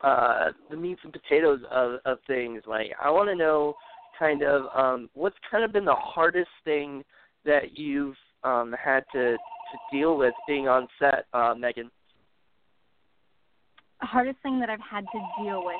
uh 0.00 0.50
the 0.70 0.76
meats 0.76 1.00
and 1.04 1.12
potatoes 1.12 1.60
of 1.70 1.98
of 2.04 2.18
things. 2.26 2.62
Like 2.66 2.88
I 3.02 3.10
want 3.10 3.28
to 3.28 3.36
know 3.36 3.74
kind 4.18 4.42
of 4.42 4.64
um 4.74 5.08
what's 5.14 5.36
kind 5.50 5.64
of 5.64 5.72
been 5.72 5.84
the 5.84 5.94
hardest 5.94 6.50
thing 6.64 7.02
that 7.44 7.76
you've 7.78 8.16
um 8.42 8.74
had 8.82 9.04
to 9.12 9.36
to 9.36 9.96
deal 9.96 10.16
with 10.16 10.34
being 10.46 10.68
on 10.68 10.86
set, 10.98 11.26
uh, 11.32 11.54
Meghan. 11.54 11.90
The 14.00 14.06
hardest 14.06 14.38
thing 14.42 14.60
that 14.60 14.68
I've 14.68 14.78
had 14.80 15.04
to 15.12 15.42
deal 15.42 15.64
with. 15.64 15.76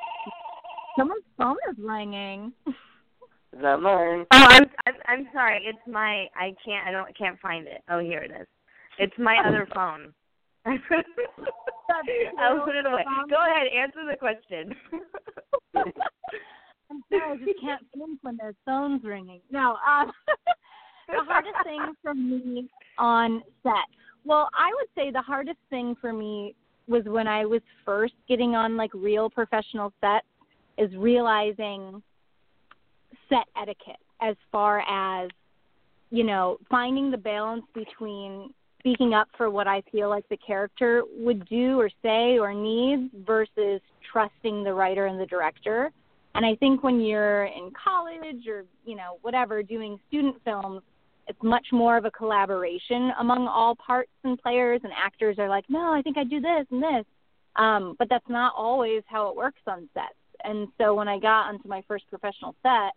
Someone's 0.99 1.25
phone 1.37 1.57
is 1.71 1.77
ringing. 1.79 2.53
Is 2.67 3.61
that 3.63 3.81
mine? 3.81 4.25
Oh, 4.33 4.47
I'm, 4.49 4.65
I'm 4.87 4.95
I'm 5.07 5.29
sorry. 5.33 5.63
It's 5.65 5.79
my 5.87 6.27
I 6.37 6.55
can't 6.65 6.87
I 6.87 6.91
don't 6.91 7.07
I 7.07 7.13
can't 7.13 7.39
find 7.41 7.67
it. 7.67 7.83
Oh, 7.89 8.01
here 8.01 8.21
it 8.21 8.31
is. 8.31 8.47
It's 8.99 9.15
my 9.19 9.39
other 9.47 9.69
phone. 9.75 10.13
I'll 10.67 12.61
put 12.65 12.77
it 12.77 12.87
away. 12.87 13.05
Go 13.29 13.37
ahead, 13.37 13.67
answer 13.77 14.01
the 14.11 14.17
question. 14.17 14.75
I'm 16.91 17.03
sorry, 17.11 17.33
I 17.33 17.37
just 17.37 17.61
can't 17.61 17.85
think 17.93 18.19
when 18.23 18.37
their 18.37 18.55
phone's 18.65 19.05
ringing. 19.05 19.41
No, 19.51 19.77
um, 19.87 20.13
the 21.09 21.25
hardest 21.27 21.57
thing 21.65 21.95
for 22.03 22.15
me 22.15 22.69
on 22.99 23.43
set. 23.63 23.73
Well, 24.25 24.49
I 24.55 24.71
would 24.75 24.89
say 24.95 25.11
the 25.11 25.21
hardest 25.21 25.59
thing 25.71 25.97
for 26.01 26.13
me 26.13 26.55
was 26.87 27.05
when 27.07 27.27
I 27.27 27.45
was 27.45 27.61
first 27.85 28.15
getting 28.29 28.55
on 28.55 28.77
like 28.77 28.93
real 28.95 29.29
professional 29.31 29.93
sets 30.01 30.27
is 30.79 30.95
realizing 30.97 32.03
set 33.29 33.47
etiquette 33.61 34.01
as 34.21 34.37
far 34.53 34.81
as 34.81 35.31
you 36.11 36.25
know 36.25 36.59
finding 36.71 37.11
the 37.11 37.17
balance 37.17 37.65
between 37.75 38.53
speaking 38.85 39.15
up 39.15 39.29
for 39.37 39.49
what 39.49 39.67
I 39.67 39.83
feel 39.91 40.11
like 40.11 40.29
the 40.29 40.37
character 40.37 41.05
would 41.17 41.49
do 41.49 41.81
or 41.81 41.89
say 42.03 42.39
or 42.39 42.53
needs 42.53 43.11
versus 43.27 43.81
trusting 44.13 44.63
the 44.63 44.75
writer 44.75 45.07
and 45.07 45.19
the 45.19 45.25
director. 45.25 45.91
And 46.35 46.45
I 46.45 46.55
think 46.57 46.83
when 46.83 47.01
you're 47.01 47.47
in 47.47 47.71
college 47.83 48.47
or, 48.47 48.65
you 48.85 48.95
know, 48.95 49.19
whatever, 49.23 49.63
doing 49.63 49.99
student 50.09 50.37
films, 50.45 50.83
it's 51.29 51.43
much 51.43 51.67
more 51.73 51.97
of 51.97 52.05
a 52.05 52.11
collaboration 52.11 53.11
among 53.19 53.49
all 53.49 53.75
parts 53.75 54.11
and 54.23 54.39
players 54.39 54.83
and 54.85 54.93
actors 54.93 55.39
are 55.39 55.49
like, 55.49 55.65
No, 55.71 55.91
I 55.93 56.03
think 56.03 56.19
I 56.19 56.25
do 56.25 56.41
this 56.41 56.67
and 56.71 56.83
this. 56.83 57.07
Um, 57.57 57.97
but 57.99 58.09
that's 58.11 58.29
not 58.29 58.53
always 58.55 59.03
how 59.07 59.29
it 59.29 59.37
works 59.37 59.63
on 59.67 59.89
sets. 59.95 60.13
And 60.43 60.69
so 60.77 60.95
when 60.95 61.09
I 61.09 61.19
got 61.19 61.47
onto 61.47 61.69
my 61.69 61.83
first 61.89 62.05
professional 62.11 62.55
set 62.63 62.93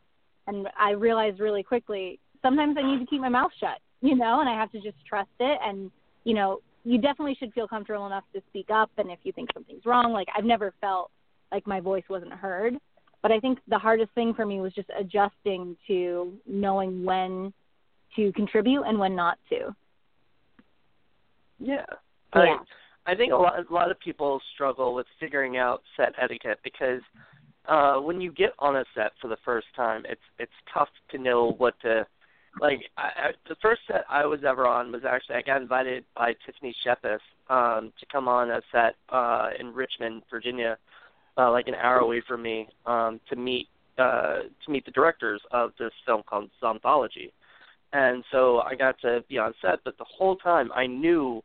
and 0.47 0.67
I 0.77 0.91
realized 0.91 1.39
really 1.39 1.63
quickly, 1.63 2.19
sometimes 2.41 2.75
I 2.77 2.85
need 2.85 2.99
to 2.99 3.05
keep 3.05 3.21
my 3.21 3.29
mouth 3.29 3.51
shut, 3.57 3.77
you 4.01 4.15
know, 4.15 4.39
and 4.39 4.49
I 4.49 4.53
have 4.53 4.71
to 4.71 4.81
just 4.81 4.97
trust 5.07 5.29
it 5.39 5.59
and, 5.63 5.91
you 6.23 6.33
know, 6.33 6.59
you 6.83 6.97
definitely 6.97 7.35
should 7.37 7.53
feel 7.53 7.67
comfortable 7.67 8.05
enough 8.05 8.23
to 8.33 8.41
speak 8.49 8.67
up 8.71 8.89
and 8.97 9.11
if 9.11 9.19
you 9.23 9.31
think 9.31 9.49
something's 9.53 9.85
wrong, 9.85 10.13
like 10.13 10.27
I've 10.37 10.45
never 10.45 10.73
felt 10.79 11.11
like 11.51 11.65
my 11.67 11.79
voice 11.79 12.03
wasn't 12.09 12.33
heard. 12.33 12.75
But 13.21 13.31
I 13.31 13.39
think 13.39 13.59
the 13.67 13.79
hardest 13.79 14.11
thing 14.13 14.33
for 14.33 14.45
me 14.45 14.61
was 14.61 14.73
just 14.73 14.89
adjusting 14.97 15.75
to 15.87 16.33
knowing 16.45 17.03
when 17.03 17.51
to 18.15 18.31
contribute 18.33 18.83
and 18.83 18.99
when 18.99 19.15
not 19.15 19.37
to. 19.49 19.75
Yeah. 21.59 21.85
Yeah. 22.35 22.55
I 23.05 23.11
I 23.11 23.15
think 23.15 23.31
a 23.31 23.35
lot 23.35 23.53
a 23.57 23.73
lot 23.73 23.89
of 23.89 23.99
people 23.99 24.39
struggle 24.53 24.93
with 24.93 25.07
figuring 25.19 25.57
out 25.57 25.81
set 25.95 26.13
etiquette 26.21 26.59
because 26.63 27.01
uh 27.67 27.95
when 27.95 28.21
you 28.21 28.31
get 28.31 28.51
on 28.59 28.75
a 28.75 28.85
set 28.93 29.11
for 29.21 29.27
the 29.27 29.37
first 29.43 29.67
time, 29.75 30.03
it's 30.07 30.21
it's 30.39 30.51
tough 30.73 30.89
to 31.11 31.17
know 31.17 31.53
what 31.57 31.79
to 31.81 32.05
like 32.59 32.81
I, 32.97 33.01
I 33.01 33.31
the 33.47 33.55
first 33.61 33.81
set 33.87 34.03
I 34.09 34.25
was 34.25 34.39
ever 34.47 34.67
on 34.67 34.91
was 34.91 35.01
actually 35.07 35.35
I 35.35 35.41
got 35.41 35.61
invited 35.61 36.03
by 36.15 36.33
Tiffany 36.45 36.75
Shepis 36.85 37.19
um 37.49 37.91
to 37.99 38.05
come 38.11 38.27
on 38.27 38.51
a 38.51 38.61
set 38.71 38.95
uh 39.09 39.49
in 39.59 39.73
Richmond, 39.73 40.23
Virginia, 40.29 40.77
uh 41.37 41.51
like 41.51 41.67
an 41.67 41.75
hour 41.75 41.99
away 41.99 42.21
from 42.27 42.41
me, 42.41 42.67
um 42.85 43.19
to 43.29 43.35
meet 43.35 43.67
uh 43.97 44.39
to 44.65 44.71
meet 44.71 44.85
the 44.85 44.91
directors 44.91 45.41
of 45.51 45.71
this 45.79 45.91
film 46.05 46.23
called 46.27 46.49
Zombiology. 46.61 47.31
And 47.93 48.23
so 48.31 48.59
I 48.59 48.75
got 48.75 48.99
to 49.01 49.23
be 49.29 49.37
on 49.37 49.53
set, 49.61 49.79
but 49.85 49.97
the 49.97 50.05
whole 50.05 50.35
time 50.35 50.71
I 50.73 50.87
knew 50.87 51.41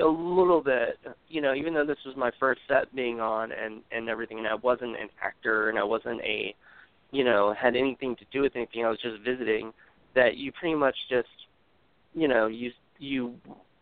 a 0.00 0.04
little 0.04 0.60
bit, 0.60 0.98
you 1.28 1.40
know, 1.40 1.54
even 1.54 1.72
though 1.72 1.86
this 1.86 1.98
was 2.04 2.16
my 2.16 2.30
first 2.40 2.60
set 2.68 2.94
being 2.94 3.20
on 3.20 3.52
and 3.52 3.80
and 3.92 4.08
everything, 4.08 4.38
and 4.38 4.46
I 4.46 4.56
wasn't 4.56 4.96
an 5.00 5.08
actor 5.22 5.68
and 5.68 5.78
I 5.78 5.84
wasn't 5.84 6.20
a, 6.20 6.54
you 7.12 7.24
know, 7.24 7.54
had 7.58 7.76
anything 7.76 8.16
to 8.16 8.24
do 8.32 8.40
with 8.42 8.56
anything. 8.56 8.84
I 8.84 8.90
was 8.90 8.98
just 9.00 9.22
visiting. 9.24 9.72
That 10.14 10.36
you 10.36 10.52
pretty 10.52 10.74
much 10.76 10.96
just 11.08 11.28
you 12.14 12.28
know 12.28 12.46
you 12.46 12.70
you 12.98 13.34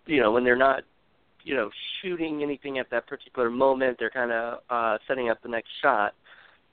you 0.06 0.20
know 0.20 0.32
when 0.32 0.44
they're 0.44 0.56
not 0.56 0.82
you 1.44 1.54
know 1.54 1.70
shooting 2.00 2.42
anything 2.42 2.78
at 2.78 2.88
that 2.90 3.06
particular 3.06 3.50
moment 3.50 3.96
they're 3.98 4.10
kind 4.10 4.32
of 4.32 4.60
uh 4.70 4.98
setting 5.06 5.28
up 5.28 5.42
the 5.42 5.48
next 5.48 5.68
shot 5.82 6.14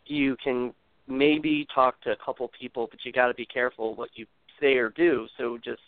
you 0.06 0.36
can 0.44 0.74
maybe 1.08 1.68
talk 1.74 2.00
to 2.02 2.12
a 2.12 2.16
couple 2.24 2.50
people 2.60 2.88
but 2.90 3.00
you 3.04 3.12
got 3.12 3.28
to 3.28 3.34
be 3.34 3.46
careful 3.46 3.96
what 3.96 4.10
you 4.14 4.26
say 4.60 4.76
or 4.78 4.90
do. 4.90 5.28
So 5.38 5.58
just 5.64 5.82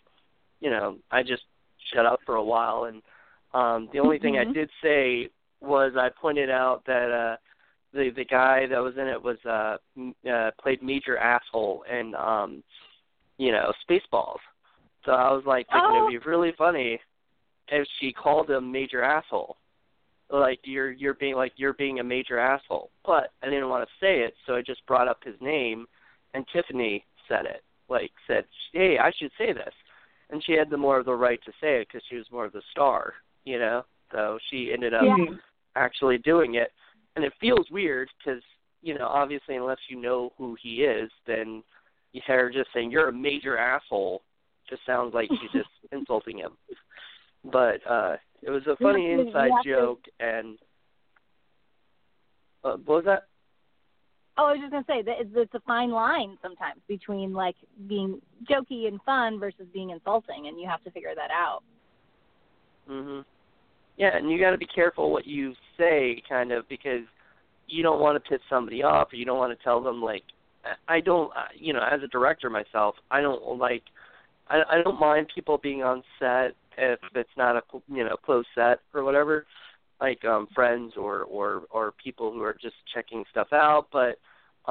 you 0.60 0.70
know 0.70 0.98
i 1.12 1.22
just 1.22 1.44
shut 1.94 2.06
up 2.06 2.20
for 2.26 2.36
a 2.36 2.44
while. 2.44 2.86
And 2.86 3.02
um 3.54 3.90
the 3.94 4.00
only 4.00 4.20
thing 4.20 4.38
i 4.38 4.46
Mhm. 4.46 4.54
did 4.54 4.70
say 4.82 5.30
was 5.62 5.96
i 5.96 6.10
pointed 6.10 6.50
out 6.50 6.84
that 6.86 7.12
uh 7.12 7.38
the 7.94 8.10
the 8.12 8.26
guy 8.26 8.66
that 8.68 8.80
was 8.80 8.98
in 8.98 9.08
it 9.08 9.22
was 9.22 9.38
uh, 9.46 9.78
uh 10.30 10.52
played 10.62 10.82
major 10.82 11.18
asshole. 11.18 11.84
And 11.90 12.16
um 12.16 12.64
you 13.42 13.52
know 13.52 13.74
spaceballs. 13.90 14.38
So 15.04 15.12
i 15.14 15.32
was 15.32 15.44
like 15.48 15.66
thinking 15.68 15.90
Oh. 15.94 16.08
it'd 16.08 16.22
be 16.24 16.30
really 16.30 16.54
funny 16.58 17.00
if 17.70 17.88
she 18.00 18.14
called 18.14 18.50
him 18.52 18.72
major 18.72 19.02
asshole. 19.02 19.58
Like 20.30 20.60
you're 20.64 20.92
you're 20.92 21.16
being 21.16 21.36
like 21.36 21.54
you're 21.56 21.74
being 21.74 22.00
a 22.00 22.04
major 22.04 22.38
asshole. 22.38 22.92
But 23.04 23.32
i 23.42 23.48
didn't 23.48 23.70
want 23.70 23.84
to 23.88 23.96
say 24.06 24.20
it 24.22 24.36
so 24.46 24.54
i 24.56 24.62
just 24.62 24.86
brought 24.86 25.08
up 25.08 25.20
his 25.24 25.36
name 25.42 25.88
and 26.36 26.46
tiffany 26.54 27.04
said 27.28 27.46
it. 27.46 27.64
Like 27.90 28.12
said 28.28 28.46
hey 28.74 29.00
i 29.00 29.12
should 29.18 29.32
say 29.40 29.52
this. 29.54 29.74
And 30.30 30.42
she 30.46 30.54
had 30.54 30.70
the 30.70 30.78
more 30.86 31.00
of 31.00 31.06
the 31.06 31.16
right 31.28 31.42
to 31.46 31.52
say 31.60 31.82
it 31.82 31.88
because 31.88 32.04
she 32.10 32.16
was 32.18 32.32
more 32.32 32.46
of 32.46 32.54
the 32.54 32.62
star 32.72 33.14
you 33.44 33.58
know? 33.58 33.84
So 34.12 34.38
she 34.52 34.72
ended 34.72 34.94
up 34.94 35.02
Yeah. 35.04 35.36
actually 35.76 36.20
doing 36.20 36.54
it. 36.64 36.72
And 37.16 37.26
it 37.26 37.34
feels 37.42 37.66
weird 37.72 38.08
because 38.20 38.44
you 38.84 38.94
know 38.98 39.08
obviously 39.08 39.56
unless 39.56 39.80
you 39.90 39.98
know 40.00 40.32
who 40.38 40.56
he 40.62 40.84
is 40.84 41.10
then 41.26 41.64
you 42.14 42.22
her 42.28 42.50
just 42.50 42.70
saying 42.74 42.92
you're 42.92 43.10
a 43.10 43.14
major 43.14 43.58
asshole 43.58 44.22
just 44.70 44.82
sounds 44.86 45.14
like 45.14 45.30
she's 45.30 45.52
just 45.52 45.70
insulting 45.92 46.38
him 46.38 46.52
but 47.52 47.80
uh 47.90 48.16
it 48.42 48.50
was 48.50 48.64
a 48.68 48.76
funny 48.78 49.12
inside 49.12 49.52
have 49.52 49.64
to- 49.64 49.70
joke 49.70 50.04
and 50.20 50.58
uh, 52.64 52.78
what 52.86 53.04
was 53.04 53.06
that 53.06 53.24
Oh, 54.38 54.46
I 54.46 54.52
was 54.54 54.62
just 54.62 54.72
gonna 54.72 54.86
say 54.88 55.02
that 55.04 55.20
it's, 55.20 55.30
it's 55.36 55.54
a 55.54 55.60
fine 55.68 55.92
line 55.92 56.38
sometimes 56.42 56.80
between 56.88 57.34
like 57.34 57.56
being 57.88 58.22
jokey 58.50 58.88
and 58.88 59.00
fun 59.04 59.40
versus 59.40 59.68
being 59.74 59.90
insulting, 59.90 60.48
and 60.48 60.60
you 60.60 60.68
have 60.70 60.82
to 60.86 60.92
figure 60.92 61.14
that 61.14 61.30
out. 61.32 61.64
Mhm. 62.90 63.26
Yeah, 63.98 64.16
and 64.16 64.32
you 64.32 64.40
got 64.40 64.52
to 64.52 64.58
be 64.58 64.66
careful 64.66 65.12
what 65.12 65.28
you 65.28 65.54
say, 65.78 66.24
kind 66.28 66.52
of, 66.54 66.68
because 66.70 67.04
you 67.68 67.84
don't 67.84 68.00
want 68.00 68.16
to 68.16 68.30
piss 68.30 68.40
somebody 68.50 68.82
off, 68.82 69.12
or 69.12 69.18
you 69.18 69.26
don't 69.26 69.38
want 69.38 69.56
to 69.56 69.64
tell 69.64 69.82
them 69.82 70.02
like, 70.02 70.24
I- 70.88 71.00
don't, 71.02 71.32
uh, 71.36 71.48
you 71.56 71.74
know, 71.74 71.82
as 71.90 72.02
a 72.04 72.08
director 72.08 72.50
myself, 72.50 72.96
I 73.10 73.22
don't 73.22 73.58
like, 73.58 73.84
I 74.50 74.62
I 74.70 74.82
don't 74.84 75.00
mind 75.00 75.28
people 75.34 75.58
being 75.58 75.84
on 75.84 76.04
set 76.20 76.56
if 76.78 77.00
it's 77.16 77.30
not 77.38 77.56
a 77.56 77.62
you 77.88 78.04
know 78.04 78.16
closed 78.18 78.48
set 78.56 78.80
or 78.94 79.04
whatever, 79.04 79.46
like 80.00 80.24
um 80.26 80.48
friends 80.56 80.94
or 80.98 81.24
or 81.24 81.64
or 81.72 81.94
people 82.04 82.32
who 82.32 82.42
are 82.44 82.58
just 82.62 82.76
checking 82.94 83.24
stuff 83.32 83.48
out, 83.54 83.88
but 83.92 84.20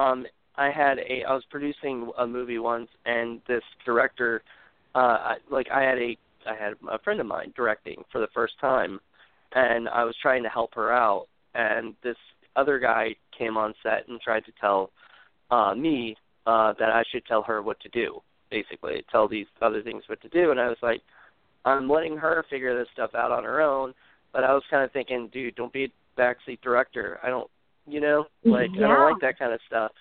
um 0.01 0.25
I 0.55 0.69
had 0.71 0.99
a 0.99 1.23
I 1.27 1.33
was 1.33 1.43
producing 1.49 2.11
a 2.17 2.27
movie 2.27 2.59
once 2.59 2.89
and 3.05 3.41
this 3.47 3.63
director 3.85 4.43
uh 4.95 4.97
I, 4.99 5.37
like 5.49 5.67
I 5.71 5.81
had 5.83 5.97
a 5.99 6.17
I 6.47 6.55
had 6.55 6.73
a 6.91 6.99
friend 6.99 7.19
of 7.19 7.27
mine 7.27 7.53
directing 7.55 8.03
for 8.11 8.19
the 8.19 8.27
first 8.33 8.53
time 8.59 8.99
and 9.53 9.87
I 9.89 10.03
was 10.03 10.15
trying 10.21 10.43
to 10.43 10.49
help 10.49 10.73
her 10.75 10.91
out 10.91 11.27
and 11.53 11.93
this 12.03 12.17
other 12.55 12.79
guy 12.79 13.15
came 13.37 13.57
on 13.57 13.73
set 13.83 14.07
and 14.07 14.19
tried 14.21 14.45
to 14.45 14.51
tell 14.59 14.91
uh 15.51 15.75
me 15.75 16.15
uh 16.47 16.73
that 16.79 16.89
I 16.89 17.03
should 17.11 17.25
tell 17.25 17.43
her 17.43 17.61
what 17.61 17.79
to 17.81 17.89
do 17.89 18.21
basically 18.49 19.03
tell 19.09 19.27
these 19.27 19.45
other 19.61 19.81
things 19.81 20.03
what 20.07 20.21
to 20.21 20.29
do. 20.29 20.51
And 20.51 20.59
I 20.59 20.67
was 20.67 20.77
like 20.81 21.01
I'm 21.63 21.87
letting 21.89 22.17
her 22.17 22.45
figure 22.49 22.77
this 22.77 22.87
stuff 22.93 23.11
out 23.15 23.31
on 23.31 23.43
her 23.43 23.61
own. 23.61 23.93
But 24.33 24.43
I 24.43 24.53
was 24.53 24.63
kind 24.69 24.83
of 24.83 24.91
thinking 24.91 25.29
dude 25.31 25.55
don't 25.55 25.71
be 25.73 25.85
a 25.85 26.19
backseat 26.19 26.61
director. 26.61 27.19
I 27.23 27.29
don't 27.29 27.49
you 27.87 27.99
know 28.01 28.25
like 28.45 28.71
I 28.75 28.81
don't 28.81 29.11
like 29.11 29.21
that 29.21 29.37
kind 29.39 29.53
of 29.53 29.59
stuff. 29.67 29.91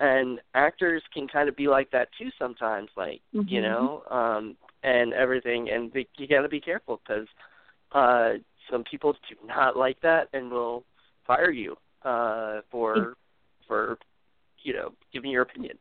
And 0.00 0.40
actors 0.54 1.02
can 1.12 1.26
kind 1.26 1.48
of 1.48 1.56
be 1.56 1.66
like 1.66 1.90
that 1.90 2.08
too 2.18 2.30
sometimes 2.38 2.88
like 2.96 3.20
you 3.46 3.60
Mhm. 3.60 3.62
know 3.62 4.02
um 4.10 4.56
and 4.82 5.12
everything. 5.12 5.70
And 5.70 5.92
be, 5.92 6.06
you 6.16 6.28
got 6.28 6.42
to 6.42 6.48
be 6.48 6.60
careful 6.60 7.00
because 7.02 7.26
uh 7.92 8.34
some 8.70 8.84
people 8.84 9.12
do 9.28 9.36
not 9.46 9.76
like 9.76 10.00
that 10.02 10.28
and 10.32 10.50
will 10.50 10.84
fire 11.26 11.50
you 11.50 11.76
uh 12.04 12.60
for 12.70 13.16
for 13.66 13.98
you 14.62 14.72
know 14.72 14.92
give 15.12 15.22
me 15.22 15.30
your 15.30 15.42
opinion 15.42 15.76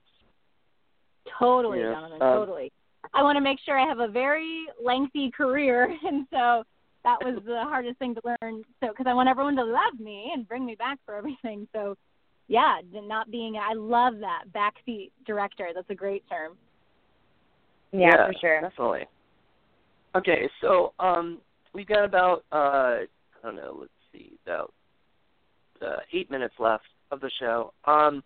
Totally, 1.39 1.79
Yeah, 1.79 1.91
Donovan. 1.91 2.21
um, 2.21 2.39
totally. 2.39 2.71
I 3.13 3.21
want 3.21 3.35
to 3.35 3.41
make 3.41 3.59
sure 3.65 3.77
I 3.77 3.85
have 3.85 3.99
a 3.99 4.07
very 4.07 4.65
lengthy 4.81 5.29
career, 5.29 5.93
and 6.03 6.25
so 6.31 6.63
that 7.03 7.17
was 7.21 7.41
the 7.45 7.63
hardest 7.63 7.99
thing 7.99 8.15
to 8.15 8.21
learn. 8.23 8.63
So, 8.81 8.87
because 8.87 9.07
I 9.07 9.13
want 9.13 9.27
everyone 9.27 9.57
to 9.57 9.63
love 9.65 9.99
me 9.99 10.31
and 10.33 10.47
bring 10.47 10.65
me 10.65 10.75
back 10.75 10.99
for 11.05 11.15
everything. 11.15 11.67
So, 11.73 11.95
yeah, 12.47 12.79
not 12.93 13.29
being. 13.29 13.57
I 13.57 13.73
love 13.73 14.13
that 14.19 14.45
backseat 14.55 15.11
director. 15.25 15.67
That's 15.75 15.89
a 15.89 15.95
great 15.95 16.23
term. 16.29 16.57
Yeah, 17.91 18.27
for 18.27 18.33
sure. 18.39 18.61
definitely 18.61 19.05
okay 20.15 20.49
so 20.61 20.93
um 20.99 21.39
we've 21.73 21.87
got 21.87 22.03
about 22.03 22.43
uh 22.51 22.55
i 23.03 23.05
don't 23.43 23.55
know 23.55 23.77
let's 23.79 23.91
see 24.11 24.33
about 24.45 24.73
uh, 25.81 25.97
eight 26.11 26.29
minutes 26.31 26.55
left 26.59 26.85
of 27.11 27.19
the 27.19 27.31
show 27.39 27.71
um 27.85 28.23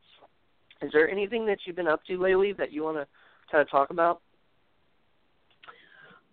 is 0.82 0.92
there 0.92 1.10
anything 1.10 1.46
that 1.46 1.60
you've 1.66 1.76
been 1.76 1.88
up 1.88 2.04
to 2.06 2.18
lately 2.18 2.54
that 2.54 2.72
you 2.72 2.84
want 2.84 2.98
to 2.98 3.08
kind 3.52 3.62
of 3.62 3.70
talk 3.70 3.90
about 3.90 4.22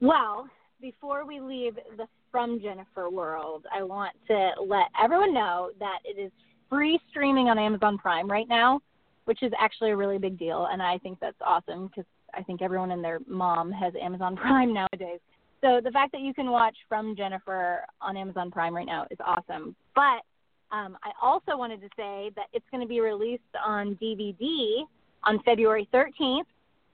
Well, 0.01 0.49
before 0.81 1.27
we 1.27 1.41
leave 1.41 1.75
the 1.97 2.07
From 2.31 2.61
Jennifer 2.61 3.11
world, 3.11 3.65
I 3.75 3.83
want 3.83 4.15
to 4.29 4.51
let 4.67 4.87
everyone 5.03 5.35
know 5.35 5.71
that 5.81 5.99
it 6.05 6.21
is 6.21 6.31
free 6.69 7.01
streaming 7.11 7.49
on 7.49 7.59
Amazon 7.59 7.99
Prime 7.99 8.31
right 8.31 8.49
now, 8.49 8.81
which 9.25 9.43
is 9.43 9.53
actually 9.59 9.91
a 9.91 9.97
really 9.97 10.19
big 10.19 10.39
deal, 10.39 10.69
and 10.71 10.83
I 10.83 10.99
think 10.99 11.19
that's 11.21 11.37
awesome 11.45 11.89
because 11.89 12.05
I 12.35 12.43
think 12.43 12.63
everyone 12.63 12.91
and 12.91 13.03
their 13.03 13.21
mom 13.27 13.73
has 13.73 13.93
Amazon 14.01 14.37
Prime 14.45 14.73
nowadays. 14.73 15.21
So 15.61 15.81
the 15.83 15.91
fact 15.91 16.13
that 16.13 16.21
you 16.21 16.33
can 16.33 16.51
watch 16.51 16.77
From 16.89 17.17
Jennifer 17.17 17.81
on 18.01 18.17
Amazon 18.17 18.51
Prime 18.51 18.75
right 18.75 18.87
now 18.87 19.07
is 19.11 19.19
awesome. 19.25 19.75
But 19.95 20.23
um, 20.71 20.99
I 21.03 21.11
also 21.23 21.57
wanted 21.57 21.81
to 21.81 21.89
say 21.97 22.31
that 22.37 22.47
it's 22.53 22.64
going 22.71 22.83
to 22.83 22.89
be 22.89 23.01
released 23.01 23.43
on 23.64 23.99
DVD 24.03 24.85
on 25.25 25.43
February 25.45 25.89
13th, 25.93 26.43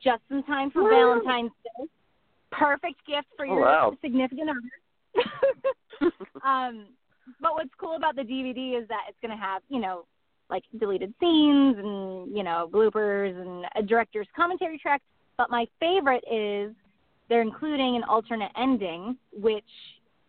just 0.02 0.22
in 0.30 0.42
time 0.44 0.70
for 0.70 0.82
Woo! 0.82 0.90
Valentine's 0.90 1.50
Day. 1.64 1.86
Perfect 2.52 3.04
gift 3.06 3.26
for 3.36 3.46
Oh, 3.46 3.54
your 3.54 3.60
wow. 3.60 3.96
significant 4.00 4.50
other. 4.50 6.10
um, 6.44 6.86
but 7.40 7.54
what's 7.54 7.70
cool 7.78 7.96
about 7.96 8.16
the 8.16 8.22
DVD 8.22 8.80
is 8.80 8.86
that 8.88 9.02
it's 9.08 9.18
going 9.20 9.36
to 9.36 9.42
have, 9.42 9.62
you 9.68 9.80
know, 9.80 10.04
like 10.50 10.62
deleted 10.78 11.12
scenes 11.20 11.76
and, 11.78 12.36
you 12.36 12.42
know, 12.42 12.68
bloopers 12.72 13.40
and 13.40 13.64
a 13.76 13.82
director's 13.82 14.28
commentary 14.36 14.78
track. 14.78 15.02
But 15.36 15.50
my 15.50 15.66
favorite 15.80 16.24
is 16.30 16.74
they're 17.28 17.42
including 17.42 17.96
an 17.96 18.04
alternate 18.04 18.52
ending, 18.56 19.16
which 19.32 19.64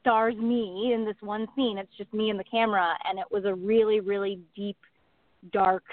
stars 0.06 0.36
me 0.36 0.92
in 0.94 1.04
this 1.04 1.16
one 1.22 1.48
scene. 1.56 1.80
It's 1.80 1.90
just 1.98 2.14
me 2.14 2.30
and 2.30 2.40
the 2.40 2.44
camera, 2.44 2.94
and 3.10 3.18
it 3.18 3.26
was 3.32 3.46
a 3.46 3.54
really, 3.56 4.02
really 4.02 4.40
deep, 4.56 4.78
dark 5.52 5.84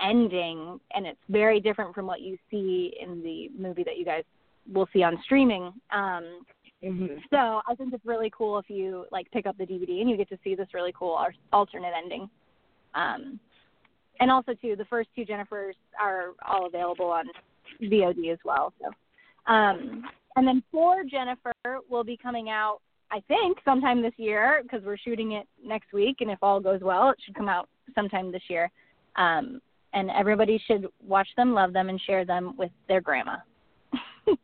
ending, 0.00 0.80
and 0.92 1.06
it's 1.06 1.20
very 1.28 1.60
different 1.60 1.94
from 1.94 2.06
what 2.06 2.20
you 2.20 2.36
see 2.50 2.96
in 3.00 3.22
the 3.22 3.48
movie 3.56 3.84
that 3.84 3.96
you 3.96 4.04
guys 4.04 4.24
will 4.72 4.88
see 4.92 5.04
on 5.04 5.20
streaming. 5.24 5.72
Um, 5.92 6.44
Mm-hmm. 6.84 7.16
so 7.30 7.62
I 7.66 7.74
think 7.76 7.94
it's 7.94 8.04
really 8.04 8.30
cool 8.36 8.58
if 8.58 8.68
you 8.68 9.06
like 9.10 9.30
pick 9.30 9.46
up 9.46 9.56
the 9.56 9.64
DVD 9.64 10.02
and 10.02 10.10
you 10.10 10.18
get 10.18 10.28
to 10.28 10.38
see 10.44 10.54
this 10.54 10.68
really 10.74 10.92
cool 10.94 11.18
alternate 11.50 11.92
ending. 11.96 12.28
Um, 12.94 13.40
and 14.20 14.30
also 14.30 14.52
too, 14.52 14.76
the 14.76 14.84
first 14.84 15.08
two 15.16 15.24
Jennifers 15.24 15.72
are 15.98 16.32
all 16.46 16.66
available 16.66 17.06
on 17.06 17.24
VOD 17.82 18.30
as 18.30 18.38
well. 18.44 18.74
So, 18.80 19.52
um, 19.52 20.04
and 20.36 20.46
then 20.46 20.62
for 20.70 21.04
Jennifer 21.04 21.54
will 21.88 22.04
be 22.04 22.18
coming 22.18 22.50
out, 22.50 22.80
I 23.10 23.20
think, 23.28 23.58
sometime 23.64 24.02
this 24.02 24.14
year 24.16 24.60
because 24.62 24.82
we're 24.84 24.96
shooting 24.96 25.32
it 25.32 25.46
next 25.64 25.92
week, 25.92 26.16
and 26.20 26.30
if 26.30 26.38
all 26.42 26.60
goes 26.60 26.80
well, 26.82 27.10
it 27.10 27.18
should 27.24 27.34
come 27.34 27.48
out 27.48 27.68
sometime 27.94 28.32
this 28.32 28.42
year. 28.48 28.70
Um, 29.16 29.60
and 29.92 30.10
everybody 30.10 30.60
should 30.66 30.88
watch 31.06 31.28
them, 31.36 31.54
love 31.54 31.72
them, 31.72 31.88
and 31.88 32.00
share 32.00 32.24
them 32.24 32.54
with 32.56 32.72
their 32.88 33.00
grandma. 33.00 33.36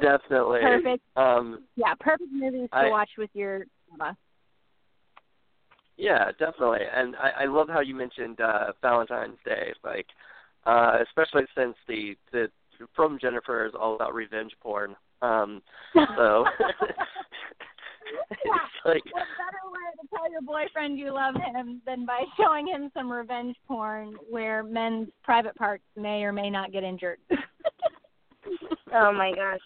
definitely 0.00 0.60
Perfect. 0.60 1.02
um 1.16 1.64
Yeah, 1.76 1.94
perfect 1.98 2.30
movies 2.32 2.68
to 2.72 2.78
I- 2.78 2.90
watch 2.90 3.10
with 3.18 3.30
your 3.34 3.64
grandma. 3.88 4.14
Yeah, 5.96 6.30
definitely. 6.38 6.86
And 6.94 7.16
I, 7.16 7.42
I 7.42 7.44
love 7.46 7.68
how 7.68 7.80
you 7.80 7.94
mentioned 7.94 8.40
uh 8.40 8.72
Valentine's 8.80 9.38
Day, 9.44 9.72
like 9.84 10.06
uh 10.64 10.98
especially 11.02 11.42
since 11.56 11.74
the 11.88 12.16
the 12.32 12.48
from 12.94 13.18
Jennifer 13.20 13.66
is 13.66 13.72
all 13.78 13.94
about 13.94 14.14
revenge 14.14 14.52
porn. 14.60 14.96
Um 15.22 15.62
so 15.94 16.44
it's 18.30 18.84
like 18.84 19.04
what 19.12 19.26
better 19.38 19.64
way 19.66 19.90
to 20.00 20.08
tell 20.14 20.30
your 20.30 20.42
boyfriend 20.42 20.98
you 20.98 21.12
love 21.12 21.34
him 21.34 21.80
than 21.86 22.06
by 22.06 22.24
showing 22.40 22.66
him 22.66 22.90
some 22.94 23.10
revenge 23.10 23.56
porn 23.66 24.14
where 24.28 24.62
men's 24.62 25.08
private 25.22 25.54
parts 25.56 25.84
may 25.96 26.22
or 26.22 26.32
may 26.32 26.50
not 26.50 26.72
get 26.72 26.84
injured. 26.84 27.18
Oh 28.92 29.12
my 29.12 29.32
gosh. 29.32 29.60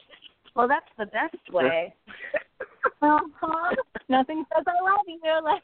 Well, 0.55 0.69
that's 0.69 0.87
the 0.99 1.07
best 1.07 1.53
way. 1.53 1.95
uh-huh. 3.03 3.75
Nothing 4.09 4.45
says 4.55 4.65
I 4.67 4.83
love 4.83 5.01
you. 5.07 5.41
Like, 5.43 5.63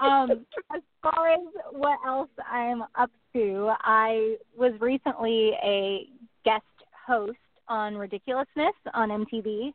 um, 0.00 0.30
as 0.74 0.82
far 1.02 1.32
as 1.32 1.40
what 1.72 1.98
else 2.06 2.30
I'm 2.50 2.82
up 2.94 3.10
to, 3.34 3.72
I 3.80 4.36
was 4.56 4.72
recently 4.80 5.52
a 5.62 6.08
guest 6.44 6.64
host 7.06 7.38
on 7.68 7.96
Ridiculousness 7.96 8.74
on 8.94 9.08
MTV. 9.10 9.72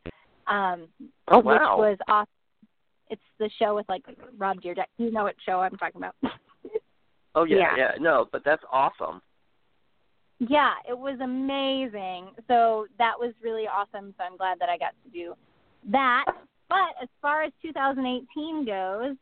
Um, 0.47 0.87
Oh 1.27 1.39
wow. 1.39 1.77
Which 1.77 1.89
was 1.89 1.97
awesome. 2.07 2.29
It's 3.09 3.21
the 3.39 3.49
show 3.59 3.75
with 3.75 3.87
like 3.87 4.03
Rob 4.37 4.61
Dyrdek. 4.61 4.85
You 4.97 5.11
know 5.11 5.23
what 5.23 5.35
show 5.45 5.61
I'm 5.61 5.77
talking 5.77 6.01
about. 6.01 6.15
oh 7.35 7.43
yeah, 7.43 7.57
yeah. 7.57 7.75
yeah. 7.77 7.91
No, 7.99 8.27
but 8.31 8.43
that's 8.43 8.63
awesome. 8.71 9.21
Yeah, 10.39 10.73
it 10.87 10.97
was 10.97 11.19
amazing. 11.21 12.31
So 12.47 12.87
that 12.97 13.13
was 13.17 13.33
really 13.41 13.67
awesome. 13.67 14.13
So 14.17 14.23
I'm 14.23 14.37
glad 14.37 14.59
that 14.59 14.69
I 14.69 14.77
got 14.77 14.93
to 15.05 15.11
do 15.11 15.33
that. 15.91 16.25
But 16.67 17.01
as 17.01 17.07
far 17.21 17.43
as 17.43 17.53
2018 17.61 18.65
goes, 18.65 19.15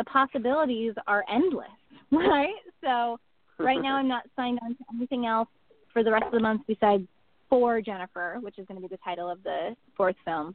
the 0.00 0.04
possibilities 0.04 0.94
are 1.06 1.24
endless, 1.30 1.68
right? 2.10 2.54
So 2.82 3.18
right 3.58 3.80
now 3.80 3.96
I'm 3.96 4.08
not 4.08 4.22
signed 4.34 4.58
on 4.62 4.70
to 4.70 4.84
anything 4.96 5.26
else 5.26 5.48
for 5.92 6.02
the 6.02 6.10
rest 6.10 6.24
of 6.24 6.32
the 6.32 6.40
month 6.40 6.62
besides 6.66 7.06
For 7.50 7.82
Jennifer, 7.82 8.38
which 8.40 8.58
is 8.58 8.66
going 8.66 8.80
to 8.80 8.88
be 8.88 8.92
the 8.92 9.00
title 9.04 9.30
of 9.30 9.42
the 9.42 9.76
fourth 9.96 10.16
film. 10.24 10.54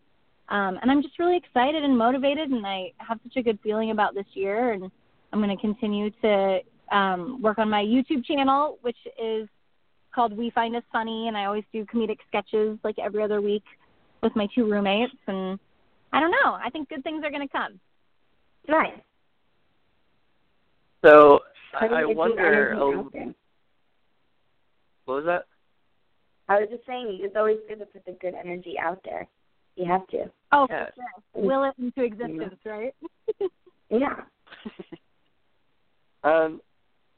Um, 0.50 0.80
and 0.82 0.89
I'm 0.89 1.04
just 1.04 1.20
really 1.20 1.38
excited 1.38 1.84
and 1.84 1.96
motivated, 1.96 2.50
and 2.50 2.66
I 2.66 2.91
have 2.98 3.20
such 3.24 3.38
a 3.38 3.43
good 3.43 3.60
feeling 3.64 3.91
about 3.91 4.16
this 4.16 4.26
year. 4.34 4.74
And 4.74 4.91
I'm 5.32 5.41
going 5.41 5.56
to 5.56 5.62
continue 5.62 6.10
to 6.22 6.60
um, 6.91 7.41
work 7.41 7.60
on 7.60 7.70
my 7.70 7.84
YouTube 7.84 8.26
channel, 8.26 8.80
which 8.82 8.98
is 9.22 9.48
called 10.14 10.36
We 10.36 10.50
Find 10.52 10.76
Us 10.76 10.84
Funny, 10.91 11.28
and 11.28 11.38
I 11.38 11.46
always 11.46 11.64
do 11.72 11.86
comedic 11.86 12.18
sketches 12.28 12.80
like 12.84 12.96
every 12.98 13.22
other 13.22 13.41
week 13.41 13.64
with 14.24 14.36
my 14.36 14.48
two 14.56 14.70
roommates. 14.70 15.14
And 15.28 15.60
I 16.14 16.20
don't 16.20 16.32
know, 16.32 16.54
I 16.54 16.70
think 16.72 16.89
good 16.89 17.04
things 17.04 17.24
are 17.24 17.32
going 17.32 17.48
to 17.48 17.52
come. 17.52 17.80
Nice. 18.68 18.93
So 21.04 21.39
I, 21.80 21.86
I 21.88 22.06
wonder. 22.06 22.74
energy 22.74 22.82
Oh, 22.82 23.10
what 25.06 25.16
was 25.16 25.26
that? 25.26 25.46
I 26.48 26.60
was 26.60 26.70
just 26.70 26.86
saying, 26.86 27.20
it's 27.22 27.36
always 27.36 27.58
good 27.68 27.80
to 27.80 27.86
put 27.86 28.06
the 28.06 28.14
good 28.14 28.34
energy 28.34 28.76
out 28.80 29.00
there. 29.04 29.28
You 29.76 29.86
have 29.91 30.06
to. 30.08 30.32
Oh, 30.52 30.68
Yeah. 30.70 30.89
sure. 30.96 31.43
Will 31.43 31.64
it 31.64 31.74
into 31.80 32.04
existence, 32.04 32.60
right? 32.66 32.93
Yeah. 33.89 34.16
Um, 36.24 36.60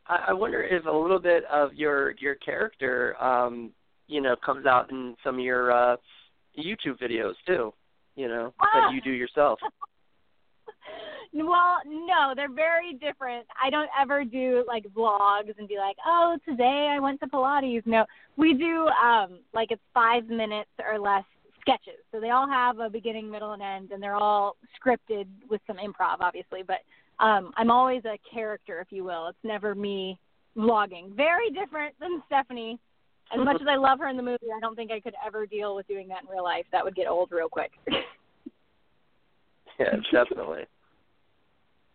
I, 0.06 0.26
I 0.30 0.34
wonder 0.34 0.62
if 0.62 0.86
a 0.86 0.92
little 0.92 1.20
bit 1.20 1.46
of 1.46 1.74
your 1.74 2.12
your 2.20 2.36
character, 2.36 3.16
um, 3.24 3.72
you 4.08 4.20
know, 4.20 4.36
comes 4.46 4.66
out 4.66 4.92
in 4.92 5.16
some 5.24 5.36
of 5.36 5.42
your 5.42 5.72
uh, 5.72 5.96
YouTube 6.60 7.00
videos 7.02 7.36
too. 7.46 7.74
You 8.18 8.28
know, 8.28 8.54
that 8.60 8.92
you 8.92 9.00
do 9.02 9.12
yourself. 9.12 9.60
well, 11.34 11.78
no, 11.86 12.34
they're 12.36 12.52
very 12.52 12.94
different. 12.94 13.46
I 13.62 13.70
don't 13.70 13.90
ever 14.00 14.24
do 14.24 14.64
like 14.68 14.86
vlogs 14.96 15.58
and 15.58 15.68
be 15.68 15.78
like, 15.78 15.98
"Oh, 16.06 16.38
today 16.48 16.90
I 16.92 17.00
went 17.00 17.20
to 17.22 17.28
Pilates." 17.28 17.86
No, 17.86 18.06
we 18.36 18.54
do 18.54 18.88
um 18.88 19.40
like 19.54 19.72
it's 19.72 19.82
5 19.94 20.28
minutes 20.28 20.70
or 20.86 21.00
less 21.00 21.24
sketches. 21.62 22.00
So 22.12 22.20
they 22.20 22.30
all 22.30 22.48
have 22.48 22.80
a 22.80 22.90
beginning, 22.90 23.30
middle, 23.30 23.54
and 23.54 23.62
end 23.62 23.92
and 23.92 24.02
they're 24.02 24.16
all 24.16 24.56
scripted 24.80 25.28
with 25.50 25.62
some 25.68 25.78
improv 25.78 26.18
obviously, 26.22 26.64
but 26.66 26.80
um 27.24 27.52
I'm 27.58 27.72
always 27.72 28.04
a 28.06 28.18
character 28.34 28.80
if 28.82 28.88
you 28.92 29.04
will. 29.04 29.28
It's 29.28 29.38
never 29.44 29.76
me 29.76 30.20
vlogging. 30.58 31.16
Very 31.16 31.50
different 31.52 31.96
than 32.00 32.22
Stephanie. 32.28 32.80
As 33.34 33.44
much 33.44 33.62
as 33.62 33.68
I 33.70 33.76
love 33.76 34.00
her 34.00 34.08
in 34.08 34.16
the 34.16 34.24
movie, 34.24 34.48
I 34.56 34.60
don't 34.62 34.76
think 34.76 34.90
I 34.90 35.02
could 35.02 35.14
ever 35.26 35.46
deal 35.46 35.76
with 35.76 35.86
doing 35.88 36.08
that 36.08 36.24
in 36.24 36.30
real 36.30 36.46
life. 36.46 36.66
That 36.72 36.86
would 36.86 36.96
get 36.96 37.08
old 37.08 37.32
real 37.32 37.50
quick. 37.50 37.72
Yeah, 39.80 39.96
definitely. 40.12 40.66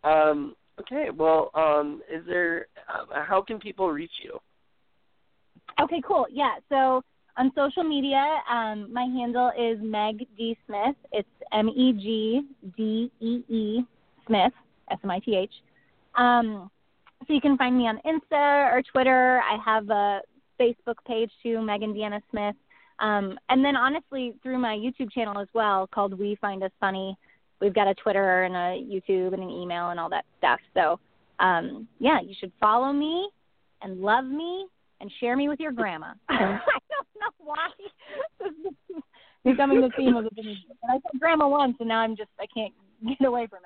Um, 0.05 0.55
okay, 0.81 1.11
well, 1.15 1.51
um, 1.55 2.03
is 2.13 2.25
there? 2.27 2.67
Uh, 2.89 3.23
how 3.25 3.43
can 3.43 3.59
people 3.59 3.91
reach 3.91 4.13
you? 4.23 4.39
Okay, 5.81 6.03
cool. 6.07 6.27
Yeah. 6.31 6.57
So 6.69 7.03
on 7.37 7.53
social 7.55 7.83
media, 7.83 8.43
um, 8.51 8.93
my 8.93 9.05
handle 9.05 9.51
is 9.59 9.79
Meg 9.81 10.27
D 10.37 10.57
Smith. 10.67 10.97
It's 11.13 11.29
M 11.53 11.69
E 11.69 11.93
G 11.93 12.43
D 12.77 13.11
E 13.21 13.43
E 13.49 13.81
Smith, 14.27 14.53
S 14.91 14.99
M 15.03 15.11
I 15.11 15.19
T 15.21 15.37
H. 15.37 15.53
Um, 16.17 16.71
so 17.27 17.33
you 17.33 17.41
can 17.41 17.57
find 17.57 17.77
me 17.77 17.85
on 17.85 18.01
Insta 18.05 18.73
or 18.73 18.83
Twitter. 18.93 19.41
I 19.41 19.57
have 19.65 19.89
a 19.91 20.21
Facebook 20.61 20.97
page 21.07 21.31
too, 21.43 21.59
Meghan 21.59 21.95
Deanna 21.95 22.21
Smith. 22.31 22.57
Um, 22.99 23.39
and 23.49 23.65
then 23.65 23.77
honestly, 23.77 24.35
through 24.43 24.59
my 24.59 24.77
YouTube 24.77 25.11
channel 25.11 25.41
as 25.41 25.49
well, 25.55 25.89
called 25.93 26.19
We 26.19 26.37
Find 26.41 26.63
Us 26.63 26.71
Funny. 26.81 27.17
We've 27.63 27.73
got 27.73 27.87
a 27.87 27.95
Twitter 27.95 28.43
and 28.43 28.55
a 28.57 28.85
YouTube 28.85 29.33
and 29.33 29.43
an 29.43 29.49
email 29.49 29.91
and 29.91 30.01
all 30.01 30.11
that 30.11 30.25
stuff. 30.39 30.59
So 30.75 30.99
um, 31.39 31.87
yeah, 31.99 32.21
you 32.21 32.35
should 32.39 32.53
follow 32.61 32.93
me 32.93 33.31
and 33.83 34.01
love 34.01 34.25
me 34.25 34.67
and 35.01 35.11
share 35.21 35.37
me 35.37 35.49
with 35.49 35.61
your 35.61 35.73
grandma. 35.73 36.13
I 36.29 36.39
don't 36.39 36.61
know 37.21 37.31
why 37.39 37.69
this 38.41 38.51
is 38.51 39.03
becoming 39.45 39.81
the 39.81 39.91
theme 39.97 40.17
of 40.17 40.25
the 40.25 40.31
video. 40.35 40.55
But 40.81 40.91
I 40.91 40.95
said 40.95 41.21
grandma 41.21 41.49
once, 41.49 41.77
and 41.81 41.89
now 41.89 42.01
I'm 42.01 42.17
just 42.17 42.31
I 42.41 42.47
can't 42.53 42.73
get 43.19 43.27
away 43.27 43.47
from 43.47 43.61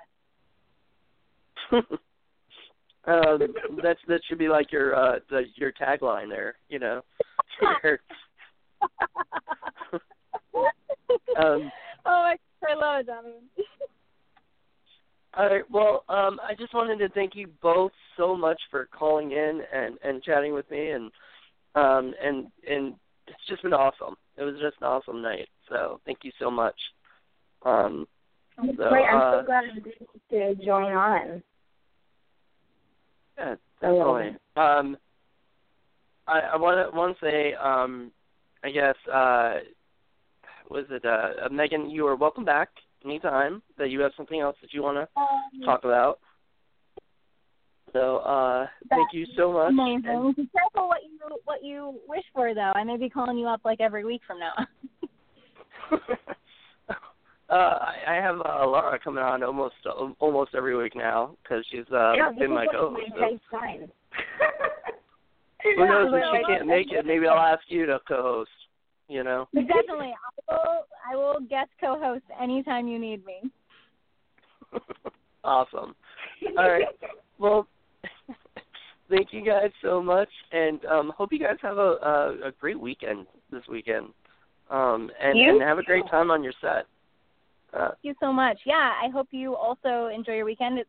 it. 1.81 1.85
um, 3.07 3.39
that's 3.83 4.01
that 4.09 4.21
should 4.29 4.39
be 4.39 4.49
like 4.49 4.73
your 4.73 4.95
uh, 4.95 5.21
the, 5.31 5.45
your 5.55 5.73
tagline 5.73 6.29
there. 6.29 6.57
You 6.69 6.79
know. 6.81 7.03
um, 11.39 11.73
oh 12.05 12.23
my, 12.23 12.37
I 12.65 12.75
love 12.75 13.01
it, 13.01 13.07
Donovan. 13.07 13.43
All 15.37 15.51
right. 15.51 15.71
Well, 15.71 16.05
um, 16.09 16.41
I 16.43 16.55
just 16.59 16.73
wanted 16.73 16.99
to 16.99 17.09
thank 17.11 17.35
you 17.35 17.49
both 17.63 17.93
so 18.17 18.35
much 18.35 18.61
for 18.71 18.89
calling 18.97 19.33
in 19.33 19.61
and 19.73 19.99
and 20.03 20.23
chatting 20.23 20.55
with 20.55 20.71
me, 20.71 20.91
and 20.91 21.11
um, 21.75 22.15
and 22.23 22.47
and 22.69 22.95
it's 23.27 23.47
just 23.49 23.63
been 23.63 23.75
awesome. 23.75 24.17
It 24.39 24.45
was 24.45 24.55
just 24.61 24.77
an 24.81 24.87
awesome 24.87 25.21
night. 25.21 25.49
So 25.69 26.01
thank 26.07 26.19
you 26.23 26.33
so 26.39 26.51
much. 26.51 26.77
Um, 27.65 28.07
so, 28.59 28.89
Great. 28.89 29.05
I'm 29.11 29.21
uh, 29.21 29.41
so 29.41 29.47
glad 29.47 29.65
I'm 29.71 29.83
to 30.31 30.65
join 30.65 30.93
on. 30.93 31.43
yeah, 33.37 33.55
I 33.83 33.87
definitely. 33.87 34.37
Um, 34.57 34.97
I 36.27 36.41
I 36.41 36.57
want 36.57 36.91
to 36.91 36.97
want 36.97 37.19
to 37.19 37.25
say, 37.25 37.55
um, 37.55 38.11
I 38.65 38.71
guess, 38.71 38.95
uh, 39.13 39.55
was 40.71 40.85
it 40.91 41.05
uh, 41.05 41.45
uh, 41.45 41.49
Meghan? 41.49 41.91
You 41.91 42.07
are 42.07 42.17
welcome 42.17 42.45
back 42.45 42.69
anytime 43.05 43.63
that 43.79 43.91
you 43.91 44.01
have 44.01 44.13
something 44.17 44.41
else 44.41 44.57
that 44.61 44.73
you 44.73 44.83
want 44.83 44.97
to 44.97 45.09
Um, 45.21 45.63
talk 45.65 45.85
about. 45.85 46.19
So 47.93 48.19
uh 48.19 48.67
thank 48.91 49.13
you 49.13 49.27
so 49.37 49.53
much. 49.53 49.71
Amazing. 49.71 50.35
Be 50.37 50.49
careful 50.49 50.89
what 50.89 51.03
you 51.05 51.39
what 51.45 51.63
you 51.63 52.01
wish 52.09 52.25
for, 52.35 52.53
though. 52.53 52.73
I 52.75 52.85
may 52.85 52.97
be 52.97 53.09
calling 53.09 53.39
you 53.39 53.47
up 53.47 53.61
like 53.65 53.81
every 53.81 54.05
week 54.05 54.23
from 54.27 54.39
now. 54.41 54.53
And, 54.57 56.01
uh 57.49 57.53
I, 57.53 57.95
I 58.09 58.15
have 58.17 58.41
uh, 58.41 58.67
Lara 58.67 58.99
coming 58.99 59.23
on 59.23 59.43
almost 59.43 59.77
uh, 59.87 60.11
almost 60.19 60.55
every 60.55 60.77
week 60.77 60.95
now 60.97 61.37
because 61.43 61.65
she's 61.71 61.87
uh 61.93 62.15
yeah, 62.17 62.33
been 62.37 62.51
my 62.51 62.67
like 62.67 62.73
co-host. 62.73 63.03
So 63.17 63.59
who 65.77 65.87
knows 65.87 66.11
if 66.15 66.25
she 66.33 66.45
can't 66.53 66.67
make 66.67 66.91
it? 66.93 67.07
Maybe 67.07 67.27
I'll 67.29 67.39
ask 67.39 67.63
you 67.69 67.87
to 67.87 68.01
co-host. 68.07 68.51
You 69.09 69.23
know. 69.23 69.49
Definitely, 69.55 70.13
I 70.13 70.53
will. 70.53 70.87
I 71.11 71.17
will 71.17 71.41
guest 71.49 71.71
co-host 71.81 72.25
anytime 72.41 72.89
you 72.89 72.99
need 72.99 73.25
me. 73.25 73.51
awesome. 75.45 75.95
All 76.59 76.71
right. 76.71 76.87
Well, 77.39 77.67
thank 79.11 79.31
you 79.31 79.45
guys 79.45 79.71
so 79.83 80.03
much, 80.03 80.31
and 80.53 80.83
um, 80.87 81.13
hope 81.15 81.35
you 81.35 81.39
guys 81.39 81.59
have 81.61 81.77
a, 81.77 81.99
a 82.03 82.49
a 82.49 82.53
great 82.59 82.81
weekend 82.81 83.27
this 83.51 83.61
weekend, 83.69 84.07
um, 84.71 85.11
and 85.23 85.39
and 85.39 85.61
have 85.61 85.79
a 85.79 85.83
great 85.83 86.09
time 86.11 86.31
on 86.31 86.43
your 86.43 86.55
set. 86.63 86.87
Uh, 87.75 87.89
Thank 87.89 87.99
you 88.05 88.15
so 88.21 88.33
much. 88.33 88.59
Yeah, 88.65 88.95
I 89.05 89.11
hope 89.11 89.29
you 89.33 89.55
also 89.55 90.07
enjoy 90.07 90.37
your 90.37 90.47
weekend. 90.47 90.79
It's 90.79 90.89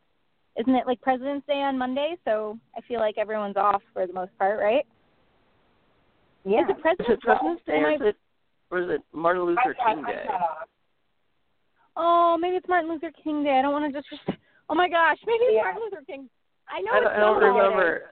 isn't 0.58 0.74
it 0.74 0.88
like 0.88 1.02
President's 1.02 1.46
Day 1.48 1.62
on 1.62 1.78
Monday? 1.78 2.16
So 2.26 2.58
I 2.76 2.82
feel 2.88 3.00
like 3.00 3.18
everyone's 3.18 3.58
off 3.58 3.82
for 3.94 4.08
the 4.08 4.14
most 4.14 4.32
part, 4.40 4.60
right? 4.60 4.86
Yeah. 6.48 6.64
Is 6.64 6.70
it 6.70 6.78
is 6.78 6.82
President's 6.82 7.12
it 7.12 7.22
President's 7.22 7.64
Day 7.68 7.84
or 7.84 7.92
is 7.92 8.02
it 8.02 8.16
or 8.72 8.80
is 8.80 8.90
it 8.90 9.02
Martin 9.12 9.44
Luther 9.44 9.76
King 9.86 10.04
Day? 10.06 10.26
Oh, 11.98 12.38
maybe 12.40 12.56
it's 12.56 12.68
Martin 12.68 12.90
Luther 12.90 13.12
King 13.24 13.44
Day. 13.44 13.58
I 13.58 13.62
don't 13.62 13.74
want 13.74 13.94
to 13.94 14.02
just. 14.02 14.08
Oh 14.70 14.76
my 14.76 14.88
gosh, 14.88 15.18
maybe 15.26 15.44
it's 15.44 15.56
Yeah. 15.56 15.64
Martin 15.64 15.82
Luther 15.84 16.04
King. 16.08 16.30
I 16.70 16.80
know 16.82 16.92
I 16.94 16.98
it's 16.98 17.06
don't, 17.06 17.14
I 17.14 17.20
don't 17.20 17.44
remember. 17.44 18.02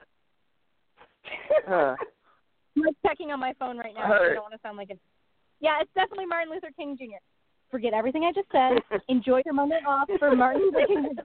Huh. 1.66 1.96
I'm 2.76 2.82
like 2.82 2.94
checking 3.04 3.32
on 3.32 3.40
my 3.40 3.52
phone 3.58 3.78
right 3.78 3.94
now. 3.94 4.06
So 4.06 4.14
I 4.14 4.34
don't 4.34 4.42
want 4.42 4.54
to 4.54 4.60
sound 4.62 4.76
like 4.76 4.90
a. 4.90 4.98
Yeah, 5.60 5.80
it's 5.80 5.90
definitely 5.94 6.26
Martin 6.26 6.52
Luther 6.52 6.70
King 6.76 6.96
Jr. 6.96 7.18
Forget 7.70 7.94
everything 7.94 8.24
I 8.24 8.32
just 8.32 8.48
said. 8.52 9.00
Enjoy 9.08 9.40
your 9.44 9.54
moment 9.54 9.86
off 9.86 10.08
for 10.18 10.36
Martin 10.36 10.62
Luther 10.62 10.86
King. 10.86 11.16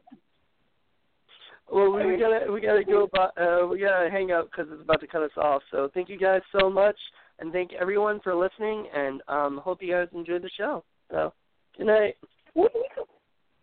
Well, 1.72 1.91
we 1.91 2.17
gotta 2.17 2.51
we 2.51 2.59
gotta 2.59 2.84
go. 2.84 3.03
About, 3.03 3.38
uh, 3.38 3.65
we 3.65 3.80
gotta 3.80 4.09
hang 4.09 4.32
up 4.32 4.49
because 4.51 4.67
it's 4.72 4.82
about 4.82 4.99
to 4.99 5.07
cut 5.07 5.24
us 5.24 5.32
off. 5.38 5.61
So 5.72 5.89
thank 5.93 6.09
you 6.09 6.17
guys 6.19 6.41
so 6.59 6.69
much, 6.69 6.97
and 7.39 7.53
thank 7.53 7.72
everyone 7.74 8.19
for 8.22 8.36
listening. 8.36 8.88
And 8.93 9.22
um, 9.30 9.61
hope 9.63 9.82
you 9.82 9.93
guys 9.93 10.09
enjoyed 10.13 10.41
the 10.41 10.49
show. 10.57 10.84
So, 11.09 11.34
good 11.78 11.88
night. 11.88 12.17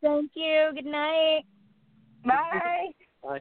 Thank 0.00 0.30
you. 0.34 0.70
Good 0.74 0.86
night. 0.86 1.42
Bye. 2.24 2.92
Bye. 3.22 3.40